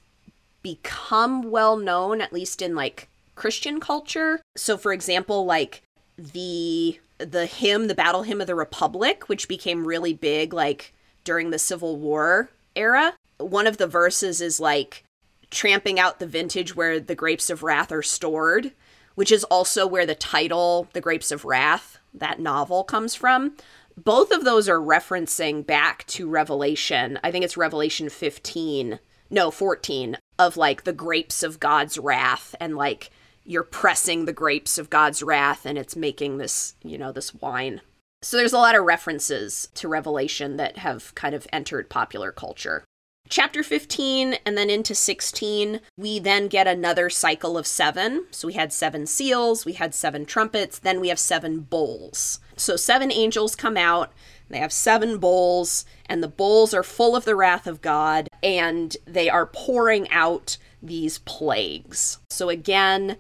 become 0.62 1.50
well 1.50 1.78
known, 1.78 2.22
at 2.22 2.34
least 2.34 2.62
in 2.62 2.76
like 2.76 3.08
Christian 3.36 3.80
culture. 3.80 4.42
So, 4.56 4.78
for 4.78 4.94
example, 4.94 5.46
like 5.46 5.84
the 6.18 7.00
the 7.18 7.46
hymn, 7.46 7.88
the 7.88 7.96
Battle 7.96 8.24
Hymn 8.24 8.42
of 8.42 8.48
the 8.48 8.56
Republic, 8.56 9.28
which 9.28 9.48
became 9.48 9.86
really 9.86 10.14
big 10.14 10.54
like 10.54 10.94
during 11.24 11.50
the 11.50 11.60
Civil 11.60 11.98
War 11.98 12.50
era. 12.76 13.14
One 13.38 13.68
of 13.68 13.78
the 13.78 13.88
verses 13.88 14.42
is 14.42 14.60
like 14.60 15.04
tramping 15.50 16.00
out 16.00 16.20
the 16.20 16.28
vintage 16.28 16.76
where 16.76 17.00
the 17.00 17.16
grapes 17.16 17.50
of 17.50 17.64
wrath 17.64 17.92
are 17.92 18.04
stored, 18.04 18.72
which 19.16 19.32
is 19.32 19.44
also 19.46 19.86
where 19.88 20.06
the 20.06 20.16
title, 20.16 20.88
The 20.94 21.02
Grapes 21.02 21.32
of 21.32 21.44
Wrath, 21.44 21.98
that 22.14 22.40
novel 22.40 22.84
comes 22.84 23.16
from 23.16 23.56
both 24.04 24.32
of 24.32 24.44
those 24.44 24.70
are 24.70 24.80
referencing 24.80 25.66
back 25.66 26.06
to 26.08 26.30
Revelation. 26.30 27.20
I 27.24 27.32
think 27.32 27.44
it's 27.44 27.58
Revelation 27.58 28.10
15, 28.10 29.00
no, 29.30 29.52
14, 29.52 30.18
of 30.38 30.58
like 30.58 30.84
the 30.84 30.94
grapes 30.94 31.44
of 31.44 31.60
God's 31.60 31.98
wrath 31.98 32.56
and 32.60 32.76
like 32.76 33.12
you're 33.46 33.64
pressing 33.64 34.26
the 34.26 34.34
grapes 34.34 34.78
of 34.78 34.90
God's 34.90 35.24
wrath 35.24 35.66
and 35.66 35.78
it's 35.78 35.96
making 35.96 36.38
this, 36.38 36.76
you 36.84 36.98
know, 36.98 37.12
this 37.12 37.34
wine. 37.34 37.82
So 38.22 38.38
there's 38.38 38.54
a 38.54 38.58
lot 38.58 38.76
of 38.76 38.84
references 38.84 39.70
to 39.76 39.88
Revelation 39.88 40.58
that 40.58 40.78
have 40.78 41.16
kind 41.16 41.34
of 41.34 41.48
entered 41.54 41.90
popular 41.90 42.32
culture. 42.32 42.84
Chapter 43.30 43.62
15 43.62 44.38
and 44.44 44.58
then 44.58 44.72
into 44.72 44.96
16, 44.96 45.82
we 45.98 46.18
then 46.18 46.48
get 46.48 46.66
another 46.66 47.12
cycle 47.12 47.60
of 47.60 47.68
seven. 47.68 48.26
So 48.32 48.48
we 48.48 48.54
had 48.54 48.74
seven 48.74 49.06
seals, 49.06 49.66
we 49.66 49.74
had 49.74 49.94
seven 49.94 50.26
trumpets, 50.26 50.80
then 50.80 51.00
we 51.00 51.10
have 51.10 51.20
seven 51.20 51.60
bowls. 51.60 52.40
So 52.56 52.76
seven 52.76 53.12
angels 53.12 53.56
come 53.56 53.78
out, 53.78 54.12
they 54.50 54.58
have 54.58 54.74
seven 54.74 55.20
bowls, 55.20 55.86
and 56.08 56.24
the 56.24 56.28
bowls 56.28 56.74
are 56.74 56.82
full 56.82 57.16
of 57.16 57.26
the 57.26 57.36
wrath 57.36 57.68
of 57.68 57.82
God, 57.82 58.29
and 58.44 58.96
they 59.06 59.30
are 59.30 59.46
pouring 59.46 60.10
out 60.10 60.58
these 60.82 61.20
plagues. 61.20 62.20
So 62.30 62.50
again, 62.50 63.18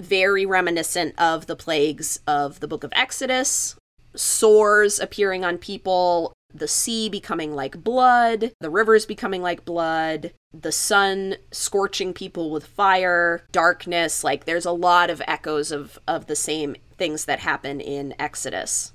very 0.00 0.46
reminiscent 0.46 1.14
of 1.18 1.46
the 1.46 1.56
plagues 1.56 2.20
of 2.26 2.60
the 2.60 2.68
book 2.68 2.84
of 2.84 2.92
Exodus, 2.94 3.76
sores 4.14 4.98
appearing 4.98 5.44
on 5.44 5.58
people, 5.58 6.32
the 6.52 6.68
sea 6.68 7.08
becoming 7.08 7.54
like 7.54 7.84
blood, 7.84 8.52
the 8.60 8.70
rivers 8.70 9.04
becoming 9.04 9.42
like 9.42 9.64
blood, 9.64 10.32
the 10.52 10.72
sun 10.72 11.36
scorching 11.50 12.14
people 12.14 12.50
with 12.50 12.66
fire, 12.66 13.44
darkness, 13.52 14.24
like 14.24 14.44
there's 14.44 14.64
a 14.64 14.72
lot 14.72 15.10
of 15.10 15.22
echoes 15.26 15.70
of 15.70 15.98
of 16.08 16.26
the 16.26 16.36
same 16.36 16.74
things 16.96 17.26
that 17.26 17.40
happen 17.40 17.80
in 17.80 18.14
Exodus. 18.18 18.92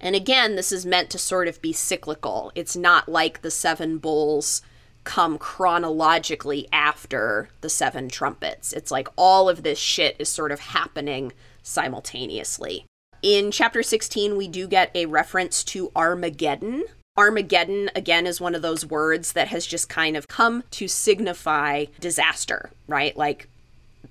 And 0.00 0.14
again, 0.14 0.56
this 0.56 0.72
is 0.72 0.84
meant 0.84 1.10
to 1.10 1.18
sort 1.18 1.48
of 1.48 1.62
be 1.62 1.72
cyclical. 1.72 2.52
It's 2.54 2.76
not 2.76 3.08
like 3.08 3.42
the 3.42 3.50
seven 3.50 3.98
bowls 3.98 4.62
come 5.06 5.38
chronologically 5.38 6.68
after 6.72 7.48
the 7.62 7.70
seven 7.70 8.10
trumpets. 8.10 8.74
It's 8.74 8.90
like 8.90 9.08
all 9.16 9.48
of 9.48 9.62
this 9.62 9.78
shit 9.78 10.16
is 10.18 10.28
sort 10.28 10.52
of 10.52 10.60
happening 10.60 11.32
simultaneously. 11.62 12.84
In 13.22 13.50
chapter 13.50 13.82
16, 13.82 14.36
we 14.36 14.48
do 14.48 14.66
get 14.66 14.90
a 14.94 15.06
reference 15.06 15.64
to 15.64 15.90
Armageddon. 15.96 16.84
Armageddon, 17.16 17.88
again, 17.94 18.26
is 18.26 18.40
one 18.40 18.54
of 18.54 18.62
those 18.62 18.84
words 18.84 19.32
that 19.32 19.48
has 19.48 19.64
just 19.64 19.88
kind 19.88 20.16
of 20.16 20.28
come 20.28 20.64
to 20.72 20.86
signify 20.86 21.86
disaster, 21.98 22.70
right? 22.86 23.16
Like 23.16 23.48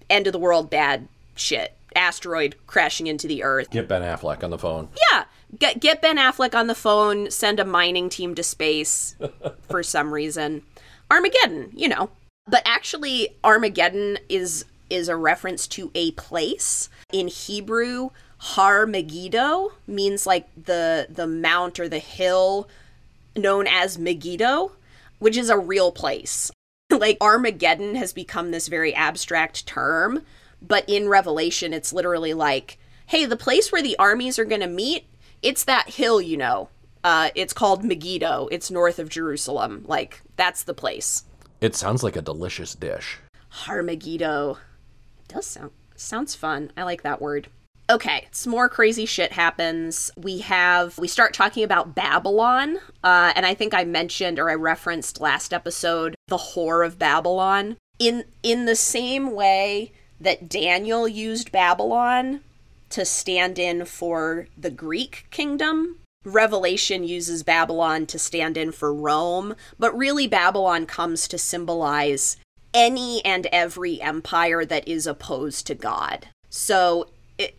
end 0.09 0.25
of 0.25 0.33
the 0.33 0.39
world, 0.39 0.69
bad 0.69 1.07
shit, 1.35 1.75
asteroid 1.95 2.55
crashing 2.67 3.07
into 3.07 3.27
the 3.27 3.43
earth. 3.43 3.69
Get 3.69 3.87
Ben 3.87 4.01
Affleck 4.01 4.43
on 4.43 4.49
the 4.49 4.57
phone. 4.57 4.89
Yeah, 5.11 5.25
get, 5.59 5.79
get 5.79 6.01
Ben 6.01 6.17
Affleck 6.17 6.55
on 6.55 6.67
the 6.67 6.73
phone, 6.73 7.29
send 7.29 7.59
a 7.59 7.65
mining 7.65 8.09
team 8.09 8.33
to 8.35 8.43
space 8.43 9.15
for 9.69 9.83
some 9.83 10.13
reason. 10.13 10.63
Armageddon, 11.09 11.71
you 11.73 11.87
know. 11.87 12.09
But 12.47 12.61
actually, 12.65 13.29
Armageddon 13.43 14.17
is 14.29 14.65
is 14.89 15.09
a 15.09 15.15
reference 15.15 15.67
to 15.67 15.91
a 15.95 16.11
place 16.11 16.89
in 17.11 17.27
Hebrew. 17.27 18.09
Har 18.37 18.85
Megiddo 18.85 19.71
means 19.87 20.27
like 20.27 20.47
the 20.55 21.07
the 21.09 21.27
mount 21.27 21.79
or 21.79 21.89
the 21.89 21.99
hill 21.99 22.69
known 23.35 23.65
as 23.67 23.97
Megiddo, 23.97 24.73
which 25.19 25.37
is 25.37 25.49
a 25.49 25.57
real 25.57 25.91
place. 25.91 26.51
like 26.91 27.17
Armageddon 27.19 27.95
has 27.95 28.13
become 28.13 28.51
this 28.51 28.67
very 28.67 28.93
abstract 28.93 29.65
term, 29.65 30.23
but 30.61 30.87
in 30.87 31.09
Revelation 31.09 31.73
it's 31.73 31.93
literally 31.93 32.33
like, 32.33 32.77
hey, 33.07 33.25
the 33.25 33.35
place 33.35 33.71
where 33.71 33.81
the 33.81 33.97
armies 33.97 34.37
are 34.37 34.45
going 34.45 34.61
to 34.61 34.67
meet, 34.67 35.05
it's 35.41 35.63
that 35.63 35.89
hill, 35.91 36.21
you 36.21 36.37
know. 36.37 36.69
Uh, 37.05 37.29
it's 37.35 37.53
called 37.53 37.83
Megiddo. 37.83 38.49
It's 38.51 38.71
north 38.71 38.97
of 38.97 39.09
Jerusalem. 39.09 39.85
Like 39.87 40.23
that's 40.37 40.63
the 40.63 40.73
place. 40.73 41.23
It 41.61 41.75
sounds 41.75 42.01
like 42.01 42.15
a 42.15 42.21
delicious 42.21 42.73
dish. 42.73 43.19
Har 43.49 43.83
Megiddo. 43.83 44.57
It 45.19 45.27
does 45.27 45.45
sound 45.45 45.69
sounds 45.95 46.33
fun. 46.33 46.71
I 46.75 46.81
like 46.81 47.03
that 47.03 47.21
word. 47.21 47.47
Okay, 47.91 48.27
some 48.31 48.49
more 48.49 48.67
crazy 48.67 49.05
shit 49.05 49.33
happens. 49.33 50.09
We 50.17 50.39
have 50.39 50.97
we 50.97 51.07
start 51.07 51.35
talking 51.35 51.63
about 51.63 51.93
Babylon, 51.93 52.79
uh, 53.03 53.33
and 53.35 53.45
I 53.45 53.53
think 53.53 53.75
I 53.75 53.83
mentioned 53.83 54.39
or 54.39 54.49
I 54.49 54.55
referenced 54.55 55.21
last 55.21 55.53
episode 55.53 56.15
the 56.27 56.37
whore 56.37 56.83
of 56.83 56.97
Babylon. 56.97 57.77
In 57.99 58.23
in 58.41 58.65
the 58.65 58.75
same 58.75 59.31
way 59.31 59.91
that 60.19 60.49
Daniel 60.49 61.07
used 61.07 61.51
Babylon 61.51 62.41
to 62.89 63.05
stand 63.05 63.59
in 63.59 63.85
for 63.85 64.47
the 64.57 64.71
Greek 64.71 65.27
kingdom, 65.29 65.99
Revelation 66.25 67.03
uses 67.03 67.43
Babylon 67.43 68.05
to 68.07 68.19
stand 68.19 68.57
in 68.57 68.71
for 68.71 68.93
Rome, 68.93 69.55
but 69.79 69.95
really 69.95 70.27
Babylon 70.27 70.85
comes 70.85 71.27
to 71.27 71.37
symbolize 71.37 72.37
any 72.73 73.23
and 73.23 73.47
every 73.51 74.01
empire 74.01 74.65
that 74.65 74.87
is 74.87 75.07
opposed 75.07 75.65
to 75.67 75.75
God. 75.75 76.27
So 76.49 77.07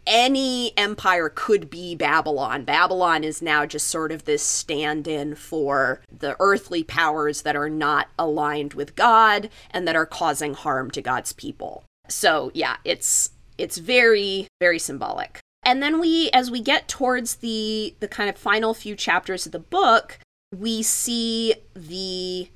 any 0.06 0.72
empire 0.76 1.30
could 1.34 1.68
be 1.68 1.94
Babylon. 1.94 2.64
Babylon 2.64 3.24
is 3.24 3.42
now 3.42 3.66
just 3.66 3.88
sort 3.88 4.10
of 4.10 4.24
this 4.24 4.42
stand 4.42 5.06
in 5.06 5.34
for 5.34 6.00
the 6.10 6.36
earthly 6.40 6.82
powers 6.82 7.42
that 7.42 7.56
are 7.56 7.68
not 7.68 8.08
aligned 8.18 8.74
with 8.74 8.96
God 8.96 9.50
and 9.70 9.86
that 9.86 9.96
are 9.96 10.06
causing 10.06 10.54
harm 10.54 10.90
to 10.92 11.02
God's 11.02 11.32
people. 11.32 11.84
So, 12.08 12.50
yeah, 12.54 12.76
it's 12.84 13.30
it's 13.58 13.78
very 13.78 14.48
very 14.60 14.78
symbolic. 14.78 15.40
And 15.66 15.82
then 15.82 15.98
we 15.98 16.30
as 16.30 16.50
we 16.50 16.60
get 16.60 16.88
towards 16.88 17.36
the 17.36 17.94
the 18.00 18.08
kind 18.08 18.30
of 18.30 18.38
final 18.38 18.72
few 18.72 18.94
chapters 18.94 19.44
of 19.44 19.52
the 19.52 19.58
book, 19.58 20.20
we 20.56 20.82
see 20.82 21.54
the 21.74 22.48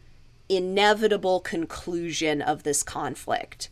inevitable 0.49 1.41
conclusion 1.41 2.41
of 2.41 2.63
this 2.63 2.83
conflict. 2.83 3.69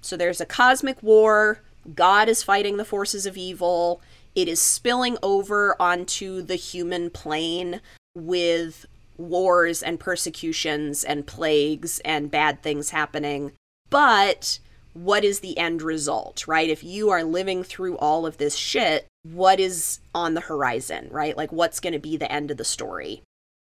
So 0.00 0.16
there's 0.16 0.40
a 0.40 0.46
cosmic 0.46 1.02
war 1.02 1.60
God 1.94 2.28
is 2.28 2.42
fighting 2.42 2.76
the 2.76 2.84
forces 2.84 3.26
of 3.26 3.36
evil. 3.36 4.00
It 4.34 4.48
is 4.48 4.60
spilling 4.60 5.16
over 5.22 5.76
onto 5.80 6.42
the 6.42 6.54
human 6.56 7.10
plane 7.10 7.80
with 8.14 8.86
wars 9.16 9.82
and 9.82 10.00
persecutions 10.00 11.04
and 11.04 11.26
plagues 11.26 12.00
and 12.00 12.30
bad 12.30 12.62
things 12.62 12.90
happening. 12.90 13.52
But 13.90 14.58
what 14.94 15.24
is 15.24 15.40
the 15.40 15.56
end 15.58 15.82
result, 15.82 16.46
right? 16.46 16.68
If 16.68 16.84
you 16.84 17.10
are 17.10 17.24
living 17.24 17.62
through 17.62 17.96
all 17.96 18.26
of 18.26 18.36
this 18.36 18.56
shit, 18.56 19.06
what 19.22 19.58
is 19.58 20.00
on 20.14 20.34
the 20.34 20.40
horizon, 20.42 21.08
right? 21.10 21.36
Like, 21.36 21.52
what's 21.52 21.80
going 21.80 21.94
to 21.94 21.98
be 21.98 22.16
the 22.16 22.30
end 22.30 22.50
of 22.50 22.56
the 22.56 22.64
story? 22.64 23.22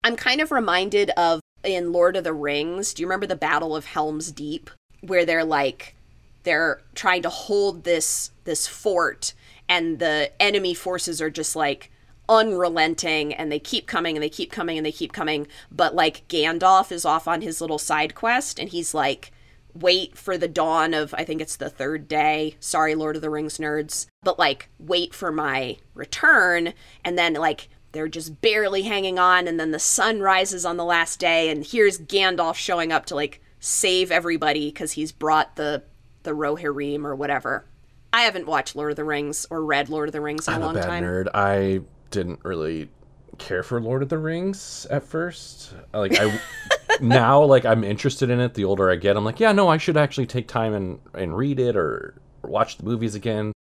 I'm 0.03 0.15
kind 0.15 0.41
of 0.41 0.51
reminded 0.51 1.11
of 1.11 1.39
in 1.63 1.91
Lord 1.91 2.15
of 2.15 2.23
the 2.23 2.33
Rings. 2.33 2.93
Do 2.93 3.01
you 3.01 3.07
remember 3.07 3.27
the 3.27 3.35
Battle 3.35 3.75
of 3.75 3.85
Helm's 3.85 4.31
Deep? 4.31 4.69
Where 5.01 5.25
they're 5.25 5.45
like, 5.45 5.95
they're 6.43 6.81
trying 6.93 7.21
to 7.23 7.29
hold 7.29 7.83
this 7.83 8.31
this 8.45 8.67
fort 8.67 9.33
and 9.67 9.99
the 9.99 10.31
enemy 10.39 10.73
forces 10.73 11.21
are 11.21 11.29
just 11.29 11.55
like 11.55 11.91
unrelenting 12.29 13.33
and 13.33 13.51
they 13.51 13.59
keep 13.59 13.85
coming 13.85 14.15
and 14.15 14.23
they 14.23 14.29
keep 14.29 14.51
coming 14.51 14.77
and 14.77 14.85
they 14.85 14.91
keep 14.91 15.11
coming 15.11 15.47
but 15.71 15.93
like 15.93 16.27
Gandalf 16.27 16.91
is 16.91 17.05
off 17.05 17.27
on 17.27 17.41
his 17.41 17.61
little 17.61 17.77
side 17.77 18.15
quest 18.15 18.59
and 18.59 18.69
he's 18.69 18.93
like 18.93 19.31
wait 19.75 20.17
for 20.17 20.37
the 20.37 20.47
dawn 20.47 20.93
of 20.93 21.13
I 21.17 21.23
think 21.23 21.41
it's 21.41 21.57
the 21.57 21.69
third 21.69 22.07
day 22.07 22.55
sorry 22.59 22.95
Lord 22.95 23.15
of 23.15 23.21
the 23.21 23.29
Rings 23.29 23.57
nerds 23.57 24.07
but 24.23 24.39
like 24.39 24.69
wait 24.79 25.13
for 25.13 25.31
my 25.31 25.77
return 25.93 26.73
and 27.03 27.17
then 27.17 27.33
like 27.33 27.67
they're 27.91 28.07
just 28.07 28.41
barely 28.41 28.83
hanging 28.83 29.19
on 29.19 29.47
and 29.47 29.59
then 29.59 29.71
the 29.71 29.79
sun 29.79 30.19
rises 30.21 30.65
on 30.65 30.77
the 30.77 30.85
last 30.85 31.19
day 31.19 31.49
and 31.49 31.65
here's 31.65 31.99
Gandalf 31.99 32.55
showing 32.55 32.91
up 32.91 33.05
to 33.07 33.15
like 33.15 33.41
save 33.59 34.11
everybody 34.11 34.71
cuz 34.71 34.93
he's 34.93 35.11
brought 35.11 35.55
the 35.55 35.83
the 36.23 36.31
Rohirrim 36.31 37.05
or 37.05 37.15
whatever. 37.15 37.65
I 38.11 38.21
haven't 38.21 38.47
watched 38.47 38.75
Lord 38.75 38.91
of 38.91 38.95
the 38.95 39.03
Rings 39.03 39.45
or 39.49 39.63
read 39.63 39.89
Lord 39.89 40.09
of 40.09 40.13
the 40.13 40.21
Rings 40.21 40.47
in 40.47 40.53
I'm 40.55 40.61
a 40.61 40.65
long 40.65 40.75
a 40.77 40.79
bad 40.79 40.87
time. 40.87 41.03
nerd. 41.03 41.27
I 41.33 41.81
didn't 42.11 42.39
really 42.43 42.89
care 43.37 43.61
for 43.61 43.79
Lord 43.81 44.01
of 44.03 44.09
the 44.09 44.17
Rings 44.17 44.87
at 44.89 45.03
first. 45.03 45.73
Like 45.93 46.17
I 46.19 46.39
now 47.01 47.43
like 47.43 47.65
I'm 47.65 47.83
interested 47.83 48.29
in 48.29 48.39
it 48.39 48.53
the 48.53 48.65
older 48.65 48.89
I 48.91 48.95
get. 48.95 49.17
I'm 49.17 49.25
like, 49.25 49.39
yeah, 49.39 49.51
no, 49.51 49.67
I 49.67 49.77
should 49.77 49.97
actually 49.97 50.27
take 50.27 50.47
time 50.47 50.73
and 50.73 50.99
and 51.13 51.35
read 51.35 51.59
it 51.59 51.75
or, 51.75 52.15
or 52.43 52.49
watch 52.49 52.77
the 52.77 52.83
movies 52.83 53.15
again. 53.15 53.51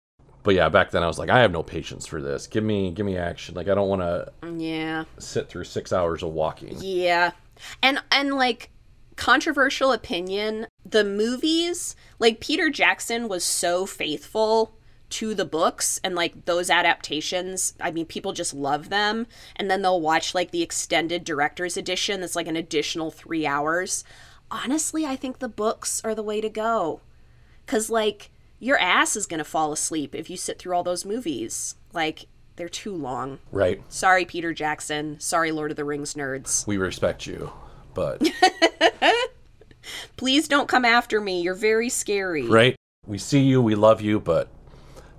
But 0.42 0.54
yeah, 0.54 0.68
back 0.68 0.90
then 0.90 1.02
I 1.02 1.06
was 1.06 1.18
like, 1.18 1.30
I 1.30 1.40
have 1.40 1.52
no 1.52 1.62
patience 1.62 2.06
for 2.06 2.20
this. 2.20 2.46
Give 2.46 2.62
me 2.64 2.90
give 2.90 3.06
me 3.06 3.16
action. 3.16 3.54
Like 3.54 3.68
I 3.68 3.74
don't 3.74 3.88
want 3.88 4.02
to 4.02 4.30
Yeah. 4.56 5.04
sit 5.18 5.48
through 5.48 5.64
6 5.64 5.92
hours 5.92 6.22
of 6.22 6.30
walking. 6.30 6.76
Yeah. 6.80 7.32
And 7.82 8.00
and 8.12 8.34
like 8.34 8.70
controversial 9.16 9.92
opinion, 9.92 10.66
the 10.84 11.04
movies, 11.04 11.96
like 12.18 12.40
Peter 12.40 12.68
Jackson 12.68 13.28
was 13.28 13.44
so 13.44 13.86
faithful 13.86 14.76
to 15.10 15.34
the 15.34 15.44
books 15.44 16.00
and 16.02 16.14
like 16.14 16.44
those 16.46 16.70
adaptations. 16.70 17.74
I 17.80 17.90
mean, 17.90 18.06
people 18.06 18.32
just 18.32 18.54
love 18.54 18.88
them. 18.88 19.26
And 19.56 19.70
then 19.70 19.82
they'll 19.82 20.00
watch 20.00 20.34
like 20.34 20.50
the 20.50 20.62
extended 20.62 21.24
director's 21.24 21.76
edition 21.76 22.20
that's 22.20 22.36
like 22.36 22.48
an 22.48 22.56
additional 22.56 23.10
three 23.10 23.46
hours. 23.46 24.04
Honestly, 24.50 25.06
I 25.06 25.16
think 25.16 25.38
the 25.38 25.48
books 25.48 26.00
are 26.04 26.14
the 26.14 26.22
way 26.22 26.40
to 26.40 26.48
go. 26.48 27.00
Cause 27.66 27.90
like 27.90 28.30
your 28.58 28.78
ass 28.78 29.14
is 29.16 29.26
gonna 29.26 29.44
fall 29.44 29.72
asleep 29.72 30.14
if 30.14 30.28
you 30.30 30.36
sit 30.36 30.58
through 30.58 30.74
all 30.74 30.82
those 30.82 31.04
movies. 31.04 31.76
Like, 31.92 32.26
they're 32.56 32.68
too 32.68 32.94
long. 32.94 33.40
Right. 33.50 33.82
Sorry, 33.88 34.24
Peter 34.24 34.52
Jackson. 34.54 35.18
Sorry, 35.20 35.50
Lord 35.52 35.70
of 35.72 35.76
the 35.76 35.84
Rings 35.84 36.14
nerds. 36.14 36.66
We 36.66 36.76
respect 36.76 37.26
you, 37.26 37.52
but 37.94 38.22
Please 40.16 40.48
don't 40.48 40.68
come 40.68 40.84
after 40.84 41.20
me. 41.20 41.42
You're 41.42 41.54
very 41.54 41.88
scary. 41.88 42.46
right? 42.46 42.76
We 43.06 43.18
see 43.18 43.40
you, 43.40 43.60
we 43.60 43.74
love 43.74 44.00
you, 44.00 44.18
but 44.18 44.48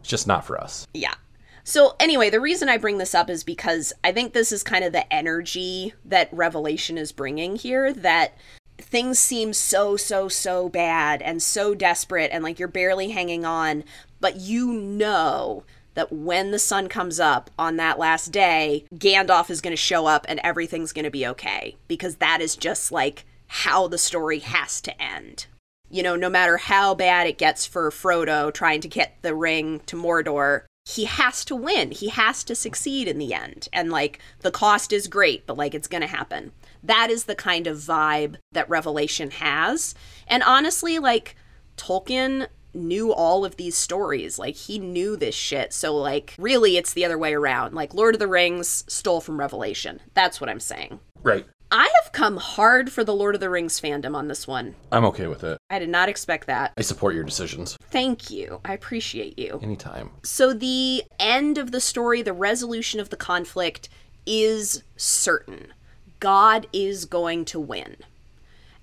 it's 0.06 0.12
just 0.12 0.28
not 0.28 0.46
for 0.46 0.62
us. 0.62 0.86
Yeah. 0.94 1.16
So, 1.64 1.96
anyway, 2.00 2.30
the 2.30 2.40
reason 2.40 2.70
I 2.70 2.78
bring 2.78 3.00
this 3.00 3.16
up 3.16 3.28
is 3.28 3.44
because 3.44 3.92
I 4.04 4.12
think 4.12 4.34
this 4.34 4.52
is 4.52 4.62
kind 4.62 4.86
of 4.86 4.94
the 4.94 5.12
energy 5.12 5.96
that 6.06 6.30
Revelation 6.32 6.96
is 7.00 7.12
bringing 7.12 7.56
here 7.56 7.92
that 7.92 8.38
things 8.78 9.18
seem 9.18 9.52
so, 9.52 9.98
so, 9.98 10.28
so 10.28 10.70
bad 10.70 11.24
and 11.24 11.42
so 11.42 11.74
desperate, 11.74 12.30
and 12.32 12.44
like 12.44 12.60
you're 12.60 12.68
barely 12.68 13.10
hanging 13.10 13.46
on, 13.46 13.84
but 14.20 14.36
you 14.36 14.72
know 14.72 15.64
that 15.96 16.14
when 16.14 16.52
the 16.52 16.60
sun 16.60 16.88
comes 16.88 17.20
up 17.20 17.50
on 17.58 17.78
that 17.78 17.98
last 17.98 18.32
day, 18.32 18.86
Gandalf 18.94 19.50
is 19.50 19.60
going 19.60 19.72
to 19.72 19.76
show 19.76 20.06
up 20.06 20.28
and 20.30 20.40
everything's 20.44 20.94
going 20.94 21.06
to 21.06 21.10
be 21.10 21.26
okay 21.26 21.78
because 21.88 22.18
that 22.18 22.42
is 22.42 22.56
just 22.56 22.92
like 22.92 23.26
how 23.48 23.88
the 23.88 23.98
story 23.98 24.38
has 24.38 24.80
to 24.82 25.02
end. 25.02 25.48
You 25.90 26.04
know, 26.04 26.16
no 26.16 26.30
matter 26.30 26.58
how 26.58 26.96
bad 26.96 27.28
it 27.28 27.38
gets 27.38 27.66
for 27.66 27.90
Frodo 27.92 28.54
trying 28.54 28.82
to 28.82 28.88
get 28.88 29.18
the 29.22 29.36
ring 29.36 29.82
to 29.86 29.96
Mordor, 29.96 30.64
he 30.86 31.06
has 31.06 31.44
to 31.46 31.56
win. 31.56 31.92
He 31.92 32.10
has 32.10 32.44
to 32.44 32.56
succeed 32.56 33.08
in 33.08 33.18
the 33.18 33.34
end. 33.34 33.68
And 33.74 33.92
like 33.92 34.20
the 34.42 34.52
cost 34.52 34.94
is 34.94 35.08
great, 35.08 35.48
but 35.48 35.58
like 35.58 35.74
it's 35.74 35.88
going 35.88 36.02
to 36.02 36.08
happen. 36.08 36.52
That 36.84 37.10
is 37.10 37.26
the 37.26 37.36
kind 37.36 37.66
of 37.66 37.78
vibe 37.78 38.36
that 38.52 38.70
Revelation 38.70 39.32
has. 39.32 39.96
And 40.28 40.44
honestly, 40.44 41.00
like 41.00 41.36
Tolkien 41.78 42.48
knew 42.76 43.12
all 43.12 43.46
of 43.46 43.56
these 43.56 43.76
stories. 43.76 44.38
Like 44.38 44.56
he 44.56 44.78
knew 44.78 45.16
this 45.16 45.34
shit. 45.34 45.74
So 45.74 45.96
like 45.96 46.36
really 46.38 46.78
it's 46.78 46.94
the 46.94 47.06
other 47.06 47.18
way 47.18 47.34
around. 47.34 47.74
Like 47.74 47.94
Lord 47.94 48.14
of 48.14 48.20
the 48.20 48.28
Rings 48.28 48.84
stole 48.88 49.22
from 49.22 49.40
Revelation. 49.40 50.02
That's 50.14 50.40
what 50.40 50.50
I'm 50.50 50.60
saying. 50.60 51.00
Right. 51.24 51.46
I 51.72 51.92
have 52.04 52.12
come 52.12 52.38
hard 52.38 52.92
for 52.92 53.04
the 53.04 53.14
Lord 53.14 53.36
of 53.36 53.42
the 53.42 53.50
Rings 53.50 53.82
fandom 53.82 54.16
on 54.16 54.28
this 54.28 54.48
one. 54.48 54.76
I'm 54.92 55.06
okay 55.06 55.28
with 55.28 55.44
it. 55.44 55.58
I 55.70 55.80
did 55.80 55.90
not 55.90 56.10
expect 56.10 56.48
that. 56.48 56.74
I 56.78 56.82
support 56.82 57.16
your 57.16 57.24
decisions 57.24 57.78
Thank 57.90 58.30
you. 58.30 58.60
I 58.64 58.74
appreciate 58.74 59.40
you. 59.40 59.60
anytime. 59.64 60.12
So, 60.24 60.54
the 60.54 61.04
end 61.20 61.58
of 61.58 61.72
the 61.72 61.82
story, 61.82 62.22
the 62.22 62.34
resolution 62.34 63.00
of 63.00 63.10
the 63.10 63.18
conflict 63.18 63.90
is 64.26 64.84
certain. 64.96 65.74
God 66.20 66.68
is 66.74 67.06
going 67.06 67.46
to 67.46 67.60
win. 67.60 67.98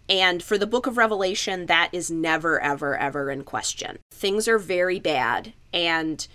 And 0.08 0.42
for 0.42 0.58
the 0.58 0.66
book 0.66 0.86
of 0.86 0.96
Revelation, 0.96 1.66
that 1.66 1.88
is 1.92 2.10
never, 2.10 2.60
ever, 2.60 2.96
ever 2.96 3.30
in 3.30 3.44
question. 3.44 3.98
Things 4.12 4.48
are 4.48 4.58
very 4.58 4.98
bad, 4.98 5.52
and 5.72 6.26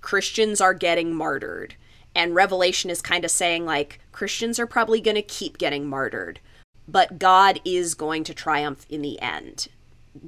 Christians 0.00 0.60
are 0.60 0.74
getting 0.74 1.14
martyred. 1.14 1.74
And 2.16 2.34
Revelation 2.34 2.88
is 2.88 3.02
kind 3.02 3.26
of 3.26 3.30
saying, 3.30 3.66
like, 3.66 4.00
Christians 4.10 4.58
are 4.58 4.66
probably 4.66 5.02
going 5.02 5.16
to 5.16 5.22
keep 5.22 5.58
getting 5.58 5.86
martyred, 5.86 6.40
but 6.88 7.18
God 7.18 7.60
is 7.62 7.94
going 7.94 8.24
to 8.24 8.32
triumph 8.32 8.86
in 8.88 9.02
the 9.02 9.20
end 9.20 9.68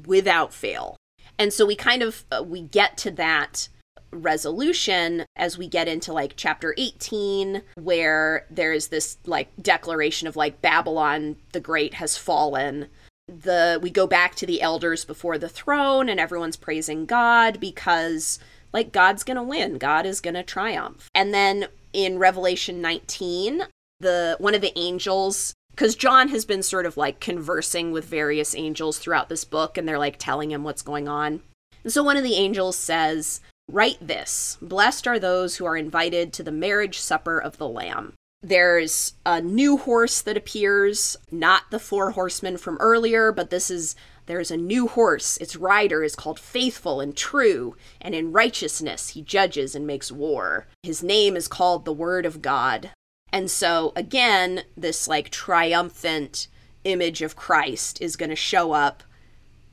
without 0.05 0.53
fail. 0.53 0.97
And 1.39 1.51
so 1.51 1.64
we 1.64 1.74
kind 1.74 2.03
of 2.03 2.24
uh, 2.30 2.43
we 2.43 2.61
get 2.61 2.99
to 2.99 3.11
that 3.12 3.70
resolution 4.11 5.24
as 5.34 5.57
we 5.57 5.66
get 5.66 5.89
into 5.89 6.12
like 6.12 6.34
chapter 6.36 6.74
18 6.76 7.62
where 7.76 8.47
there's 8.51 8.89
this 8.89 9.18
like 9.26 9.49
declaration 9.61 10.26
of 10.28 10.36
like 10.36 10.61
Babylon 10.61 11.36
the 11.53 11.61
great 11.61 11.95
has 11.95 12.18
fallen. 12.18 12.89
The 13.28 13.78
we 13.82 13.91
go 13.91 14.07
back 14.07 14.34
to 14.36 14.47
the 14.47 14.61
elders 14.61 15.07
before 15.07 15.39
the 15.39 15.49
throne 15.49 16.11
and 16.11 16.20
everyone's 16.20 16.57
praising 16.57 17.07
God 17.07 17.61
because 17.61 18.39
like 18.72 18.93
God's 18.93 19.24
going 19.24 19.36
to 19.36 19.43
win. 19.43 19.78
God 19.78 20.07
is 20.07 20.20
going 20.20 20.34
to 20.34 20.43
triumph. 20.43 21.09
And 21.14 21.32
then 21.32 21.68
in 21.93 22.18
Revelation 22.18 22.80
19 22.80 23.64
the 24.01 24.36
one 24.39 24.55
of 24.55 24.61
the 24.61 24.76
angels 24.78 25.55
because 25.70 25.97
John 25.97 26.28
has 26.28 26.45
been 26.45 26.62
sort 26.62 26.86
of 26.86 26.97
like 26.97 27.20
conversing 27.20 27.93
with 27.93 28.05
various 28.05 28.55
angels 28.55 28.99
throughout 28.99 29.28
this 29.28 29.45
book 29.45 29.76
and 29.76 29.89
they're 29.89 29.99
like 29.99 30.18
telling 30.18 30.51
him 30.51 30.64
what's 30.64 30.82
going 30.82 31.09
on 31.09 31.41
and 31.84 31.93
so 31.93 32.03
one 32.03 32.16
of 32.16 32.24
the 32.24 32.34
angels 32.34 32.76
says 32.76 33.41
Write 33.70 33.99
this 34.01 34.57
Blessed 34.62 35.07
are 35.07 35.18
those 35.18 35.57
who 35.57 35.66
are 35.66 35.76
invited 35.76 36.32
to 36.32 36.43
the 36.43 36.51
marriage 36.51 36.99
supper 36.99 37.39
of 37.39 37.59
the 37.59 37.68
Lamb. 37.68 38.14
There's 38.43 39.14
a 39.26 39.43
new 39.43 39.76
horse 39.76 40.22
that 40.22 40.36
appears, 40.36 41.16
not 41.30 41.64
the 41.70 41.80
four 41.80 42.12
horsemen 42.12 42.57
from 42.57 42.78
earlier, 42.80 43.30
but 43.30 43.51
this 43.51 43.70
is 43.70 43.95
there's 44.29 44.51
a 44.51 44.59
new 44.59 44.87
horse. 44.87 45.39
Its 45.39 45.57
rider 45.57 46.05
is 46.05 46.14
called 46.14 46.39
Faithful 46.39 47.01
and 47.01 47.16
True, 47.16 47.74
and 47.99 48.14
in 48.14 48.31
righteousness 48.31 49.09
he 49.09 49.22
judges 49.22 49.74
and 49.74 49.87
makes 49.87 50.12
war. 50.12 50.66
His 50.83 51.03
name 51.03 51.35
is 51.35 51.49
called 51.49 51.85
the 51.85 51.95
Word 51.95 52.26
of 52.26 52.43
God. 52.43 52.91
And 53.33 53.51
so, 53.51 53.93
again, 53.97 54.64
this 54.76 55.09
like 55.09 55.31
triumphant 55.31 56.47
image 56.85 57.22
of 57.22 57.37
Christ 57.37 58.03
is 58.03 58.16
going 58.16 58.29
to 58.29 58.37
show 58.37 58.72
up, 58.72 59.03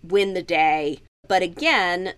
win 0.01 0.33
the 0.33 0.41
day. 0.41 0.99
But 1.27 1.41
again, 1.41 2.13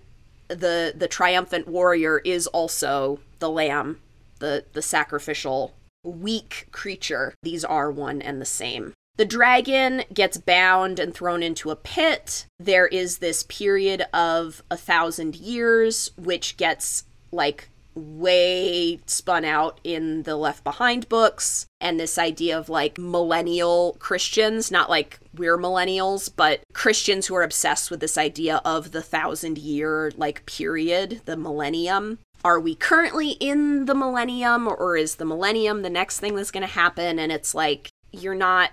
the 0.48 0.94
the 0.96 1.08
triumphant 1.08 1.68
warrior 1.68 2.20
is 2.20 2.46
also 2.48 3.20
the 3.40 3.50
lamb, 3.50 4.00
the 4.40 4.66
the 4.74 4.84
sacrificial 4.84 5.74
weak 6.04 6.68
creature. 6.72 7.34
These 7.42 7.66
are 7.66 7.90
one 7.92 8.22
and 8.22 8.40
the 8.40 8.46
same. 8.46 8.94
The 9.18 9.26
dragon 9.26 10.04
gets 10.14 10.38
bound 10.38 11.00
and 11.00 11.14
thrown 11.14 11.42
into 11.42 11.72
a 11.72 11.76
pit. 11.76 12.46
There 12.60 12.86
is 12.86 13.18
this 13.18 13.44
period 13.44 14.06
of 14.14 14.64
a 14.70 14.78
thousand 14.78 15.36
years, 15.36 16.12
which 16.18 16.56
gets 16.56 17.04
like 17.32 17.70
way 17.96 19.00
spun 19.08 19.44
out 19.44 19.80
in 19.84 20.22
the 20.22 20.36
Left 20.36 20.64
Behind 20.64 21.10
books. 21.10 21.66
And 21.82 22.00
this 22.00 22.20
idea 22.20 22.60
of 22.60 22.70
like 22.70 23.00
millennial 23.00 23.98
Christians, 23.98 24.70
not 24.70 24.88
like 24.88 25.20
we're 25.36 25.58
millennials, 25.58 26.30
but 26.34 26.62
Christians 26.74 27.26
who 27.26 27.36
are 27.36 27.44
obsessed 27.44 27.90
with 27.90 28.02
this 28.02 28.20
idea 28.20 28.62
of 28.64 28.92
the 28.92 29.02
thousand 29.02 29.58
year 29.58 30.12
like 30.16 30.46
period, 30.46 31.22
the 31.26 31.36
millennium 31.36 32.20
are 32.46 32.60
we 32.60 32.76
currently 32.76 33.32
in 33.32 33.86
the 33.86 33.96
millennium 33.96 34.68
or 34.68 34.96
is 34.96 35.16
the 35.16 35.26
millennium 35.26 35.82
the 35.82 35.90
next 35.90 36.20
thing 36.20 36.36
that's 36.36 36.52
going 36.52 36.62
to 36.62 36.72
happen 36.72 37.18
and 37.18 37.32
it's 37.32 37.56
like 37.56 37.90
you're 38.12 38.36
not 38.36 38.70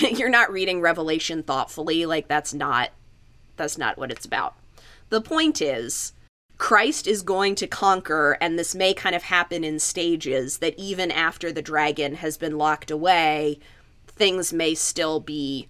you're 0.00 0.28
not 0.28 0.52
reading 0.52 0.80
revelation 0.80 1.42
thoughtfully 1.42 2.06
like 2.06 2.28
that's 2.28 2.54
not 2.54 2.90
that's 3.56 3.78
not 3.78 3.98
what 3.98 4.10
it's 4.10 4.26
about 4.26 4.54
the 5.10 5.20
point 5.20 5.60
is 5.60 6.12
Christ 6.58 7.08
is 7.08 7.22
going 7.22 7.56
to 7.56 7.66
conquer, 7.66 8.38
and 8.40 8.56
this 8.56 8.72
may 8.72 8.94
kind 8.94 9.16
of 9.16 9.24
happen 9.24 9.64
in 9.64 9.80
stages 9.80 10.58
that 10.58 10.78
even 10.78 11.10
after 11.10 11.50
the 11.50 11.60
dragon 11.60 12.14
has 12.14 12.38
been 12.38 12.56
locked 12.56 12.88
away, 12.88 13.58
things 14.06 14.52
may 14.52 14.76
still 14.76 15.18
be 15.18 15.66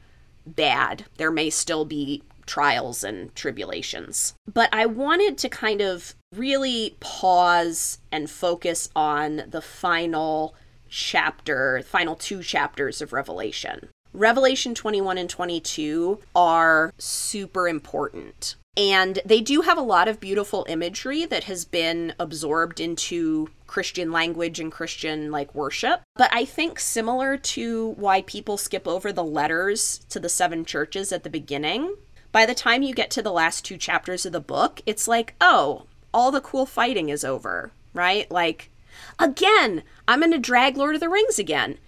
bad. 0.47 1.07
There 1.16 1.31
may 1.31 1.49
still 1.49 1.87
be 1.87 2.23
trials 2.45 3.03
and 3.03 3.35
tribulations. 3.35 4.35
But 4.53 4.68
I 4.70 4.85
wanted 4.85 5.39
to 5.39 5.49
kind 5.49 5.81
of 5.81 6.14
really 6.35 6.97
pause 7.01 7.99
and 8.12 8.29
focus 8.29 8.91
on 8.95 9.45
the 9.49 9.62
final 9.62 10.55
chapter, 10.91 11.83
final 11.87 12.16
two 12.16 12.43
chapters 12.43 13.01
of 13.01 13.14
Revelation. 13.14 13.89
Revelation 14.12 14.74
21 14.74 15.18
and 15.18 15.30
22 15.30 16.20
are 16.34 16.92
super 16.98 17.68
important. 17.68 18.56
And 18.76 19.20
they 19.26 19.42
do 19.42 19.60
have 19.62 19.76
a 19.76 19.82
lot 19.82 20.08
of 20.08 20.18
beautiful 20.18 20.64
imagery 20.68 21.26
that 21.26 21.44
has 21.44 21.66
been 21.66 22.14
absorbed 22.18 22.80
into 22.80 23.48
Christian 23.66 24.10
language 24.10 24.60
and 24.60 24.72
Christian 24.72 25.30
like 25.30 25.54
worship. 25.54 26.00
But 26.14 26.30
I 26.32 26.46
think 26.46 26.80
similar 26.80 27.36
to 27.36 27.90
why 27.90 28.22
people 28.22 28.56
skip 28.56 28.88
over 28.88 29.12
the 29.12 29.24
letters 29.24 30.00
to 30.08 30.18
the 30.18 30.30
seven 30.30 30.64
churches 30.64 31.12
at 31.12 31.22
the 31.22 31.30
beginning, 31.30 31.96
by 32.32 32.46
the 32.46 32.54
time 32.54 32.82
you 32.82 32.94
get 32.94 33.10
to 33.10 33.22
the 33.22 33.32
last 33.32 33.62
two 33.62 33.76
chapters 33.76 34.24
of 34.24 34.32
the 34.32 34.40
book, 34.40 34.80
it's 34.86 35.06
like, 35.06 35.34
oh, 35.38 35.84
all 36.14 36.30
the 36.30 36.40
cool 36.40 36.64
fighting 36.64 37.10
is 37.10 37.24
over, 37.24 37.72
right? 37.92 38.30
Like, 38.30 38.70
again, 39.18 39.82
I'm 40.08 40.20
going 40.20 40.32
to 40.32 40.38
drag 40.38 40.78
Lord 40.78 40.94
of 40.94 41.02
the 41.02 41.10
Rings 41.10 41.38
again. 41.38 41.78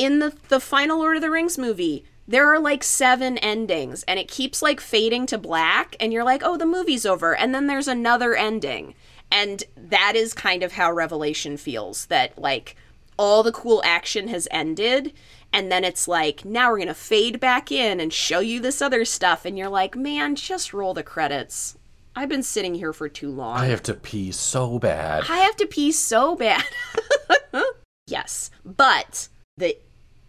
In 0.00 0.18
the, 0.18 0.32
the 0.48 0.60
final 0.60 0.98
Lord 0.98 1.16
of 1.16 1.22
the 1.22 1.30
Rings 1.30 1.58
movie, 1.58 2.04
there 2.26 2.48
are 2.48 2.58
like 2.58 2.82
seven 2.82 3.36
endings 3.38 4.02
and 4.04 4.18
it 4.18 4.28
keeps 4.28 4.62
like 4.62 4.80
fading 4.80 5.26
to 5.26 5.36
black, 5.36 5.94
and 6.00 6.10
you're 6.10 6.24
like, 6.24 6.42
oh, 6.42 6.56
the 6.56 6.64
movie's 6.64 7.04
over. 7.04 7.36
And 7.36 7.54
then 7.54 7.66
there's 7.66 7.86
another 7.86 8.34
ending. 8.34 8.94
And 9.30 9.62
that 9.76 10.14
is 10.16 10.32
kind 10.32 10.62
of 10.62 10.72
how 10.72 10.90
Revelation 10.90 11.58
feels 11.58 12.06
that 12.06 12.38
like 12.38 12.76
all 13.18 13.42
the 13.42 13.52
cool 13.52 13.82
action 13.84 14.28
has 14.28 14.48
ended 14.50 15.12
and 15.52 15.70
then 15.70 15.84
it's 15.84 16.08
like 16.08 16.42
now 16.42 16.70
we're 16.70 16.78
gonna 16.78 16.94
fade 16.94 17.38
back 17.38 17.70
in 17.70 18.00
and 18.00 18.14
show 18.14 18.40
you 18.40 18.60
this 18.60 18.80
other 18.80 19.04
stuff 19.04 19.44
and 19.44 19.58
you're 19.58 19.68
like 19.68 19.94
man 19.94 20.34
just 20.34 20.72
roll 20.72 20.94
the 20.94 21.02
credits 21.02 21.76
i've 22.16 22.30
been 22.30 22.42
sitting 22.42 22.74
here 22.74 22.94
for 22.94 23.10
too 23.10 23.30
long 23.30 23.58
I 23.58 23.66
have 23.66 23.82
to 23.82 23.94
pee 23.94 24.32
so 24.32 24.78
bad. 24.78 25.24
i 25.28 25.36
have 25.36 25.56
to 25.56 25.66
pee 25.66 25.92
so 25.92 26.34
bad 26.34 26.64
yes 28.06 28.50
but 28.64 29.28
the 29.58 29.76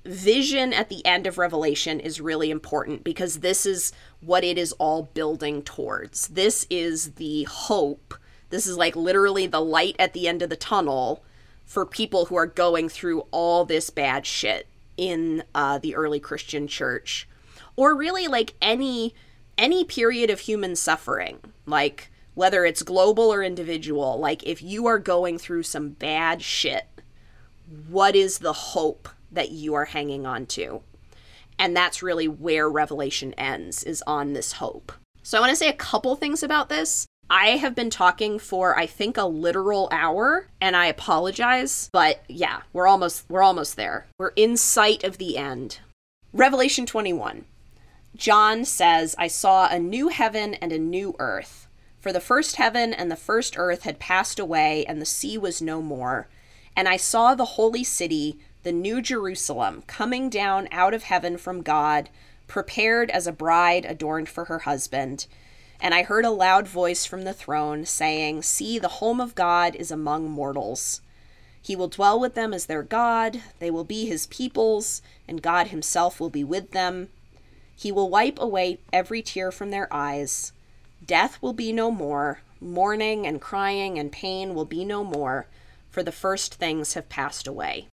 vision 0.04 0.74
at 0.74 0.90
the 0.90 1.06
end 1.06 1.28
of 1.28 1.38
revelation 1.38 2.00
is 2.00 2.20
really 2.20 2.50
important 2.50 3.04
because 3.04 3.40
this 3.40 3.66
is 3.66 3.92
what 4.20 4.44
it 4.44 4.58
is 4.58 4.72
all 4.74 5.04
building 5.14 5.62
towards 5.62 6.30
this 6.30 6.66
is 6.72 7.14
the 7.14 7.44
hope 7.44 8.16
this 8.50 8.66
is 8.66 8.78
like 8.78 8.96
literally 8.96 9.48
the 9.48 9.62
light 9.62 9.96
at 10.00 10.14
the 10.14 10.28
end 10.28 10.42
of 10.42 10.50
the 10.50 10.56
tunnel 10.56 11.24
for 11.72 11.86
people 11.86 12.26
who 12.26 12.36
are 12.36 12.46
going 12.48 12.90
through 12.90 13.22
all 13.32 13.64
this 13.64 13.90
bad 13.90 14.26
shit 14.26 14.68
in 14.98 15.42
uh, 15.56 15.78
the 15.78 15.96
early 15.96 16.20
Christian 16.20 16.68
church, 16.68 17.30
or 17.78 17.96
really 17.96 18.28
like 18.28 18.54
any 18.62 19.16
any 19.58 19.86
period 19.86 20.30
of 20.30 20.42
human 20.42 20.76
suffering, 20.76 21.40
like 21.66 22.12
whether 22.34 22.66
it's 22.66 22.84
global 22.84 23.32
or 23.34 23.42
individual. 23.42 24.20
Like 24.20 24.44
if 24.44 24.62
you 24.62 24.86
are 24.86 25.00
going 25.00 25.38
through 25.38 25.64
some 25.64 25.90
bad 25.90 26.42
shit, 26.42 26.88
what 27.88 28.18
is 28.18 28.40
the 28.40 28.54
hope 28.54 29.08
that 29.32 29.52
you 29.52 29.74
are 29.74 29.86
hanging 29.86 30.26
on 30.26 30.46
to? 30.48 30.82
And 31.58 31.76
that's 31.76 32.04
really 32.04 32.28
where 32.28 32.70
Revelation 32.70 33.34
ends, 33.36 33.84
is 33.84 34.04
on 34.08 34.34
this 34.34 34.54
hope. 34.54 34.92
So 35.24 35.38
I 35.38 35.42
want 35.42 35.52
to 35.52 35.56
say 35.56 35.70
a 35.70 35.74
couple 35.74 36.16
things 36.16 36.42
about 36.42 36.70
this. 36.70 37.06
I 37.30 37.58
have 37.58 37.76
been 37.76 37.90
talking 37.90 38.40
for 38.40 38.78
I 38.78 38.86
think 38.86 39.16
a 39.16 39.24
literal 39.24 39.88
hour 39.90 40.48
and 40.60 40.76
I 40.76 40.88
apologize, 40.88 41.90
but 41.94 42.24
yeah, 42.28 42.64
we're 42.74 42.88
almost 42.88 43.24
we're 43.30 43.42
almost 43.42 43.78
there. 43.78 44.08
We're 44.20 44.34
in 44.36 44.58
sight 44.58 45.06
of 45.06 45.18
the 45.18 45.38
end. 45.38 45.80
Revelation 46.34 46.86
21. 46.86 47.46
John 48.18 48.66
says, 48.66 49.16
"I 49.18 49.28
saw 49.28 49.70
a 49.70 49.80
new 49.80 50.10
heaven 50.10 50.56
and 50.56 50.74
a 50.74 50.78
new 50.78 51.16
earth, 51.20 51.68
for 52.02 52.12
the 52.12 52.20
first 52.20 52.58
heaven 52.58 52.94
and 52.94 53.10
the 53.10 53.16
first 53.16 53.58
earth 53.58 53.84
had 53.84 53.98
passed 53.98 54.38
away 54.38 54.84
and 54.86 55.02
the 55.02 55.06
sea 55.06 55.38
was 55.38 55.62
no 55.62 55.82
more, 55.82 56.28
and 56.76 56.90
I 56.90 56.98
saw 56.98 57.34
the 57.34 57.56
holy 57.56 57.86
city, 57.86 58.40
the 58.64 58.72
new 58.72 59.02
Jerusalem, 59.02 59.84
coming 59.88 60.30
down 60.30 60.68
out 60.72 60.94
of 60.94 61.04
heaven 61.04 61.38
from 61.38 61.62
God, 61.62 62.10
prepared 62.48 63.10
as 63.10 63.28
a 63.28 63.32
bride 63.32 63.86
adorned 63.86 64.30
for 64.30 64.46
her 64.46 64.60
husband." 64.60 65.26
And 65.82 65.96
I 65.96 66.04
heard 66.04 66.26
a 66.26 66.30
loud 66.30 66.68
voice 66.68 67.06
from 67.06 67.24
the 67.24 67.34
throne 67.34 67.86
saying, 67.86 68.44
See, 68.44 68.78
the 68.78 68.88
home 68.88 69.20
of 69.20 69.34
God 69.34 69.76
is 69.76 69.90
among 69.90 70.30
mortals. 70.30 71.02
He 71.60 71.76
will 71.76 71.88
dwell 71.88 72.20
with 72.20 72.36
them 72.36 72.54
as 72.54 72.68
their 72.68 72.84
God, 72.84 73.42
they 73.60 73.72
will 73.72 73.84
be 73.84 74.06
his 74.06 74.28
peoples, 74.28 75.02
and 75.28 75.42
God 75.42 75.68
himself 75.68 76.20
will 76.20 76.30
be 76.30 76.44
with 76.44 76.72
them. 76.72 77.10
He 77.76 77.92
will 77.92 78.10
wipe 78.10 78.40
away 78.40 78.80
every 78.94 79.24
tear 79.24 79.52
from 79.52 79.72
their 79.72 79.92
eyes. 79.92 80.54
Death 81.04 81.42
will 81.42 81.54
be 81.54 81.74
no 81.74 81.90
more, 81.90 82.42
mourning 82.60 83.26
and 83.26 83.42
crying 83.42 83.98
and 83.98 84.12
pain 84.12 84.54
will 84.54 84.66
be 84.66 84.86
no 84.86 85.04
more, 85.04 85.48
for 85.90 86.04
the 86.04 86.12
first 86.12 86.56
things 86.56 86.94
have 86.94 87.10
passed 87.10 87.48
away. 87.48 87.88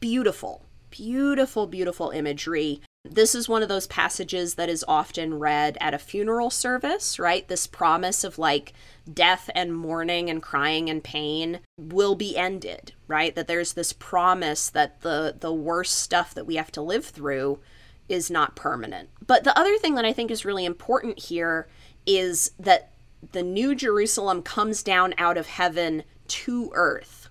Beautiful, 0.00 0.64
beautiful, 0.90 1.66
beautiful 1.66 2.10
imagery 2.10 2.80
this 3.10 3.34
is 3.34 3.48
one 3.48 3.62
of 3.62 3.68
those 3.68 3.86
passages 3.86 4.54
that 4.54 4.68
is 4.68 4.84
often 4.86 5.38
read 5.38 5.78
at 5.80 5.94
a 5.94 5.98
funeral 5.98 6.50
service, 6.50 7.18
right? 7.18 7.46
This 7.48 7.66
promise 7.66 8.24
of 8.24 8.38
like 8.38 8.72
death 9.12 9.48
and 9.54 9.74
mourning 9.74 10.28
and 10.28 10.42
crying 10.42 10.90
and 10.90 11.02
pain 11.02 11.60
will 11.78 12.14
be 12.14 12.36
ended, 12.36 12.92
right? 13.06 13.34
That 13.34 13.46
there's 13.46 13.72
this 13.72 13.92
promise 13.92 14.68
that 14.70 15.00
the 15.00 15.36
the 15.38 15.52
worst 15.52 15.98
stuff 15.98 16.34
that 16.34 16.46
we 16.46 16.56
have 16.56 16.72
to 16.72 16.82
live 16.82 17.06
through 17.06 17.60
is 18.08 18.30
not 18.30 18.56
permanent. 18.56 19.10
But 19.26 19.44
the 19.44 19.58
other 19.58 19.76
thing 19.78 19.94
that 19.94 20.04
I 20.04 20.12
think 20.12 20.30
is 20.30 20.44
really 20.44 20.64
important 20.64 21.18
here 21.18 21.68
is 22.06 22.52
that 22.58 22.90
the 23.32 23.42
new 23.42 23.74
Jerusalem 23.74 24.42
comes 24.42 24.82
down 24.82 25.14
out 25.18 25.36
of 25.36 25.46
heaven 25.46 26.04
to 26.28 26.70
earth. 26.74 27.28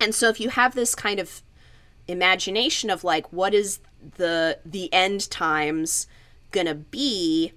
And 0.00 0.14
so 0.14 0.28
if 0.28 0.40
you 0.40 0.50
have 0.50 0.74
this 0.74 0.94
kind 0.94 1.18
of 1.18 1.42
imagination 2.08 2.90
of 2.90 3.04
like 3.04 3.32
what 3.32 3.54
is 3.54 3.80
the 4.16 4.58
the 4.64 4.92
end 4.92 5.30
times 5.30 6.06
gonna 6.50 6.74
be 6.74 7.52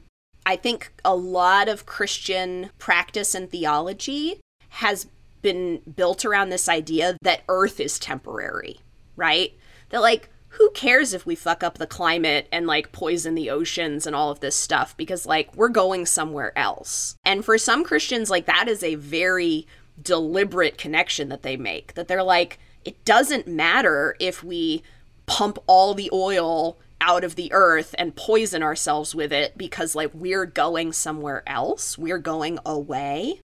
i 0.46 0.56
think 0.56 0.92
a 1.04 1.16
lot 1.16 1.68
of 1.68 1.86
christian 1.86 2.70
practice 2.80 3.36
and 3.36 3.50
theology 3.52 4.40
has 4.70 5.08
been 5.42 5.82
built 5.96 6.26
around 6.26 6.50
this 6.50 6.68
idea 6.70 7.18
that 7.22 7.44
earth 7.48 7.80
is 7.80 8.00
temporary 8.00 8.80
right 9.16 9.54
that 9.90 10.02
like 10.02 10.30
who 10.58 10.70
cares 10.72 11.14
if 11.14 11.26
we 11.26 11.36
fuck 11.36 11.64
up 11.64 11.78
the 11.78 11.86
climate 11.86 12.48
and 12.52 12.66
like 12.66 12.92
poison 12.92 13.36
the 13.36 13.50
oceans 13.50 14.08
and 14.08 14.16
all 14.16 14.32
of 14.32 14.40
this 14.40 14.56
stuff 14.56 14.98
because 14.98 15.26
like 15.26 15.56
we're 15.56 15.70
going 15.70 16.06
somewhere 16.06 16.58
else. 16.58 17.16
And 17.24 17.46
for 17.46 17.58
some 17.58 17.84
Christians 17.84 18.30
like 18.30 18.46
that 18.48 18.68
is 18.68 18.82
a 18.82 18.96
very 18.96 19.68
deliberate 20.02 20.78
connection 20.78 21.30
that 21.30 21.44
they 21.44 21.58
make 21.58 21.94
that 21.94 22.08
they're 22.08 22.24
like 22.24 22.60
it 22.88 23.04
doesn't 23.04 23.50
matter 23.50 24.16
if 24.18 24.46
we 24.46 24.82
pump 25.26 25.60
all 25.68 25.94
the 25.94 26.10
oil 26.14 26.78
out 27.02 27.26
of 27.26 27.36
the 27.36 27.52
earth 27.52 27.94
and 27.98 28.16
poison 28.16 28.64
ourselves 28.64 29.14
with 29.14 29.34
it 29.34 29.58
because 29.58 29.94
like 29.94 30.10
we're 30.14 30.46
going 30.46 30.94
somewhere 30.94 31.44
else, 31.46 31.98
we're 31.98 32.18
going 32.18 32.58
away. 32.66 33.42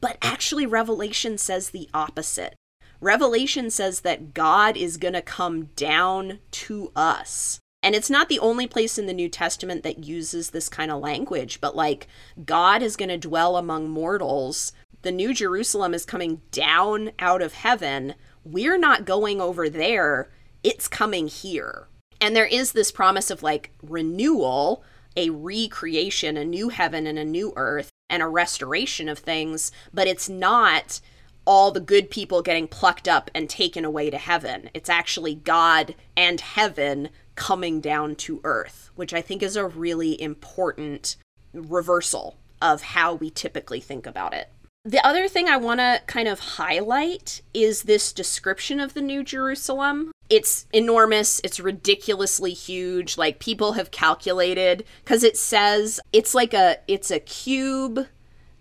But 0.00 0.16
actually 0.22 0.64
Revelation 0.64 1.36
says 1.36 1.68
the 1.68 1.90
opposite. 1.92 2.54
Revelation 3.02 3.68
says 3.68 4.00
that 4.00 4.32
God 4.32 4.78
is 4.78 4.96
going 4.96 5.12
to 5.12 5.20
come 5.20 5.64
down 5.76 6.38
to 6.52 6.90
us. 6.96 7.60
And 7.82 7.94
it's 7.94 8.08
not 8.08 8.30
the 8.30 8.38
only 8.38 8.66
place 8.66 8.96
in 8.96 9.04
the 9.04 9.12
New 9.12 9.28
Testament 9.28 9.82
that 9.82 10.04
uses 10.04 10.50
this 10.50 10.70
kind 10.70 10.90
of 10.90 11.02
language, 11.02 11.60
but 11.60 11.76
like 11.76 12.06
God 12.46 12.82
is 12.82 12.96
going 12.96 13.10
to 13.10 13.18
dwell 13.18 13.58
among 13.58 13.90
mortals. 13.90 14.72
The 15.02 15.12
New 15.12 15.34
Jerusalem 15.34 15.92
is 15.92 16.06
coming 16.06 16.40
down 16.50 17.10
out 17.18 17.42
of 17.42 17.52
heaven. 17.52 18.14
We're 18.46 18.78
not 18.78 19.04
going 19.04 19.40
over 19.40 19.68
there, 19.68 20.30
it's 20.62 20.86
coming 20.86 21.26
here. 21.26 21.88
And 22.20 22.36
there 22.36 22.46
is 22.46 22.70
this 22.70 22.92
promise 22.92 23.28
of 23.28 23.42
like 23.42 23.72
renewal, 23.82 24.84
a 25.16 25.30
recreation, 25.30 26.36
a 26.36 26.44
new 26.44 26.68
heaven 26.68 27.08
and 27.08 27.18
a 27.18 27.24
new 27.24 27.52
earth, 27.56 27.90
and 28.08 28.22
a 28.22 28.28
restoration 28.28 29.08
of 29.08 29.18
things, 29.18 29.72
but 29.92 30.06
it's 30.06 30.28
not 30.28 31.00
all 31.44 31.72
the 31.72 31.80
good 31.80 32.08
people 32.08 32.40
getting 32.40 32.68
plucked 32.68 33.08
up 33.08 33.32
and 33.34 33.50
taken 33.50 33.84
away 33.84 34.10
to 34.10 34.18
heaven. 34.18 34.70
It's 34.74 34.88
actually 34.88 35.34
God 35.34 35.96
and 36.16 36.40
heaven 36.40 37.08
coming 37.34 37.80
down 37.80 38.14
to 38.14 38.40
earth, 38.44 38.90
which 38.94 39.12
I 39.12 39.22
think 39.22 39.42
is 39.42 39.56
a 39.56 39.66
really 39.66 40.22
important 40.22 41.16
reversal 41.52 42.36
of 42.62 42.80
how 42.82 43.14
we 43.14 43.28
typically 43.28 43.80
think 43.80 44.06
about 44.06 44.34
it. 44.34 44.52
The 44.86 45.04
other 45.04 45.26
thing 45.26 45.48
I 45.48 45.56
want 45.56 45.80
to 45.80 46.00
kind 46.06 46.28
of 46.28 46.38
highlight 46.38 47.42
is 47.52 47.82
this 47.82 48.12
description 48.12 48.78
of 48.78 48.94
the 48.94 49.00
New 49.00 49.24
Jerusalem. 49.24 50.12
It's 50.30 50.66
enormous, 50.72 51.40
it's 51.42 51.58
ridiculously 51.58 52.52
huge. 52.52 53.18
Like 53.18 53.40
people 53.40 53.72
have 53.72 53.90
calculated 53.90 54.84
cuz 55.04 55.24
it 55.24 55.36
says 55.36 55.98
it's 56.12 56.36
like 56.36 56.54
a 56.54 56.78
it's 56.86 57.10
a 57.10 57.18
cube 57.18 58.06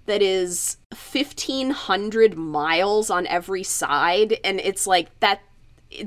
that 0.08 0.24
is 0.24 0.78
1500 0.90 2.36
miles 2.36 3.12
on 3.12 3.28
every 3.28 3.64
side 3.64 4.40
and 4.44 4.60
it's 4.62 4.88
like 4.88 5.20
that 5.20 5.42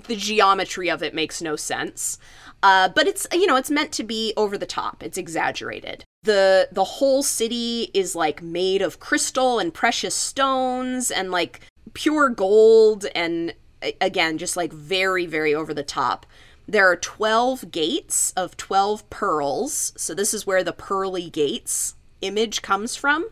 the 0.08 0.16
geometry 0.16 0.90
of 0.90 1.00
it 1.00 1.14
makes 1.14 1.40
no 1.40 1.54
sense 1.54 2.18
uh, 2.62 2.88
but 2.88 3.06
it's 3.06 3.26
you 3.32 3.46
know 3.46 3.56
it's 3.56 3.70
meant 3.70 3.92
to 3.92 4.02
be 4.02 4.32
over 4.36 4.58
the 4.58 4.66
top 4.66 5.02
it's 5.02 5.16
exaggerated 5.16 6.04
the 6.28 6.68
the 6.70 6.84
whole 6.84 7.22
city 7.22 7.90
is 7.94 8.14
like 8.14 8.42
made 8.42 8.82
of 8.82 9.00
crystal 9.00 9.58
and 9.58 9.72
precious 9.72 10.14
stones 10.14 11.10
and 11.10 11.30
like 11.30 11.60
pure 11.94 12.28
gold 12.28 13.06
and 13.14 13.54
again 13.98 14.36
just 14.36 14.54
like 14.54 14.70
very 14.70 15.24
very 15.24 15.54
over 15.54 15.72
the 15.72 15.82
top 15.82 16.26
there 16.68 16.86
are 16.86 16.96
12 16.96 17.70
gates 17.70 18.30
of 18.36 18.58
12 18.58 19.08
pearls 19.08 19.94
so 19.96 20.12
this 20.12 20.34
is 20.34 20.46
where 20.46 20.62
the 20.62 20.72
pearly 20.74 21.30
gates 21.30 21.94
image 22.20 22.60
comes 22.60 22.94
from 22.94 23.26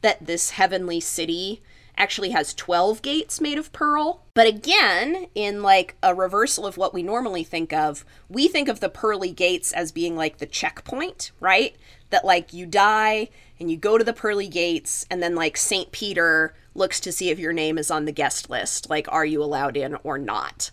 that 0.00 0.24
this 0.24 0.50
heavenly 0.50 1.00
city 1.00 1.60
actually 1.98 2.30
has 2.30 2.54
12 2.54 3.02
gates 3.02 3.40
made 3.40 3.58
of 3.58 3.72
pearl. 3.72 4.22
But 4.32 4.46
again, 4.46 5.26
in 5.34 5.62
like 5.62 5.96
a 6.02 6.14
reversal 6.14 6.64
of 6.64 6.76
what 6.76 6.94
we 6.94 7.02
normally 7.02 7.44
think 7.44 7.72
of, 7.72 8.04
we 8.28 8.48
think 8.48 8.68
of 8.68 8.80
the 8.80 8.88
pearly 8.88 9.32
gates 9.32 9.72
as 9.72 9.92
being 9.92 10.16
like 10.16 10.38
the 10.38 10.46
checkpoint, 10.46 11.32
right? 11.40 11.76
That 12.10 12.24
like 12.24 12.52
you 12.52 12.66
die 12.66 13.28
and 13.60 13.70
you 13.70 13.76
go 13.76 13.98
to 13.98 14.04
the 14.04 14.12
pearly 14.12 14.48
gates 14.48 15.06
and 15.10 15.22
then 15.22 15.34
like 15.34 15.56
St. 15.56 15.92
Peter 15.92 16.54
looks 16.74 17.00
to 17.00 17.12
see 17.12 17.30
if 17.30 17.38
your 17.38 17.52
name 17.52 17.76
is 17.76 17.90
on 17.90 18.04
the 18.04 18.12
guest 18.12 18.48
list, 18.48 18.88
like 18.88 19.06
are 19.10 19.26
you 19.26 19.42
allowed 19.42 19.76
in 19.76 19.96
or 20.04 20.16
not. 20.18 20.70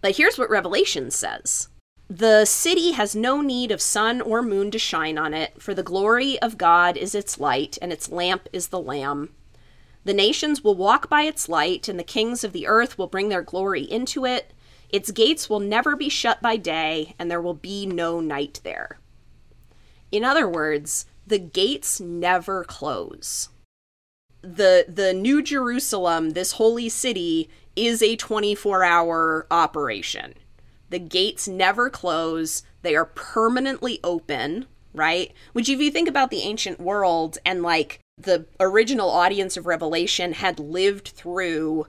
But 0.00 0.16
here's 0.16 0.38
what 0.38 0.50
Revelation 0.50 1.10
says. 1.10 1.68
The 2.10 2.44
city 2.44 2.92
has 2.92 3.16
no 3.16 3.40
need 3.40 3.70
of 3.70 3.80
sun 3.80 4.20
or 4.20 4.42
moon 4.42 4.70
to 4.72 4.78
shine 4.78 5.16
on 5.16 5.32
it, 5.32 5.62
for 5.62 5.72
the 5.72 5.82
glory 5.82 6.38
of 6.42 6.58
God 6.58 6.96
is 6.96 7.14
its 7.14 7.40
light, 7.40 7.78
and 7.80 7.90
its 7.90 8.10
lamp 8.10 8.48
is 8.52 8.68
the 8.68 8.80
Lamb. 8.80 9.30
The 10.04 10.12
nations 10.12 10.62
will 10.62 10.74
walk 10.74 11.08
by 11.08 11.22
its 11.22 11.48
light, 11.48 11.88
and 11.88 11.98
the 11.98 12.04
kings 12.04 12.44
of 12.44 12.52
the 12.52 12.66
earth 12.66 12.98
will 12.98 13.06
bring 13.06 13.28
their 13.28 13.40
glory 13.40 13.82
into 13.82 14.26
it. 14.26 14.52
Its 14.90 15.10
gates 15.10 15.48
will 15.48 15.60
never 15.60 15.96
be 15.96 16.10
shut 16.10 16.42
by 16.42 16.56
day, 16.56 17.14
and 17.18 17.30
there 17.30 17.40
will 17.40 17.54
be 17.54 17.86
no 17.86 18.20
night 18.20 18.60
there. 18.62 18.98
In 20.12 20.24
other 20.24 20.46
words, 20.46 21.06
the 21.26 21.38
gates 21.38 21.98
never 21.98 22.62
close. 22.62 23.48
The 24.42 24.84
the 24.88 25.14
New 25.14 25.42
Jerusalem, 25.42 26.30
this 26.30 26.52
holy 26.52 26.88
city, 26.88 27.48
is 27.74 28.02
a 28.02 28.16
24-hour 28.16 29.46
operation. 29.50 30.34
The 30.90 30.98
gates 30.98 31.48
never 31.48 31.88
close, 31.88 32.62
they 32.82 32.94
are 32.94 33.06
permanently 33.06 33.98
open, 34.04 34.66
right? 34.92 35.32
Which, 35.54 35.70
if 35.70 35.80
you 35.80 35.90
think 35.90 36.08
about 36.08 36.30
the 36.30 36.42
ancient 36.42 36.78
world 36.78 37.38
and 37.46 37.62
like 37.62 38.00
the 38.18 38.44
original 38.60 39.08
audience 39.08 39.56
of 39.56 39.66
Revelation 39.66 40.34
had 40.34 40.58
lived 40.58 41.08
through 41.08 41.86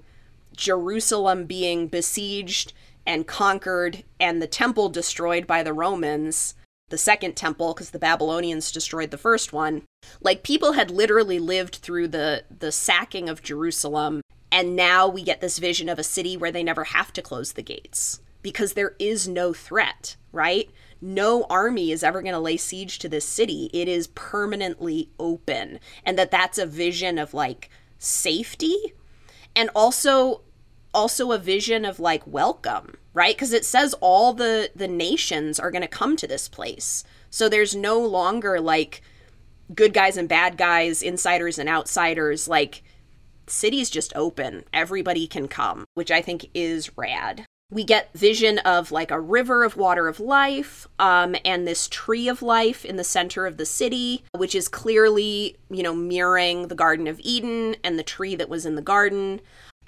Jerusalem 0.56 1.46
being 1.46 1.88
besieged 1.88 2.72
and 3.06 3.28
conquered 3.28 4.04
and 4.20 4.42
the 4.42 4.48
temple 4.48 4.88
destroyed 4.88 5.46
by 5.46 5.64
the 5.64 5.74
Romans, 5.74 6.56
the 6.94 6.98
second 7.00 7.36
temple 7.36 7.74
because 7.74 7.90
the 7.90 7.98
Babylonians 7.98 8.72
destroyed 8.72 9.10
the 9.10 9.18
first 9.18 9.52
one. 9.52 9.82
Like 10.22 10.44
people 10.44 10.74
had 10.74 10.92
literally 10.92 11.40
lived 11.40 11.78
through 11.78 12.10
the 12.10 12.44
the 12.56 12.72
sacking 12.72 13.28
of 13.28 13.42
Jerusalem 13.42 14.22
and 14.52 14.76
now 14.76 15.08
we 15.08 15.24
get 15.24 15.42
this 15.42 15.58
vision 15.58 15.90
of 15.90 15.98
a 15.98 16.04
city 16.04 16.38
where 16.38 16.52
they 16.52 16.62
never 16.62 16.84
have 16.84 17.12
to 17.14 17.24
close 17.24 17.54
the 17.54 17.64
gates 17.64 18.22
because 18.44 18.74
there 18.74 18.96
is 19.00 19.28
no 19.28 19.54
threat, 19.54 20.18
right? 20.32 20.70
No 21.02 21.48
army 21.50 21.92
is 21.92 22.04
ever 22.04 22.22
going 22.22 22.36
to 22.36 22.40
lay 22.40 22.58
siege 22.58 23.00
to 23.00 23.10
this 23.10 23.26
city. 23.26 23.72
It 23.74 23.88
is 23.88 24.06
permanently 24.10 25.10
open. 25.20 25.80
And 26.06 26.16
that 26.20 26.30
that's 26.30 26.60
a 26.60 26.68
vision 26.68 27.18
of 27.18 27.34
like 27.34 27.72
safety 27.98 28.94
and 29.56 29.72
also 29.74 30.42
also 30.94 31.32
a 31.32 31.40
vision 31.40 31.86
of 31.86 32.00
like 32.00 32.28
welcome, 32.28 32.98
right? 33.14 33.38
Cuz 33.38 33.54
it 33.54 33.66
says 33.66 33.94
all 34.02 34.34
the 34.34 34.72
the 34.76 34.88
nations 34.88 35.60
are 35.60 35.72
going 35.72 35.82
to 35.82 35.88
come 35.88 36.16
to 36.18 36.28
this 36.28 36.48
place. 36.48 37.04
So 37.30 37.50
there's 37.50 37.76
no 37.76 38.00
longer 38.00 38.60
like 38.60 39.02
good 39.74 39.94
guys 39.94 40.18
and 40.18 40.30
bad 40.30 40.58
guys, 40.58 41.02
insiders 41.02 41.58
and 41.58 41.70
outsiders 41.70 42.48
like 42.48 42.84
city's 43.48 43.90
just 43.90 44.16
open. 44.16 44.64
Everybody 44.74 45.28
can 45.28 45.48
come, 45.48 45.86
which 45.94 46.12
I 46.12 46.22
think 46.22 46.50
is 46.54 46.98
rad 46.98 47.46
we 47.74 47.84
get 47.84 48.14
vision 48.14 48.60
of 48.60 48.92
like 48.92 49.12
a 49.12 49.20
river 49.20 49.64
of 49.64 49.76
water 49.76 50.08
of 50.08 50.20
life 50.20 50.88
um, 51.00 51.36
and 51.44 51.68
this 51.68 51.88
tree 51.88 52.28
of 52.28 52.42
life 52.42 52.86
in 52.86 52.96
the 52.98 53.04
center 53.04 53.46
of 53.46 53.58
the 53.58 53.66
city 53.66 54.24
which 54.38 54.56
is 54.56 54.68
clearly 54.68 55.58
you 55.70 55.84
know 55.84 55.96
mirroring 55.96 56.68
the 56.68 56.76
garden 56.76 57.08
of 57.08 57.20
eden 57.22 57.76
and 57.84 57.98
the 57.98 58.04
tree 58.04 58.36
that 58.36 58.50
was 58.50 58.66
in 58.66 58.76
the 58.76 58.82
garden 58.82 59.42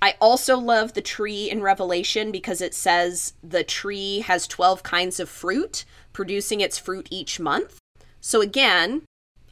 i 0.06 0.16
also 0.22 0.58
love 0.58 0.94
the 0.94 1.02
tree 1.02 1.50
in 1.50 1.62
revelation 1.62 2.32
because 2.32 2.62
it 2.62 2.74
says 2.74 3.34
the 3.44 3.64
tree 3.64 4.20
has 4.20 4.48
12 4.48 4.84
kinds 4.84 5.20
of 5.20 5.28
fruit 5.28 5.86
producing 6.14 6.62
its 6.62 6.78
fruit 6.78 7.08
each 7.10 7.40
month 7.40 7.80
so 8.22 8.42
again 8.42 9.02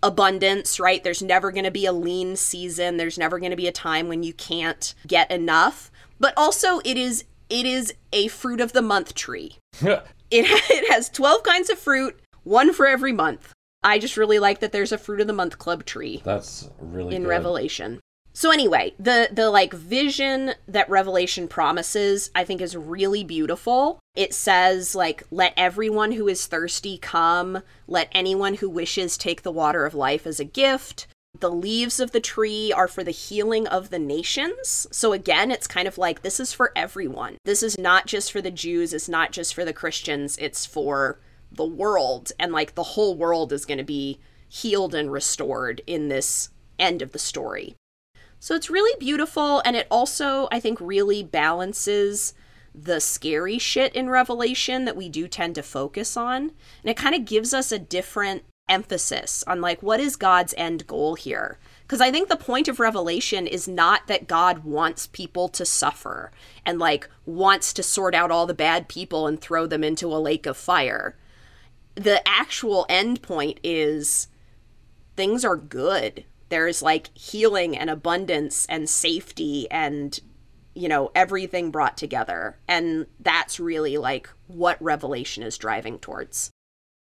abundance, 0.03 0.79
right? 0.79 1.03
There's 1.03 1.23
never 1.23 1.51
going 1.51 1.63
to 1.63 1.71
be 1.71 1.85
a 1.85 1.93
lean 1.93 2.35
season. 2.35 2.97
There's 2.97 3.17
never 3.17 3.39
going 3.39 3.51
to 3.51 3.57
be 3.57 3.67
a 3.67 3.71
time 3.71 4.09
when 4.09 4.21
you 4.21 4.33
can't 4.33 4.93
get 5.07 5.31
enough. 5.31 5.89
But 6.19 6.33
also, 6.37 6.79
it 6.83 6.97
is 6.97 7.23
it 7.49 7.65
is 7.65 7.93
a 8.11 8.27
fruit 8.27 8.61
of 8.61 8.73
the 8.73 8.81
month 8.81 9.15
tree. 9.15 9.57
it, 10.29 10.45
it 10.69 10.91
has 10.91 11.09
12 11.09 11.43
kinds 11.43 11.69
of 11.69 11.79
fruit, 11.79 12.19
one 12.43 12.73
for 12.73 12.85
every 12.85 13.13
month. 13.13 13.53
I 13.83 13.99
just 13.99 14.17
really 14.17 14.39
like 14.39 14.59
that 14.59 14.71
there's 14.71 14.91
a 14.91 14.97
fruit 14.97 15.21
of 15.21 15.27
the 15.27 15.33
month 15.33 15.57
club 15.57 15.85
tree. 15.85 16.21
That's 16.23 16.69
really 16.79 17.15
in 17.15 17.23
good. 17.23 17.29
Revelation. 17.29 17.99
So 18.35 18.51
anyway, 18.51 18.95
the 18.97 19.29
the 19.31 19.51
like 19.51 19.73
vision 19.73 20.55
that 20.67 20.89
Revelation 20.89 21.47
promises, 21.47 22.31
I 22.33 22.43
think 22.43 22.61
is 22.61 22.75
really 22.75 23.23
beautiful. 23.23 23.99
It 24.15 24.33
says 24.33 24.95
like 24.95 25.23
let 25.29 25.53
everyone 25.55 26.13
who 26.13 26.27
is 26.27 26.47
thirsty 26.47 26.97
come, 26.97 27.61
let 27.87 28.09
anyone 28.11 28.55
who 28.55 28.69
wishes 28.69 29.17
take 29.17 29.43
the 29.43 29.51
water 29.51 29.85
of 29.85 29.93
life 29.93 30.25
as 30.25 30.39
a 30.39 30.45
gift. 30.45 31.07
The 31.39 31.51
leaves 31.51 31.99
of 31.99 32.11
the 32.11 32.19
tree 32.19 32.71
are 32.71 32.87
for 32.87 33.03
the 33.03 33.11
healing 33.11 33.67
of 33.67 33.89
the 33.89 33.99
nations. 33.99 34.87
So 34.91 35.13
again, 35.13 35.51
it's 35.51 35.67
kind 35.67 35.87
of 35.87 35.97
like 35.97 36.21
this 36.21 36.39
is 36.39 36.53
for 36.53 36.71
everyone. 36.75 37.37
This 37.45 37.63
is 37.63 37.77
not 37.77 38.07
just 38.07 38.31
for 38.31 38.41
the 38.41 38.51
Jews, 38.51 38.93
it's 38.93 39.09
not 39.09 39.31
just 39.31 39.53
for 39.53 39.65
the 39.65 39.73
Christians, 39.73 40.37
it's 40.37 40.65
for 40.65 41.19
the 41.51 41.65
world. 41.65 42.31
And 42.39 42.51
like 42.51 42.73
the 42.73 42.83
whole 42.83 43.15
world 43.15 43.53
is 43.53 43.65
going 43.65 43.77
to 43.79 43.83
be 43.83 44.19
healed 44.47 44.93
and 44.93 45.11
restored 45.11 45.81
in 45.85 46.07
this 46.07 46.49
end 46.79 47.01
of 47.01 47.11
the 47.11 47.19
story. 47.19 47.75
So 48.43 48.55
it's 48.55 48.69
really 48.69 48.93
beautiful 48.99 49.61
and 49.63 49.77
it 49.77 49.87
also, 49.89 50.49
I 50.51 50.59
think, 50.59 50.77
really 50.81 51.23
balances 51.23 52.33
the 52.75 52.99
scary 52.99 53.57
shit 53.57 53.95
in 53.95 54.09
Revelation 54.09 54.83
that 54.83 54.97
we 54.97 55.07
do 55.07 55.29
tend 55.29 55.55
to 55.55 55.63
focus 55.63 56.17
on. 56.17 56.51
And 56.81 56.89
it 56.91 56.97
kind 56.97 57.15
of 57.15 57.23
gives 57.23 57.53
us 57.53 57.71
a 57.71 57.79
different 57.79 58.43
emphasis 58.67 59.45
on 59.47 59.61
like 59.61 59.81
what 59.81 60.01
is 60.01 60.17
God's 60.17 60.53
end 60.57 60.87
goal 60.87 61.15
here? 61.15 61.57
Because 61.83 62.01
I 62.01 62.11
think 62.11 62.27
the 62.27 62.35
point 62.35 62.67
of 62.67 62.81
Revelation 62.81 63.47
is 63.47 63.65
not 63.65 64.07
that 64.07 64.27
God 64.27 64.65
wants 64.65 65.07
people 65.07 65.47
to 65.47 65.63
suffer 65.63 66.29
and 66.65 66.77
like 66.77 67.09
wants 67.25 67.71
to 67.71 67.81
sort 67.81 68.13
out 68.13 68.29
all 68.29 68.45
the 68.45 68.53
bad 68.53 68.89
people 68.89 69.25
and 69.25 69.39
throw 69.39 69.65
them 69.65 69.85
into 69.85 70.07
a 70.07 70.19
lake 70.19 70.45
of 70.45 70.57
fire. 70.57 71.15
The 71.95 72.21
actual 72.27 72.85
end 72.89 73.21
point 73.21 73.61
is 73.63 74.27
things 75.15 75.45
are 75.45 75.55
good. 75.55 76.25
There's 76.53 76.83
like 76.83 77.09
healing 77.17 77.75
and 77.75 77.89
abundance 77.89 78.67
and 78.67 78.87
safety 78.87 79.67
and 79.71 80.19
you 80.75 80.87
know 80.87 81.09
everything 81.15 81.71
brought 81.71 81.97
together. 81.97 82.59
And 82.67 83.07
that's 83.19 83.59
really 83.59 83.97
like 83.97 84.29
what 84.45 84.79
revelation 84.79 85.41
is 85.41 85.57
driving 85.57 85.97
towards. 85.97 86.51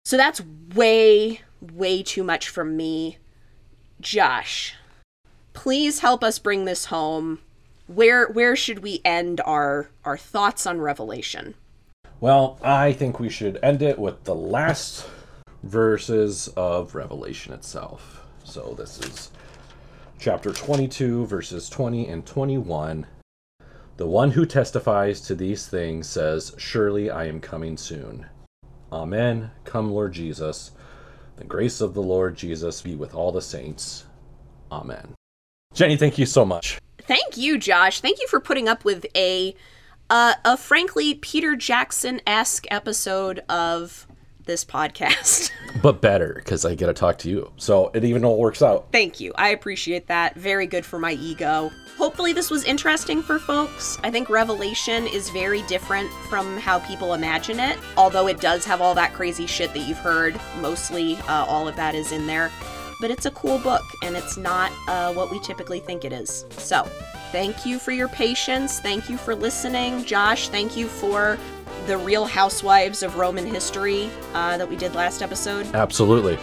So 0.05 0.17
that's 0.17 0.41
way 0.75 1.41
way 1.61 2.05
too 2.05 2.23
much 2.23 2.49
from 2.49 2.77
me. 2.77 3.19
Josh 4.01 4.77
please 5.55 6.01
help 6.01 6.23
us 6.23 6.39
bring 6.39 6.67
this 6.67 6.87
home. 6.87 7.41
Where 7.87 8.29
where 8.29 8.55
should 8.55 8.81
we 8.81 9.01
end 9.05 9.41
our 9.47 9.89
our 10.05 10.19
thoughts 10.19 10.67
on 10.67 10.81
revelation? 10.81 11.55
Well, 12.21 12.59
I 12.63 12.93
think 12.93 13.19
we 13.19 13.31
should 13.31 13.59
end 13.63 13.83
it 13.83 13.99
with 13.99 14.25
the 14.25 14.35
last 14.35 15.09
verses 15.63 16.49
of 16.57 16.95
Revelation 16.95 17.53
itself. 17.53 18.24
So 18.45 18.75
this 18.77 19.01
is 19.01 19.31
chapter 20.19 20.53
22, 20.53 21.27
verses 21.27 21.69
20 21.69 22.09
and 22.09 22.25
21. 22.27 23.07
The 23.97 24.07
one 24.07 24.31
who 24.33 24.45
testifies 24.47 25.21
to 25.23 25.35
these 25.35 25.67
things 25.67 26.09
says, 26.09 26.55
Surely 26.59 27.11
I 27.11 27.27
am 27.27 27.41
coming 27.41 27.77
soon. 27.77 28.27
Amen. 28.93 29.51
Come, 29.65 29.91
Lord 29.91 30.13
Jesus. 30.13 30.73
The 31.37 31.45
grace 31.45 31.81
of 31.81 31.95
the 31.95 32.03
Lord 32.03 32.37
Jesus 32.37 32.83
be 32.83 32.95
with 32.95 33.15
all 33.15 33.33
the 33.33 33.43
saints. 33.43 34.05
Amen. 34.71 35.15
Jennie, 35.73 35.97
thank 35.97 36.19
you 36.19 36.27
so 36.27 36.45
much. 36.45 36.79
thank 37.03 37.37
you 37.37 37.59
josh 37.59 38.01
thank 38.01 38.19
you 38.21 38.27
for 38.29 38.41
putting 38.41 38.67
up 38.69 38.85
with 38.85 39.05
a 39.17 39.55
uh, 40.09 40.33
a 40.45 40.57
frankly 40.57 41.15
peter 41.15 41.55
jackson-esque 41.55 42.67
episode 42.71 43.41
of 43.49 44.07
this 44.47 44.65
podcast 44.65 45.51
But 45.83 46.01
better, 46.01 46.35
because 46.37 46.65
I 46.65 46.75
get 46.75 46.87
to 46.87 46.95
talk 46.95 47.19
to 47.19 47.29
you. 47.29 47.51
So 47.57 47.91
it 47.95 48.05
even 48.05 48.25
all 48.25 48.39
works 48.39 48.63
out. 48.63 48.87
Thank 48.93 49.21
you. 49.21 49.33
I 49.37 49.49
appreciate 49.49 50.07
that. 50.07 50.35
Very 50.35 50.67
good 50.67 50.87
for 50.87 50.99
my 50.99 51.13
ego. 51.13 51.71
Hopefully, 51.99 52.33
this 52.33 52.51
was 52.51 52.65
interesting 52.65 53.23
for 53.23 53.39
folks. 53.39 53.99
I 54.03 54.11
think 54.11 54.31
Revelation 54.31 55.07
is 55.07 55.31
very 55.31 55.63
different 55.63 56.11
from 56.29 56.57
how 56.59 56.79
people 56.81 57.15
imagine 57.15 57.61
it, 57.61 57.79
although 57.97 58.29
it 58.29 58.41
does 58.41 58.65
have 58.65 58.81
all 58.81 58.95
that 58.95 59.13
crazy 59.13 59.47
shit 59.47 59.73
that 59.75 59.81
you've 59.81 59.99
heard. 59.99 60.41
Mostly, 60.61 61.17
uh, 61.29 61.45
all 61.45 61.69
of 61.69 61.77
that 61.77 61.95
is 61.95 62.13
in 62.13 62.27
there. 62.27 62.51
But 63.01 63.11
it's 63.11 63.27
a 63.27 63.31
cool 63.33 63.59
book, 63.59 63.85
and 64.03 64.17
it's 64.17 64.37
not 64.37 64.73
uh, 64.89 65.13
what 65.13 65.31
we 65.31 65.39
typically 65.41 65.81
think 65.81 66.05
it 66.05 66.13
is. 66.13 66.47
So, 66.51 66.89
thank 67.35 67.67
you 67.67 67.81
for 67.81 67.91
your 67.91 68.07
patience. 68.07 68.79
Thank 68.79 69.11
you 69.11 69.17
for 69.17 69.35
listening. 69.35 70.05
Josh, 70.05 70.51
thank 70.51 70.77
you 70.77 70.87
for 70.87 71.37
the 71.89 71.99
Real 71.99 72.27
Housewives 72.27 73.03
of 73.03 73.17
Roman 73.17 73.45
History 73.45 74.09
uh, 74.35 74.57
that 74.57 74.71
we 74.71 74.77
did 74.77 74.95
last 74.95 75.21
episode. 75.21 75.67
Absolutely. 75.75 76.39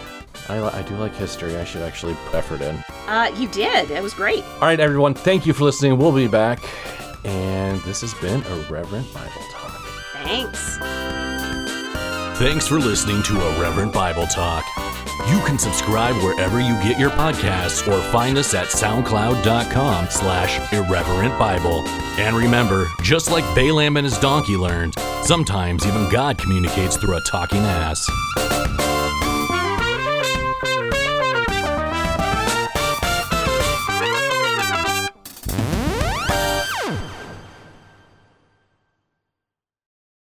I, 0.50 0.60
li- 0.60 0.70
I 0.70 0.82
do 0.82 0.94
like 0.96 1.14
history. 1.14 1.56
I 1.56 1.64
should 1.64 1.80
actually 1.80 2.12
put 2.26 2.34
effort 2.34 2.60
in. 2.60 2.76
Uh, 3.08 3.34
you 3.38 3.48
did. 3.48 3.90
It 3.90 4.02
was 4.02 4.12
great. 4.12 4.44
All 4.44 4.60
right, 4.60 4.78
everyone. 4.78 5.14
Thank 5.14 5.46
you 5.46 5.54
for 5.54 5.64
listening. 5.64 5.96
We'll 5.96 6.12
be 6.12 6.28
back. 6.28 6.62
And 7.24 7.80
this 7.84 8.02
has 8.02 8.12
been 8.14 8.42
Irreverent 8.42 9.14
Bible 9.14 9.30
Talk. 9.50 9.80
Thanks. 10.24 10.76
Thanks 12.38 12.68
for 12.68 12.78
listening 12.78 13.22
to 13.22 13.40
Irreverent 13.56 13.94
Bible 13.94 14.26
Talk. 14.26 14.64
You 15.28 15.40
can 15.44 15.58
subscribe 15.58 16.16
wherever 16.16 16.60
you 16.60 16.74
get 16.82 16.98
your 16.98 17.10
podcasts 17.10 17.86
or 17.86 18.02
find 18.10 18.36
us 18.36 18.54
at 18.54 18.66
soundcloud.com 18.66 20.08
slash 20.10 20.72
irreverent 20.72 21.38
Bible. 21.38 21.86
And 22.18 22.36
remember, 22.36 22.88
just 23.02 23.30
like 23.30 23.44
Balaam 23.54 23.96
and 23.96 24.04
his 24.04 24.18
donkey 24.18 24.56
learned, 24.56 24.98
sometimes 25.22 25.86
even 25.86 26.10
God 26.10 26.38
communicates 26.38 26.96
through 26.96 27.16
a 27.16 27.20
talking 27.20 27.60
ass. 27.60 28.91